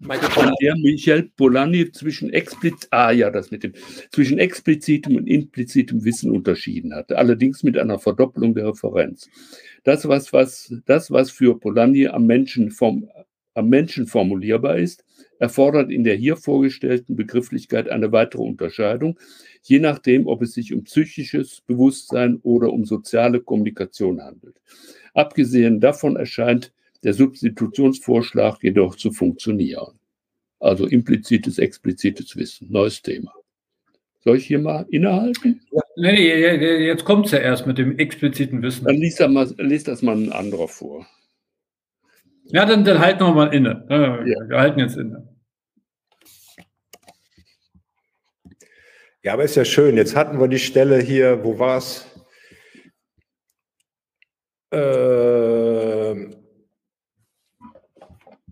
[0.01, 3.75] an der Michel Polanyi zwischen explizit, ah ja, das mit dem,
[4.11, 9.29] zwischen explizitem und implizitem Wissen unterschieden hatte, allerdings mit einer Verdopplung der Referenz.
[9.85, 13.09] Das, was, was, das, was für Polanyi am Menschen, vom,
[13.55, 15.05] am Menschen formulierbar ist,
[15.39, 19.19] erfordert in der hier vorgestellten Begrifflichkeit eine weitere Unterscheidung,
[19.63, 24.57] je nachdem, ob es sich um psychisches Bewusstsein oder um soziale Kommunikation handelt.
[25.15, 29.99] Abgesehen davon erscheint der Substitutionsvorschlag jedoch zu funktionieren.
[30.61, 33.33] Also implizites, explizites Wissen, neues Thema.
[34.21, 35.61] Soll ich hier mal innehalten?
[35.71, 35.81] Ja.
[35.97, 38.85] Nee, jetzt kommt es ja erst mit dem expliziten Wissen.
[38.85, 41.07] Dann liest, mal, liest das mal ein anderer vor.
[42.51, 43.87] Ja, dann, dann halt noch mal inne.
[43.91, 44.25] Ja.
[44.25, 45.29] Wir halten jetzt inne.
[49.23, 49.97] Ja, aber ist ja schön.
[49.97, 52.07] Jetzt hatten wir die Stelle hier, wo war es?
[54.71, 56.15] Äh,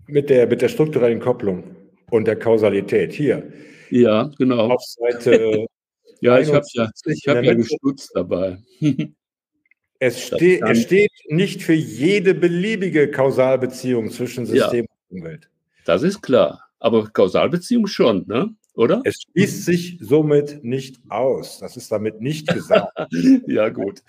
[0.07, 1.75] mit, der, mit der strukturellen Kopplung
[2.11, 3.51] und der Kausalität hier.
[3.89, 4.71] Ja, genau.
[4.71, 5.65] Auf Seite.
[6.21, 8.57] ja, ich habe ja, ich hab ja gestutzt dabei.
[9.99, 15.49] es, ste es steht nicht für jede beliebige Kausalbeziehung zwischen System ja, und Umwelt.
[15.85, 16.63] Das ist klar.
[16.79, 18.53] Aber Kausalbeziehung schon, ne?
[18.77, 19.01] oder?
[19.03, 21.59] Es schließt sich somit nicht aus.
[21.59, 22.93] Das ist damit nicht gesagt.
[23.47, 24.03] ja, gut.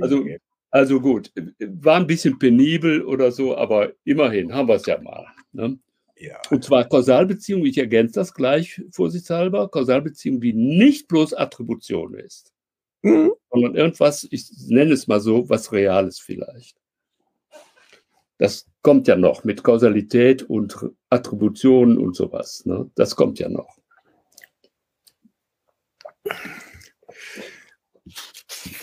[0.00, 0.26] Also,
[0.70, 1.30] also gut,
[1.60, 5.26] war ein bisschen penibel oder so, aber immerhin haben wir es ja mal.
[5.52, 5.78] Ne?
[6.18, 6.36] Ja.
[6.50, 12.52] Und zwar Kausalbeziehung, ich ergänze das gleich vorsichtshalber, Kausalbeziehung, die nicht bloß Attribution ist,
[13.02, 13.32] mhm.
[13.50, 16.76] sondern irgendwas, ich nenne es mal so, was Reales vielleicht.
[18.38, 20.76] Das kommt ja noch mit Kausalität und
[21.10, 22.64] Attributionen und sowas.
[22.66, 22.90] Ne?
[22.96, 23.78] Das kommt ja noch.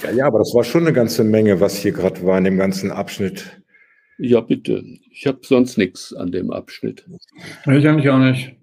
[0.03, 2.57] Ja, ja, aber das war schon eine ganze Menge, was hier gerade war in dem
[2.57, 3.61] ganzen Abschnitt.
[4.17, 4.83] Ja, bitte.
[5.11, 7.05] Ich habe sonst nichts an dem Abschnitt.
[7.63, 8.55] Ich eigentlich auch nicht.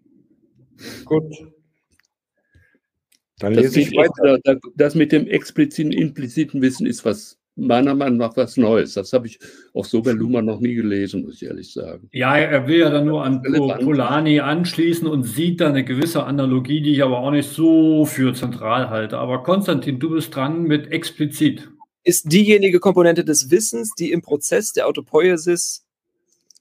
[1.05, 1.35] Gut.
[3.39, 4.39] Dann das lese ich weiter.
[4.77, 8.95] Das mit dem expliziten, impliziten Wissen ist was meiner Meinung nach was Neues.
[8.95, 9.39] Das habe ich
[9.73, 12.09] auch so bei Luma noch nie gelesen, muss ich ehrlich sagen.
[12.13, 16.83] Ja, er will ja dann nur an Polanyi anschließen und sieht da eine gewisse Analogie,
[16.83, 19.19] die ich aber auch nicht so für zentral halte.
[19.19, 21.69] Aber Konstantin, du bist dran mit explizit.
[22.05, 25.85] Ist diejenige Komponente des Wissens, die im Prozess der Autopoiesis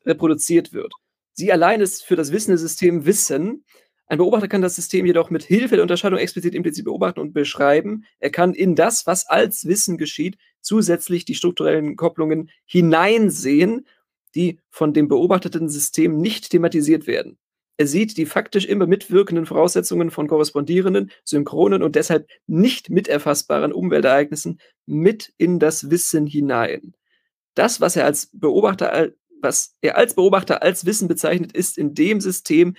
[0.05, 0.93] reproduziert wird.
[1.33, 3.65] Sie allein ist für das wissende System Wissen,
[4.07, 8.05] ein Beobachter kann das System jedoch mit Hilfe der Unterscheidung explizit implizit beobachten und beschreiben.
[8.19, 13.87] Er kann in das, was als Wissen geschieht, zusätzlich die strukturellen Kopplungen hineinsehen,
[14.35, 17.37] die von dem beobachteten System nicht thematisiert werden.
[17.77, 24.59] Er sieht die faktisch immer mitwirkenden Voraussetzungen von korrespondierenden, synchronen und deshalb nicht miterfassbaren Umweltereignissen
[24.85, 26.93] mit in das Wissen hinein.
[27.53, 29.11] Das, was er als Beobachter,
[29.41, 32.75] was er als Beobachter als Wissen bezeichnet, ist in dem System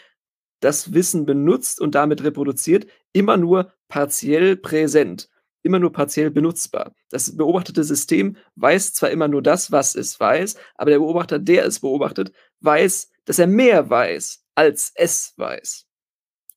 [0.60, 5.28] das Wissen benutzt und damit reproduziert, immer nur partiell präsent,
[5.62, 6.94] immer nur partiell benutzbar.
[7.10, 11.66] Das beobachtete System weiß zwar immer nur das, was es weiß, aber der Beobachter, der
[11.66, 15.86] es beobachtet, weiß, dass er mehr weiß, als es weiß.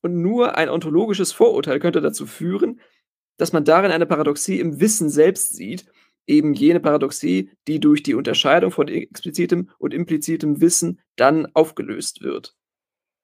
[0.02, 2.80] Und nur ein ontologisches Vorurteil könnte dazu führen,
[3.36, 5.86] dass man darin eine Paradoxie im Wissen selbst sieht,
[6.26, 12.54] eben jene Paradoxie, die durch die Unterscheidung von explizitem und implizitem Wissen dann aufgelöst wird.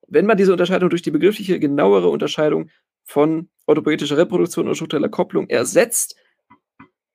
[0.09, 2.71] Wenn man diese Unterscheidung durch die begriffliche genauere Unterscheidung
[3.05, 6.17] von orthopoetischer Reproduktion und struktureller Kopplung ersetzt,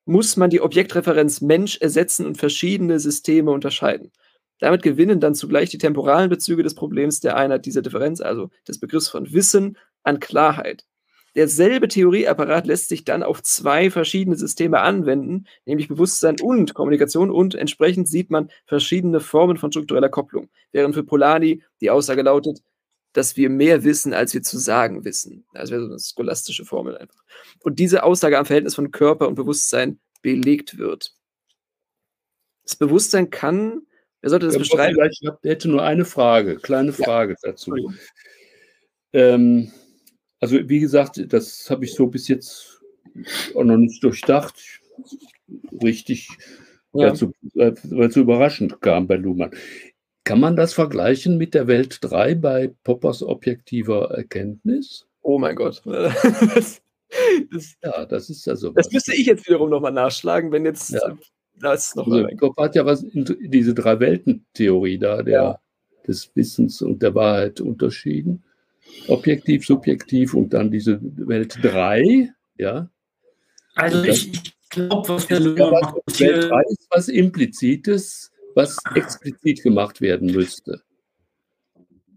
[0.04, 4.10] muss man die Objektreferenz Mensch ersetzen und verschiedene Systeme unterscheiden.
[4.58, 8.78] Damit gewinnen dann zugleich die temporalen Bezüge des Problems der Einheit dieser Differenz, also des
[8.78, 10.84] Begriffs von Wissen, an Klarheit.
[11.34, 17.54] Derselbe Theorieapparat lässt sich dann auf zwei verschiedene Systeme anwenden, nämlich Bewusstsein und Kommunikation, und
[17.54, 20.50] entsprechend sieht man verschiedene Formen von struktureller Kopplung.
[20.72, 22.60] Während für Polanyi die Aussage lautet,
[23.12, 25.44] dass wir mehr wissen, als wir zu sagen wissen.
[25.52, 27.22] Das wäre so eine scholastische Formel einfach.
[27.60, 31.14] Und diese Aussage am Verhältnis von Körper und Bewusstsein belegt wird.
[32.64, 33.82] Das Bewusstsein kann,
[34.20, 34.98] wer sollte das ja, beschreiben?
[35.10, 37.50] Ich hätte nur eine Frage, kleine Frage ja.
[37.50, 37.74] dazu.
[39.12, 39.70] Ähm,
[40.40, 42.80] also wie gesagt, das habe ich so bis jetzt
[43.54, 44.80] auch noch nicht durchdacht.
[45.82, 46.28] Richtig,
[46.94, 47.08] ja.
[47.08, 49.50] weil, zu, weil es überraschend kam bei Luhmann.
[50.24, 55.06] Kann man das vergleichen mit der Welt 3 bei Poppers objektiver Erkenntnis?
[55.22, 55.82] Oh mein Gott.
[57.50, 58.70] Das, ja, das ist ja so.
[58.70, 61.14] Das müsste ich jetzt wiederum nochmal nachschlagen, wenn jetzt ja.
[61.60, 65.60] das noch also, Popper hat ja was in diese Drei-Welten-Theorie da, der, ja.
[66.06, 68.42] des Wissens und der Wahrheit unterschieden.
[69.08, 72.88] Objektiv, subjektiv und dann diese Welt 3, ja.
[73.74, 75.96] Also ich, ich glaube, was der Löhr macht.
[76.18, 80.82] Welt 3 ist was Implizites, was explizit gemacht werden müsste.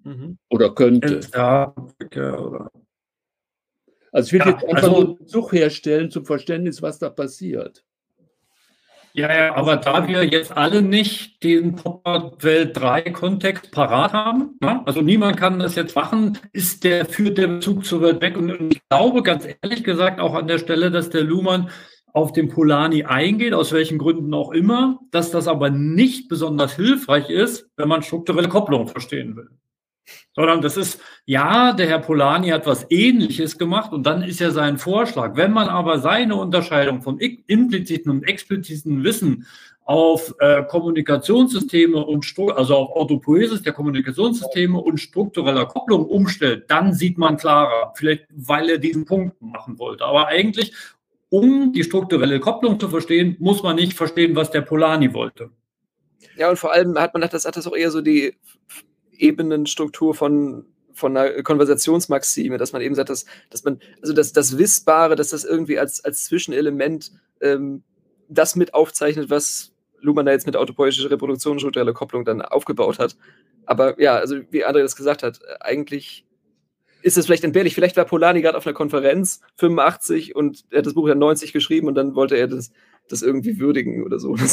[0.04, 0.38] Mhm.
[0.50, 1.20] Oder könnte.
[1.34, 1.74] Ja.
[4.12, 7.10] Also ich will ja, jetzt einfach also, nur einen Zug herstellen zum Verständnis, was da
[7.10, 7.84] passiert.
[9.16, 14.82] Ja, ja, aber da wir jetzt alle nicht den Welt 3 Kontext parat haben, ne?
[14.86, 18.36] also niemand kann das jetzt machen, ist der, führt der Bezug zu weit weg.
[18.36, 21.70] Und ich glaube ganz ehrlich gesagt auch an der Stelle, dass der Luhmann
[22.16, 27.30] auf den Polani eingeht, aus welchen Gründen auch immer, dass das aber nicht besonders hilfreich
[27.30, 29.50] ist, wenn man strukturelle Kopplung verstehen will.
[30.34, 34.52] Sondern das ist, ja, der Herr Polani hat was Ähnliches gemacht und dann ist ja
[34.52, 35.36] sein Vorschlag.
[35.36, 39.46] Wenn man aber seine Unterscheidung von impliziten und expliziten Wissen
[39.86, 42.26] auf äh, Kommunikationssysteme und
[42.56, 47.92] also auf Orthopoesis der Kommunikationssysteme und struktureller Kopplung umstellt, dann sieht man klarer.
[47.96, 50.06] Vielleicht, weil er diesen Punkt machen wollte.
[50.06, 50.74] Aber eigentlich,
[51.36, 55.50] um die strukturelle Kopplung zu verstehen, muss man nicht verstehen, was der Polani wollte.
[56.38, 58.36] Ja, und vor allem hat man das, hat das auch eher so die
[59.18, 64.58] Ebenenstruktur von, von einer Konversationsmaxime, dass man eben sagt, dass, dass man, also das, das
[64.58, 67.84] Wissbare, dass das irgendwie als, als Zwischenelement ähm,
[68.30, 73.18] das mit aufzeichnet, was Luhmann da jetzt mit autopoetischer Reproduktion, struktureller Kopplung dann aufgebaut hat.
[73.66, 76.26] Aber ja, also wie André das gesagt hat, eigentlich
[77.06, 77.76] ist es vielleicht entbehrlich.
[77.76, 81.54] Vielleicht war Polani gerade auf einer Konferenz, 85, und er hat das Buch ja 90
[81.54, 82.72] geschrieben und dann wollte er das,
[83.08, 84.36] das irgendwie würdigen oder so.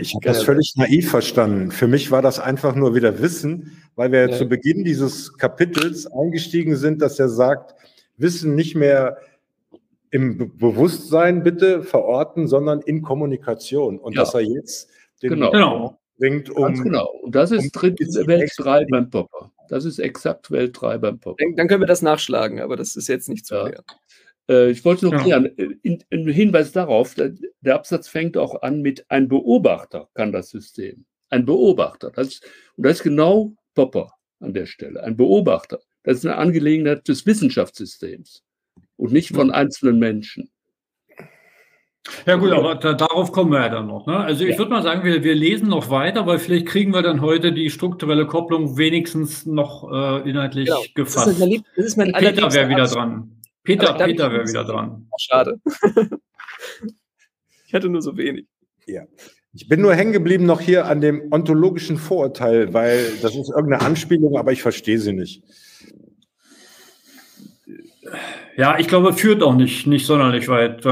[0.00, 1.70] Ich habe das völlig naiv verstanden.
[1.70, 4.34] Für mich war das einfach nur wieder Wissen, weil wir ja.
[4.34, 7.74] zu Beginn dieses Kapitels eingestiegen sind, dass er sagt,
[8.16, 9.18] Wissen nicht mehr
[10.10, 13.98] im Bewusstsein bitte verorten, sondern in Kommunikation.
[13.98, 14.22] Und ja.
[14.22, 14.88] dass er jetzt
[15.22, 15.98] den genau.
[16.16, 16.62] bringt, um.
[16.62, 17.10] Ganz genau.
[17.22, 19.52] Und das ist um, Welt 3 beim Popper.
[19.68, 21.42] Das ist exakt Welt 3 beim Popper.
[21.42, 23.82] Dann, dann, können wir das nachschlagen, aber das ist jetzt nicht zu ja.
[24.48, 25.22] Äh, ich wollte noch ja.
[25.22, 30.50] klären, äh, ein Hinweis darauf, der Absatz fängt auch an mit ein Beobachter kann das
[30.50, 31.04] System.
[31.30, 32.10] Ein Beobachter.
[32.10, 32.44] Das ist,
[32.76, 35.02] und das ist genau Popper an der Stelle.
[35.02, 35.80] Ein Beobachter.
[36.04, 38.44] Das ist eine Angelegenheit des Wissenschaftssystems
[38.96, 40.50] und nicht von einzelnen Menschen.
[42.26, 44.06] Ja gut, aber da, darauf kommen wir ja dann noch.
[44.06, 44.16] Ne?
[44.16, 44.58] Also ich ja.
[44.58, 47.70] würde mal sagen, wir, wir lesen noch weiter, weil vielleicht kriegen wir dann heute die
[47.70, 50.80] strukturelle Kopplung wenigstens noch äh, inhaltlich genau.
[50.94, 51.26] gefasst.
[51.26, 53.30] Das ist, das ist mein Peter wäre wieder dran.
[53.62, 55.08] Peter, Peter wäre wieder dran.
[55.18, 55.60] Schade.
[57.66, 58.46] ich hatte nur so wenig.
[58.86, 59.02] Ja.
[59.52, 63.80] Ich bin nur hängen geblieben noch hier an dem ontologischen Vorurteil, weil das ist irgendeine
[63.80, 65.42] Anspielung, aber ich verstehe sie nicht.
[68.56, 70.84] Ja, ich glaube, führt auch nicht, nicht sonderlich weit.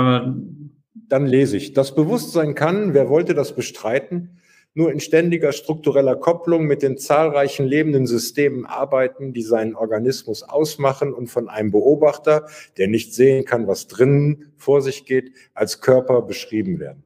[1.15, 1.75] Dann lese ich.
[1.75, 4.41] Das Bewusstsein kann, wer wollte das bestreiten,
[4.75, 11.15] nur in ständiger struktureller Kopplung mit den zahlreichen lebenden Systemen arbeiten, die seinen Organismus ausmachen
[11.15, 16.21] und von einem Beobachter, der nicht sehen kann, was drinnen vor sich geht, als Körper
[16.21, 17.05] beschrieben werden.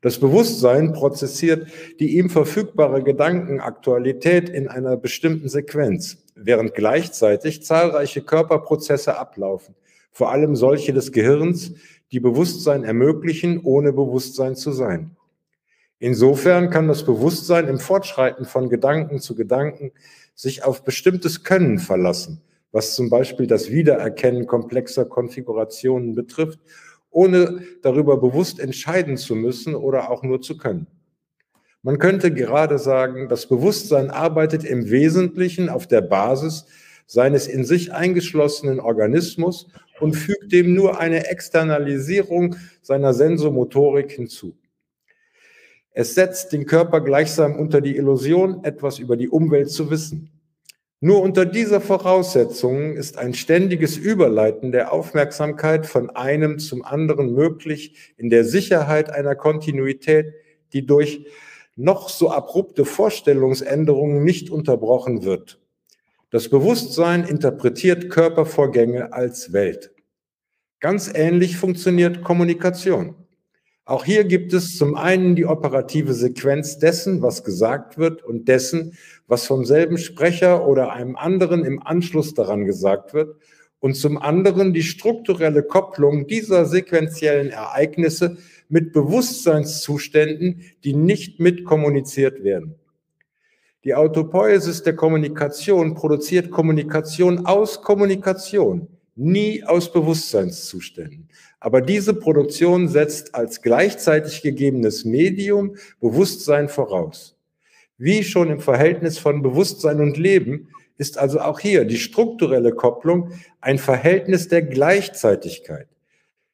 [0.00, 1.66] Das Bewusstsein prozessiert
[1.98, 9.74] die ihm verfügbare Gedankenaktualität in einer bestimmten Sequenz, während gleichzeitig zahlreiche Körperprozesse ablaufen,
[10.12, 11.72] vor allem solche des Gehirns,
[12.12, 15.16] die Bewusstsein ermöglichen, ohne Bewusstsein zu sein.
[15.98, 19.90] Insofern kann das Bewusstsein im Fortschreiten von Gedanken zu Gedanken
[20.34, 22.40] sich auf bestimmtes Können verlassen,
[22.70, 26.60] was zum Beispiel das Wiedererkennen komplexer Konfigurationen betrifft,
[27.10, 30.86] ohne darüber bewusst entscheiden zu müssen oder auch nur zu können.
[31.82, 36.66] Man könnte gerade sagen, das Bewusstsein arbeitet im Wesentlichen auf der Basis
[37.06, 39.68] seines in sich eingeschlossenen Organismus
[40.00, 44.56] und fügt dem nur eine Externalisierung seiner Sensomotorik hinzu.
[45.92, 50.30] Es setzt den Körper gleichsam unter die Illusion, etwas über die Umwelt zu wissen.
[51.00, 58.14] Nur unter dieser Voraussetzung ist ein ständiges Überleiten der Aufmerksamkeit von einem zum anderen möglich,
[58.16, 60.34] in der Sicherheit einer Kontinuität,
[60.72, 61.26] die durch
[61.76, 65.60] noch so abrupte Vorstellungsänderungen nicht unterbrochen wird.
[66.30, 69.92] Das Bewusstsein interpretiert Körpervorgänge als Welt.
[70.78, 73.14] Ganz ähnlich funktioniert Kommunikation.
[73.86, 78.92] Auch hier gibt es zum einen die operative Sequenz dessen, was gesagt wird und dessen,
[79.26, 83.34] was vom selben Sprecher oder einem anderen im Anschluss daran gesagt wird
[83.80, 88.36] und zum anderen die strukturelle Kopplung dieser sequentiellen Ereignisse
[88.68, 92.74] mit Bewusstseinszuständen, die nicht mitkommuniziert werden.
[93.88, 98.86] Die Autopoiesis der Kommunikation produziert Kommunikation aus Kommunikation,
[99.16, 101.30] nie aus Bewusstseinszuständen.
[101.58, 107.38] Aber diese Produktion setzt als gleichzeitig gegebenes Medium Bewusstsein voraus.
[107.96, 113.30] Wie schon im Verhältnis von Bewusstsein und Leben ist also auch hier die strukturelle Kopplung
[113.62, 115.88] ein Verhältnis der Gleichzeitigkeit.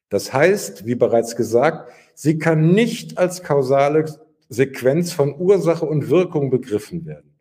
[0.07, 4.05] Das heißt, wie bereits gesagt, sie kann nicht als kausale
[4.55, 7.35] Sequenz von Ursache und Wirkung begriffen werden.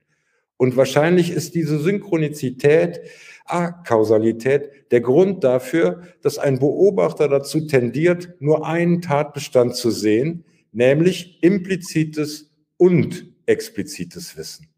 [0.57, 3.01] Und wahrscheinlich ist diese Synchronizität
[3.47, 11.43] Akausalität der Grund dafür, dass ein Beobachter dazu tendiert, nur einen Tatbestand zu sehen, nämlich
[11.43, 14.69] implizites und explizites Wissen.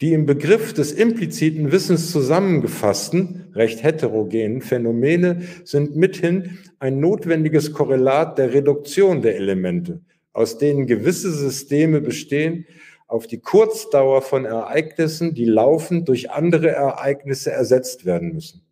[0.00, 8.38] Die im Begriff des impliziten Wissens zusammengefassten, recht heterogenen Phänomene sind mithin ein notwendiges Korrelat
[8.38, 10.00] der Reduktion der Elemente,
[10.32, 12.66] aus denen gewisse Systeme bestehen
[13.06, 18.62] auf die Kurzdauer von Ereignissen, die laufend durch andere Ereignisse ersetzt werden müssen.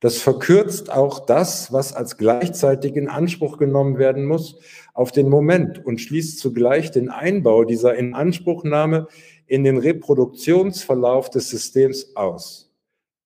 [0.00, 4.60] Das verkürzt auch das, was als gleichzeitig in Anspruch genommen werden muss,
[4.92, 9.08] auf den Moment und schließt zugleich den Einbau dieser Inanspruchnahme
[9.46, 12.70] in den Reproduktionsverlauf des Systems aus.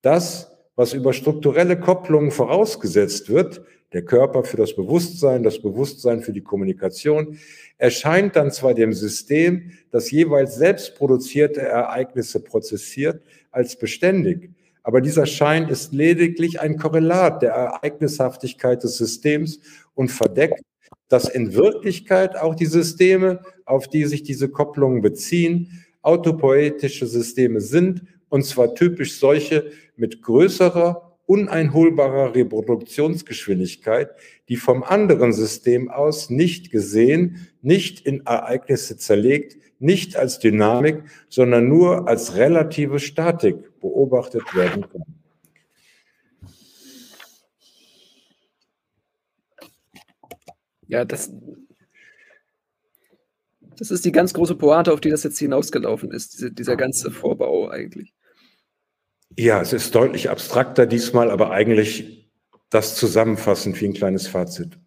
[0.01, 6.33] Das, was über strukturelle Kopplungen vorausgesetzt wird, der Körper für das Bewusstsein, das Bewusstsein für
[6.33, 7.39] die Kommunikation,
[7.79, 14.51] erscheint dann zwar dem System, das jeweils selbst produzierte Ereignisse prozessiert, als beständig,
[14.83, 19.61] aber dieser Schein ist lediglich ein Korrelat der Ereignishaftigkeit des Systems
[19.95, 20.63] und verdeckt,
[21.09, 28.03] dass in Wirklichkeit auch die Systeme, auf die sich diese Kopplungen beziehen, autopoetische Systeme sind,
[28.29, 34.11] und zwar typisch solche mit größerer uneinholbarer Reproduktionsgeschwindigkeit,
[34.49, 41.69] die vom anderen System aus nicht gesehen, nicht in Ereignisse zerlegt, nicht als Dynamik, sondern
[41.69, 45.05] nur als relative Statik beobachtet werden kann.
[50.89, 51.33] Ja, das,
[53.77, 57.13] das ist die ganz große Pointe, auf die das jetzt hinausgelaufen ist, diese, dieser ganze
[57.13, 58.13] Vorbau eigentlich.
[59.39, 62.29] Ja, es ist deutlich abstrakter diesmal, aber eigentlich
[62.69, 64.79] das zusammenfassend wie ein kleines Fazit.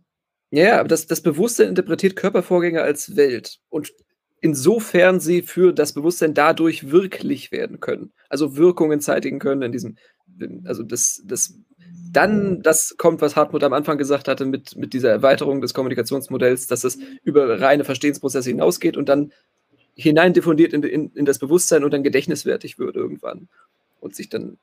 [0.52, 3.91] Ja, aber das, das Bewusstsein interpretiert Körpervorgänge als Welt und
[4.40, 9.98] insofern sie für das Bewusstsein dadurch wirklich werden können, also Wirkungen zeitigen können in diesem,
[10.65, 11.56] also das, das
[12.11, 16.68] dann das kommt, was Hartmut am Anfang gesagt hatte, mit, mit dieser Erweiterung des Kommunikationsmodells,
[16.68, 19.32] dass es über reine Verstehensprozesse hinausgeht und dann
[19.95, 23.48] hinein diffundiert in, in, in das Bewusstsein und dann gedächtniswertig wird irgendwann
[24.03, 24.57] und sich dann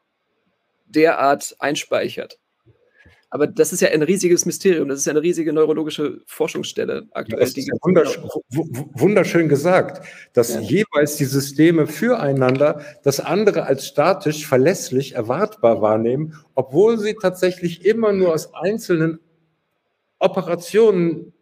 [0.86, 2.38] derart einspeichert.
[3.32, 7.40] Aber das ist ja ein riesiges Mysterium, das ist ja eine riesige neurologische Forschungsstelle aktuell.
[7.40, 10.60] Das ist ja wunderschön, wunderschön gesagt, dass ja.
[10.60, 18.12] jeweils die Systeme füreinander das andere als statisch, verlässlich, erwartbar wahrnehmen, obwohl sie tatsächlich immer
[18.12, 19.20] nur aus einzelnen
[20.18, 21.32] Operationen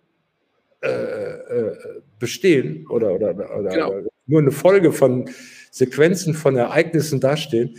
[0.82, 1.76] äh, äh,
[2.18, 3.92] bestehen oder, oder, oder, genau.
[3.92, 5.30] oder nur eine Folge von
[5.70, 7.78] Sequenzen von Ereignissen dastehen.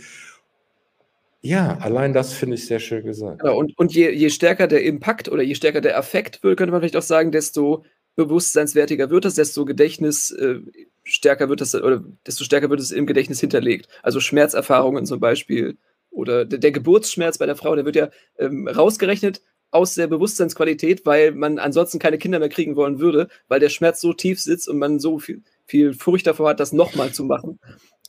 [1.42, 3.40] Ja, allein das finde ich sehr schön gesagt.
[3.40, 6.72] Genau, und, und je, je stärker der Impact oder je stärker der Affekt wird, könnte
[6.72, 7.84] man vielleicht auch sagen, desto
[8.16, 10.60] bewusstseinswertiger wird es, desto Gedächtnis äh,
[11.04, 13.88] stärker wird es oder desto stärker wird es im Gedächtnis hinterlegt.
[14.02, 15.78] Also Schmerzerfahrungen zum Beispiel
[16.10, 19.40] oder der, der Geburtsschmerz bei der Frau, der wird ja ähm, rausgerechnet
[19.70, 24.00] aus der Bewusstseinsqualität, weil man ansonsten keine Kinder mehr kriegen wollen würde, weil der Schmerz
[24.00, 27.58] so tief sitzt und man so viel, viel Furcht davor hat, das nochmal zu machen.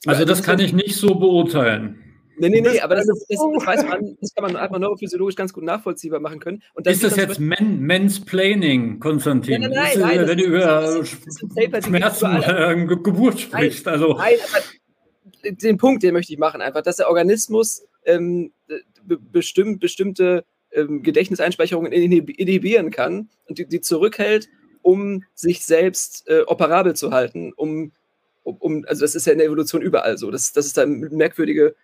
[0.05, 2.03] Also das kann ich nicht so beurteilen.
[2.37, 5.35] Nee, nee, nee, aber das, ist, das, das, weiß man, das kann man einfach neurophysiologisch
[5.35, 6.63] ganz gut nachvollziehbar machen können.
[6.73, 9.61] Und das ist das jetzt Men, Mansplaining, Konstantin?
[9.61, 13.85] Nein, nein, nein, nein wenn du über Schmerzen, äh, Geburt sprichst.
[13.85, 14.15] Nein, also.
[14.17, 18.53] nein, aber den Punkt, den möchte ich machen, einfach, dass der Organismus ähm,
[19.31, 24.49] bestimmt, bestimmte ähm, Gedächtniseinspeicherungen inhibieren kann und die, die zurückhält,
[24.81, 27.91] um sich selbst äh, operabel zu halten, um,
[28.43, 31.75] um, also das ist ja in der Evolution überall so, dass, dass es da merkwürdige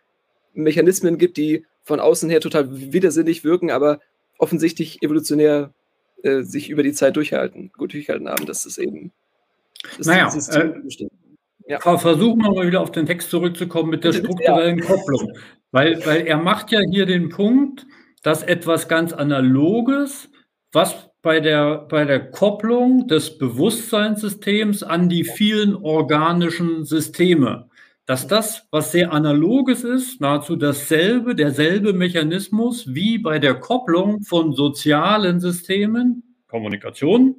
[0.54, 4.00] Mechanismen gibt, die von außen her total widersinnig wirken, aber
[4.38, 5.74] offensichtlich evolutionär
[6.24, 8.46] äh, sich über die Zeit durchhalten, gut durchhalten haben.
[8.46, 9.12] Das ist eben.
[9.98, 10.74] Das naja, ist äh,
[11.68, 11.80] ja.
[11.80, 14.86] versuchen wir mal wieder auf den Text zurückzukommen mit der strukturellen ja.
[14.86, 15.32] Kopplung.
[15.72, 17.86] Weil, weil er macht ja hier den Punkt,
[18.24, 20.30] dass etwas ganz Analoges,
[20.72, 27.68] was bei der, bei der Kopplung des Bewusstseinssystems an die vielen organischen Systeme
[28.08, 34.54] dass das, was sehr analoges ist, nahezu dasselbe, derselbe Mechanismus wie bei der Kopplung von
[34.54, 37.36] sozialen Systemen, Kommunikation,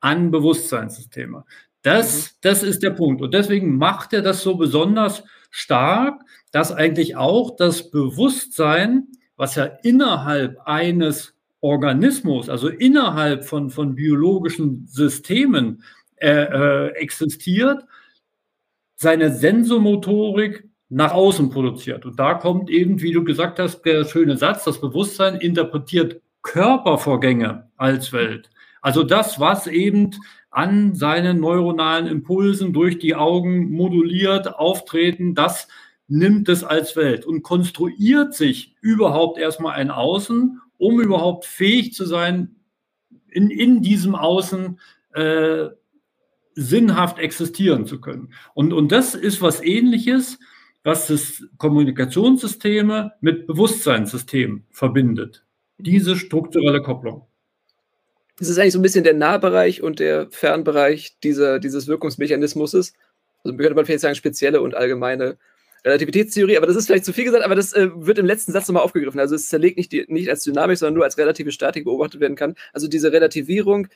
[0.00, 1.44] an Bewusstseinssysteme.
[1.82, 2.36] Das, mhm.
[2.42, 3.22] das ist der Punkt.
[3.22, 6.22] Und deswegen macht er das so besonders stark,
[6.52, 11.33] dass eigentlich auch das Bewusstsein, was ja innerhalb eines
[11.64, 15.82] Organismus, also innerhalb von, von biologischen Systemen
[16.16, 17.84] äh, äh, existiert,
[18.96, 22.04] seine Sensomotorik nach außen produziert.
[22.04, 27.70] Und da kommt eben, wie du gesagt hast, der schöne Satz, das Bewusstsein interpretiert Körpervorgänge
[27.78, 28.50] als Welt.
[28.82, 30.10] Also das, was eben
[30.50, 35.66] an seinen neuronalen Impulsen durch die Augen moduliert auftreten, das
[36.08, 42.04] nimmt es als Welt und konstruiert sich überhaupt erstmal ein Außen, um überhaupt fähig zu
[42.04, 42.56] sein,
[43.30, 44.78] in, in diesem Außen
[45.14, 45.66] äh,
[46.54, 48.32] sinnhaft existieren zu können.
[48.54, 50.38] Und, und das ist was ähnliches,
[50.84, 55.44] was das Kommunikationssysteme mit Bewusstseinssystemen verbindet.
[55.78, 57.26] Diese strukturelle Kopplung.
[58.36, 62.74] Das ist eigentlich so ein bisschen der Nahbereich und der Fernbereich dieser, dieses Wirkungsmechanismus.
[62.74, 62.92] Also
[63.56, 65.38] könnte man vielleicht sagen, spezielle und allgemeine
[65.84, 68.68] Relativitätstheorie, aber das ist vielleicht zu viel gesagt, aber das äh, wird im letzten Satz
[68.68, 69.20] nochmal aufgegriffen.
[69.20, 72.36] Also es zerlegt nicht, die, nicht als Dynamik, sondern nur als relative Statik beobachtet werden
[72.36, 72.54] kann.
[72.72, 73.88] Also diese Relativierung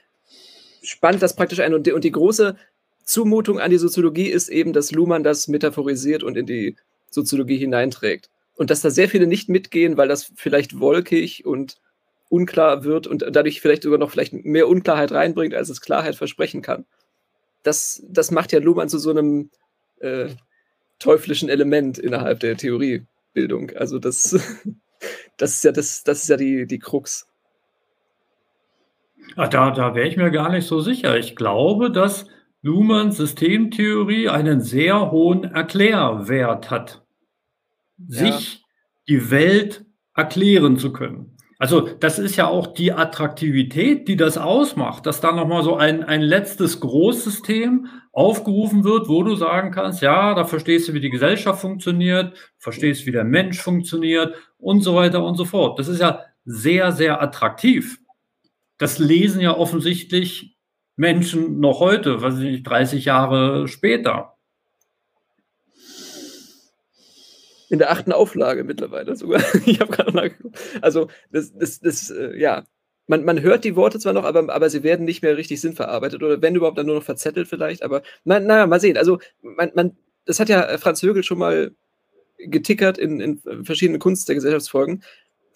[0.82, 1.72] spannt das praktisch ein.
[1.72, 2.56] Und die, und die große
[3.04, 6.76] Zumutung an die Soziologie ist eben, dass Luhmann das metaphorisiert und in die
[7.10, 8.28] Soziologie hineinträgt.
[8.54, 11.80] Und dass da sehr viele nicht mitgehen, weil das vielleicht wolkig und
[12.28, 16.60] unklar wird und dadurch vielleicht sogar noch vielleicht mehr Unklarheit reinbringt, als es Klarheit versprechen
[16.60, 16.84] kann.
[17.62, 19.50] Das, das macht ja Luhmann zu so einem
[20.00, 20.28] äh,
[20.98, 23.70] teuflischen Element innerhalb der Theoriebildung.
[23.76, 24.30] Also das,
[25.36, 27.26] das ist ja, das, das ist ja die, die Krux.
[29.36, 31.16] Ach, da da wäre ich mir gar nicht so sicher.
[31.16, 32.26] Ich glaube, dass
[32.62, 37.04] Luhmanns Systemtheorie einen sehr hohen Erklärwert hat,
[38.08, 38.60] sich ja.
[39.08, 39.84] die Welt
[40.14, 41.37] erklären zu können.
[41.58, 46.04] Also das ist ja auch die Attraktivität, die das ausmacht, dass da nochmal so ein,
[46.04, 51.10] ein letztes Großsystem aufgerufen wird, wo du sagen kannst, ja, da verstehst du, wie die
[51.10, 55.78] Gesellschaft funktioniert, verstehst, wie der Mensch funktioniert und so weiter und so fort.
[55.78, 57.98] Das ist ja sehr, sehr attraktiv
[58.78, 60.56] das lesen ja offensichtlich
[60.96, 64.37] Menschen noch heute, weiß ich 30 Jahre später.
[67.70, 69.42] In der achten Auflage mittlerweile sogar.
[69.66, 70.58] ich habe gerade nachgeguckt.
[70.80, 72.64] Also, das, das, das äh, ja,
[73.06, 76.22] man, man hört die Worte zwar noch, aber, aber sie werden nicht mehr richtig sinnverarbeitet
[76.22, 77.82] oder wenn überhaupt dann nur noch verzettelt vielleicht.
[77.82, 78.96] Aber naja, na, mal sehen.
[78.96, 81.72] Also, man, man, das hat ja Franz Högel schon mal
[82.38, 85.02] getickert in, in verschiedenen Kunst der Gesellschaftsfolgen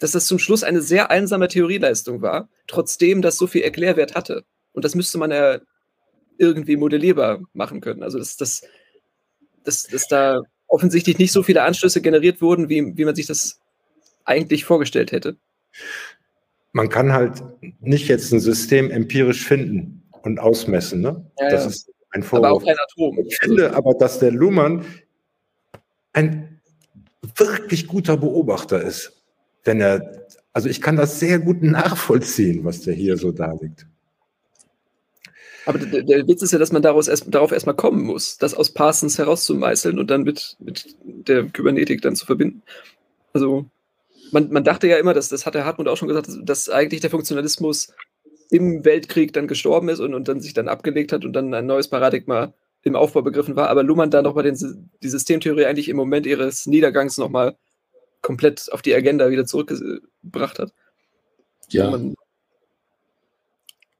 [0.03, 4.45] dass das zum Schluss eine sehr einsame Theorieleistung war, trotzdem das so viel Erklärwert hatte.
[4.73, 5.61] Und das müsste man ja
[6.39, 8.03] irgendwie modellierbar machen können.
[8.03, 8.63] Also, dass, dass,
[9.63, 10.43] dass, dass da
[10.73, 13.61] offensichtlich nicht so viele Anschlüsse generiert wurden, wie, wie man sich das
[14.25, 15.37] eigentlich vorgestellt hätte.
[16.73, 17.43] Man kann halt
[17.81, 21.01] nicht jetzt ein System empirisch finden und ausmessen.
[21.01, 21.25] Ne?
[21.39, 21.71] Ja, das ja.
[21.71, 22.47] ist ein Vorwurf.
[22.47, 23.19] Aber auch ein Atom.
[23.27, 24.85] Ich finde aber, dass der Luhmann
[26.13, 26.61] ein
[27.37, 29.23] wirklich guter Beobachter ist
[29.65, 33.87] wenn er, also ich kann das sehr gut nachvollziehen, was der hier so darlegt.
[35.67, 38.55] Aber der, der, Witz ist ja, dass man daraus erst, darauf erstmal kommen muss, das
[38.55, 42.63] aus Parsons herauszumeißeln und dann mit, mit der Kybernetik dann zu verbinden.
[43.33, 43.67] Also
[44.33, 46.69] man, man dachte ja immer, dass, das hat der Hartmut auch schon gesagt, dass, dass
[46.69, 47.93] eigentlich der Funktionalismus
[48.51, 51.67] im Weltkrieg dann gestorben ist und, und dann sich dann abgelegt hat und dann ein
[51.67, 52.53] neues Paradigma
[52.83, 57.17] im Aufbau begriffen war, aber Luhmann da nochmal die Systemtheorie eigentlich im Moment ihres Niedergangs
[57.17, 57.57] nochmal
[58.21, 60.73] komplett auf die Agenda wieder zurückgebracht hat.
[61.69, 61.89] Ja.
[61.89, 62.17] Und,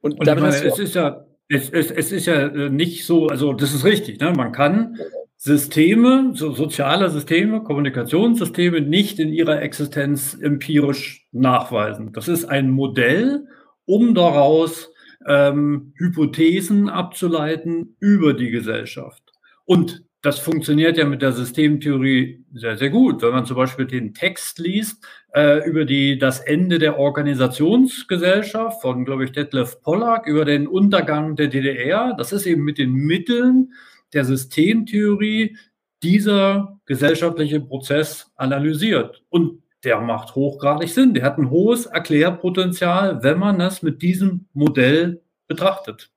[0.01, 3.27] und, und damit meine, es ist ja es, es, es, ist ja äh, nicht so,
[3.27, 4.33] also das ist richtig, ne?
[4.33, 4.97] man kann
[5.37, 12.13] Systeme, so soziale Systeme, Kommunikationssysteme nicht in ihrer Existenz empirisch nachweisen.
[12.13, 13.47] Das ist ein Modell,
[13.85, 14.93] um daraus
[15.27, 19.23] ähm, Hypothesen abzuleiten über die Gesellschaft.
[19.65, 23.23] Und das funktioniert ja mit der Systemtheorie sehr, sehr gut.
[23.23, 25.05] Wenn man zum Beispiel den Text liest
[25.35, 31.35] äh, über die, das Ende der Organisationsgesellschaft von, glaube ich, Detlef Pollack, über den Untergang
[31.35, 33.73] der DDR, das ist eben mit den Mitteln
[34.13, 35.57] der Systemtheorie
[36.05, 39.25] dieser gesellschaftliche Prozess analysiert.
[39.29, 41.15] Und der macht hochgradig Sinn.
[41.15, 46.13] Der hat ein hohes Erklärpotenzial, wenn man das mit diesem Modell betrachtet.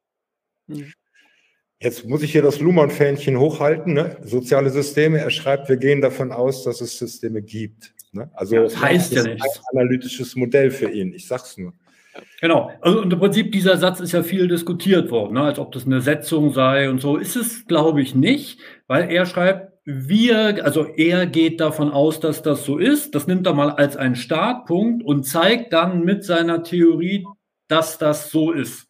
[0.68, 0.94] Mhm.
[1.82, 3.94] Jetzt muss ich hier das Luhmann-Fähnchen hochhalten.
[3.94, 4.18] Ne?
[4.22, 5.20] Soziale Systeme.
[5.20, 7.94] Er schreibt, wir gehen davon aus, dass es Systeme gibt.
[8.14, 8.30] Ne?
[8.34, 9.46] Also das heißt ja nichts.
[9.72, 11.14] Ein analytisches Modell für ihn.
[11.14, 11.74] Ich sag's nur.
[12.40, 12.72] Genau.
[12.80, 15.42] Also im Prinzip dieser Satz ist ja viel diskutiert worden, ne?
[15.42, 17.18] als ob das eine Setzung sei und so.
[17.18, 22.42] Ist es, glaube ich, nicht, weil er schreibt, wir, also er geht davon aus, dass
[22.42, 23.14] das so ist.
[23.14, 27.26] Das nimmt er mal als einen Startpunkt und zeigt dann mit seiner Theorie,
[27.68, 28.85] dass das so ist.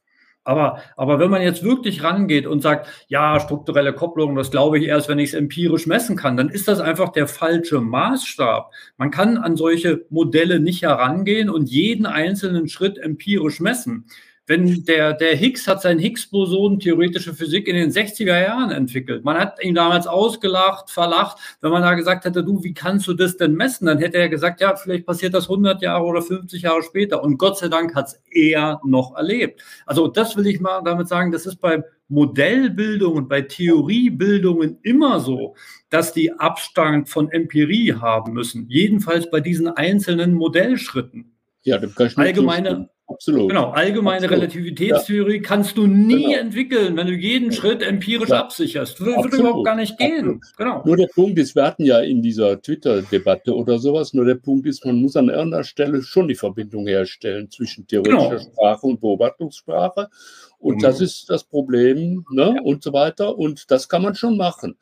[0.45, 4.85] Aber, aber wenn man jetzt wirklich rangeht und sagt, ja, strukturelle Kopplung, das glaube ich
[4.85, 8.72] erst, wenn ich es empirisch messen kann, dann ist das einfach der falsche Maßstab.
[8.97, 14.05] Man kann an solche Modelle nicht herangehen und jeden einzelnen Schritt empirisch messen
[14.47, 19.23] wenn der, der Higgs hat sein Higgs-Boson theoretische Physik in den 60er Jahren entwickelt.
[19.23, 21.38] Man hat ihn damals ausgelacht, verlacht.
[21.61, 23.88] Wenn man da gesagt hätte, du, wie kannst du das denn messen?
[23.88, 27.23] Dann hätte er gesagt, ja, vielleicht passiert das 100 Jahre oder 50 Jahre später.
[27.23, 29.63] Und Gott sei Dank hat es er noch erlebt.
[29.85, 35.19] Also das will ich mal damit sagen, das ist bei Modellbildung und bei Theoriebildungen immer
[35.19, 35.55] so,
[35.89, 38.67] dass die Abstand von Empirie haben müssen.
[38.69, 41.31] Jedenfalls bei diesen einzelnen Modellschritten.
[41.63, 43.49] Ja, dem kann ich allgemeine, Absolut.
[43.49, 44.41] Genau, allgemeine Absolut.
[44.41, 45.41] Relativitätstheorie ja.
[45.41, 46.40] kannst du nie genau.
[46.40, 48.40] entwickeln, wenn du jeden Schritt empirisch ja.
[48.40, 48.99] absicherst.
[48.99, 50.41] Würde, würde überhaupt gar nicht gehen.
[50.57, 50.82] Genau.
[50.84, 54.65] Nur der Punkt ist, wir hatten ja in dieser Twitter-Debatte oder sowas, nur der Punkt
[54.65, 58.52] ist, man muss an irgendeiner Stelle schon die Verbindung herstellen zwischen theoretischer genau.
[58.52, 60.10] Sprache und Beobachtungssprache.
[60.57, 60.82] Und mhm.
[60.82, 62.56] das ist das Problem ne?
[62.56, 62.61] Ja.
[62.64, 63.38] und so weiter.
[63.38, 64.77] Und das kann man schon machen.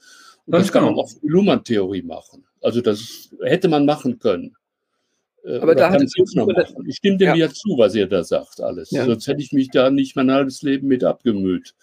[0.46, 1.04] Und das, das kann man genau.
[1.04, 2.46] auch Luhmann-Theorie machen.
[2.62, 4.56] Also das hätte man machen können.
[5.44, 6.02] Äh, aber da hat.
[6.02, 6.12] Ich
[6.96, 7.36] stimme dem ja.
[7.36, 8.92] ja zu, was ihr da sagt, alles.
[8.92, 9.06] Ja.
[9.06, 11.76] Sonst hätte ich mich da nicht mein halbes Leben mit abgemüht,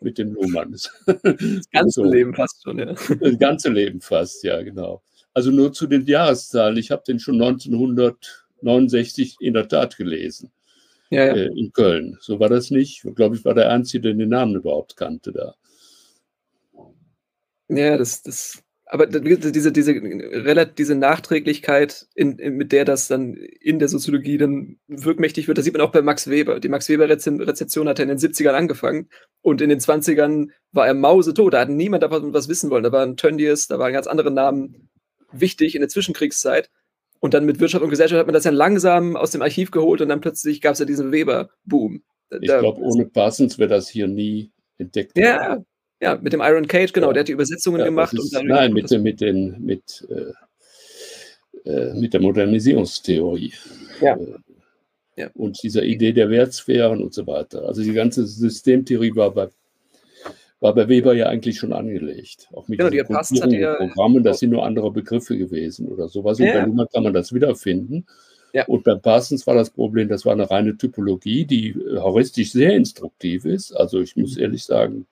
[0.00, 0.72] mit dem Lohmann.
[1.06, 2.10] Das ganze so.
[2.10, 2.94] Leben fast schon, ja.
[3.20, 5.02] Das ganze Leben fast, ja, genau.
[5.32, 6.76] Also nur zu den Jahreszahlen.
[6.76, 10.50] Ich habe den schon 1969 in der Tat gelesen.
[11.10, 11.34] Ja, ja.
[11.34, 12.16] Äh, in Köln.
[12.20, 13.04] So war das nicht.
[13.04, 15.54] Ich glaube, ich war der Einzige, der den Namen überhaupt kannte da.
[17.68, 23.78] Ja, das, das aber diese, diese, diese Nachträglichkeit, in, in, mit der das dann in
[23.78, 26.60] der Soziologie dann wirkmächtig wird, das sieht man auch bei Max Weber.
[26.60, 29.08] Die Max Weber-Rezeption hat er in den 70ern angefangen
[29.40, 31.54] und in den 20ern war er mausetot.
[31.54, 32.84] Da hat niemand davon was wissen wollen.
[32.84, 34.90] Da waren Tönnies, da waren ganz andere Namen
[35.32, 36.70] wichtig in der Zwischenkriegszeit.
[37.20, 40.02] Und dann mit Wirtschaft und Gesellschaft hat man das ja langsam aus dem Archiv geholt
[40.02, 42.02] und dann plötzlich gab es ja diesen Weber-Boom.
[42.40, 45.16] Ich glaube, ohne Parsons wäre das hier nie entdeckt.
[45.16, 45.64] Ja,
[46.00, 48.12] ja, mit dem Iron Cage, genau, der hat die Übersetzungen ja, gemacht.
[48.14, 50.32] Ist, nein, mit, mit, den, mit, äh,
[51.70, 53.52] äh, mit der Modernisierungstheorie.
[54.00, 54.16] Ja.
[54.16, 54.34] Äh,
[55.16, 55.30] ja.
[55.34, 57.64] Und dieser Idee der Wertsphären und so weiter.
[57.66, 59.48] Also die ganze Systemtheorie war bei,
[60.60, 62.48] war bei Weber ja eigentlich schon angelegt.
[62.52, 66.08] Auch mit genau, die passt, hat ja, Programmen, das sind nur andere Begriffe gewesen oder
[66.08, 66.40] sowas.
[66.40, 66.54] Und ja.
[66.54, 68.06] bei Luhmann kann man das wiederfinden.
[68.52, 68.64] Ja.
[68.66, 72.74] Und bei Parsons war das Problem, das war eine reine Typologie, die äh, heuristisch sehr
[72.74, 73.72] instruktiv ist.
[73.72, 74.42] Also ich muss mhm.
[74.42, 75.06] ehrlich sagen,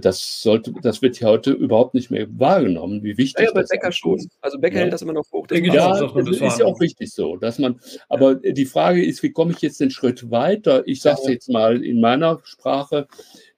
[0.00, 3.62] das sollte, das wird ja heute überhaupt nicht mehr wahrgenommen, wie wichtig ja, ja, bei
[3.62, 3.96] Becker ist.
[3.96, 4.20] schon.
[4.42, 4.82] Also Becker ja.
[4.82, 5.46] hält das immer noch hoch.
[5.46, 9.22] Das ja, das, das ist ja auch wichtig so, dass man, aber die Frage ist,
[9.22, 10.86] wie komme ich jetzt den Schritt weiter?
[10.86, 13.08] Ich sage es jetzt mal in meiner Sprache,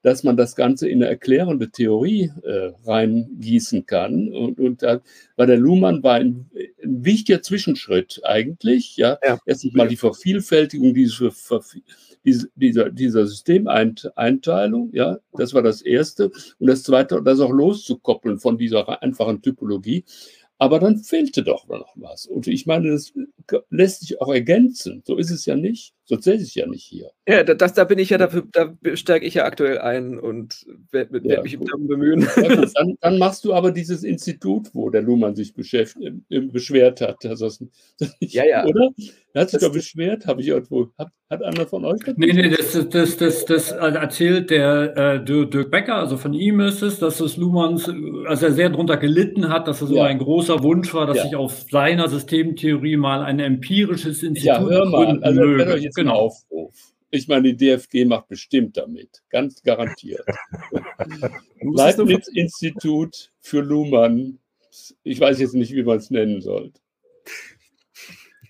[0.03, 4.33] dass man das Ganze in eine erklärende Theorie äh, reingießen kann.
[4.33, 5.01] Und, und da
[5.37, 6.51] war der Luhmann war ein,
[6.83, 8.97] ein wichtiger Zwischenschritt eigentlich.
[8.97, 9.39] Ja, ja.
[9.47, 11.31] erstens mal die Vervielfältigung dieser
[12.25, 16.31] dieser, dieser Systemeinteilung, ja, das war das Erste.
[16.59, 20.05] Und das Zweite, das auch loszukoppeln von dieser einfachen Typologie.
[20.59, 22.27] Aber dann fehlte doch noch was.
[22.27, 23.13] Und ich meine, das
[23.71, 25.03] lässt sich auch ergänzen.
[25.05, 25.93] So ist es ja nicht.
[26.05, 27.11] So zähle ich ja nicht hier.
[27.29, 31.13] Ja, das, da bin ich ja dafür, da steige ich ja aktuell ein und werde
[31.13, 32.27] werd ja, mich darum bemühen.
[32.37, 37.25] Ja, gut, dann, dann, machst du aber dieses Institut, wo der Luhmann sich beschwert hat.
[37.25, 37.73] Dass das, nicht,
[38.35, 38.67] ja, ja.
[38.67, 38.91] Oder?
[39.35, 40.89] Er hat sich doch beschwert, habe ich irgendwo.
[40.99, 42.17] Hat, hat einer von euch das?
[42.19, 46.83] Nee, nee, das, das, das, das erzählt der äh, Dirk Becker, also von ihm ist
[46.83, 47.89] es, dass das Luhmanns,
[48.27, 49.97] also er sehr darunter gelitten hat, dass es ja.
[49.97, 51.23] so ein großer Wunsch war, dass ja.
[51.25, 55.91] sich auf seiner Systemtheorie mal ein empirisches Institut ja, hör mal, also, möge.
[55.95, 56.15] Genau.
[56.15, 56.75] Aufruf.
[57.11, 60.25] Ich meine, die DFG macht bestimmt damit, ganz garantiert.
[61.61, 64.39] Leibniz-Institut für Luhmann.
[65.03, 66.81] Ich weiß jetzt nicht, wie man es nennen sollte.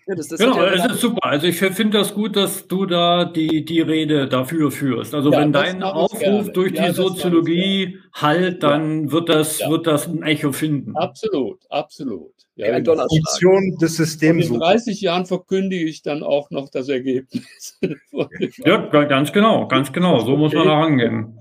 [0.07, 1.25] Ja, das, das genau, ja es ist super.
[1.25, 5.15] Also ich finde das gut, dass du da die, die Rede dafür führst.
[5.15, 6.53] Also ja, wenn dein Aufruf gerne.
[6.53, 10.97] durch ja, die Soziologie halt, dann wird das, wird das ein Echo finden.
[10.97, 12.33] Absolut, absolut.
[12.55, 14.49] Ja, ein Funktion des Systems.
[14.49, 17.79] in 30 Jahren verkündige ich dann auch noch das Ergebnis.
[18.65, 20.21] ja, ganz genau, ganz genau.
[20.21, 21.39] So muss man da rangehen.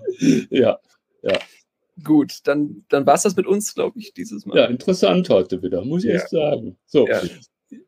[0.50, 0.80] Ja,
[1.22, 1.38] ja.
[2.04, 4.58] Gut, dann, dann war es das mit uns, glaube ich, dieses Mal.
[4.58, 6.78] Ja, interessant heute wieder, muss ich echt sagen.
[6.86, 7.08] So,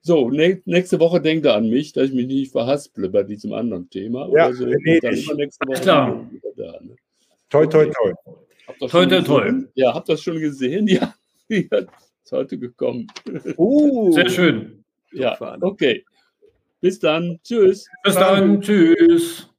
[0.01, 3.89] so, nächste Woche denkt er an mich, dass ich mich nicht verhasple bei diesem anderen
[3.89, 4.27] Thema.
[4.35, 4.65] Ja, oder so.
[4.65, 6.29] Nee, dann immer nächste Woche Klar.
[6.55, 6.95] Da, ne?
[7.49, 8.13] Toi, toi, toi.
[8.87, 9.51] Toi, toi, toi.
[9.75, 10.87] Ja, habt ihr das schon gesehen?
[11.49, 11.81] Ja,
[12.23, 13.07] ist heute gekommen.
[13.57, 14.83] Uh, Sehr schön.
[15.11, 16.05] Ja, okay.
[16.81, 17.39] Bis dann.
[17.43, 17.87] Tschüss.
[18.03, 18.61] Bis dann.
[18.61, 19.49] Tschüss.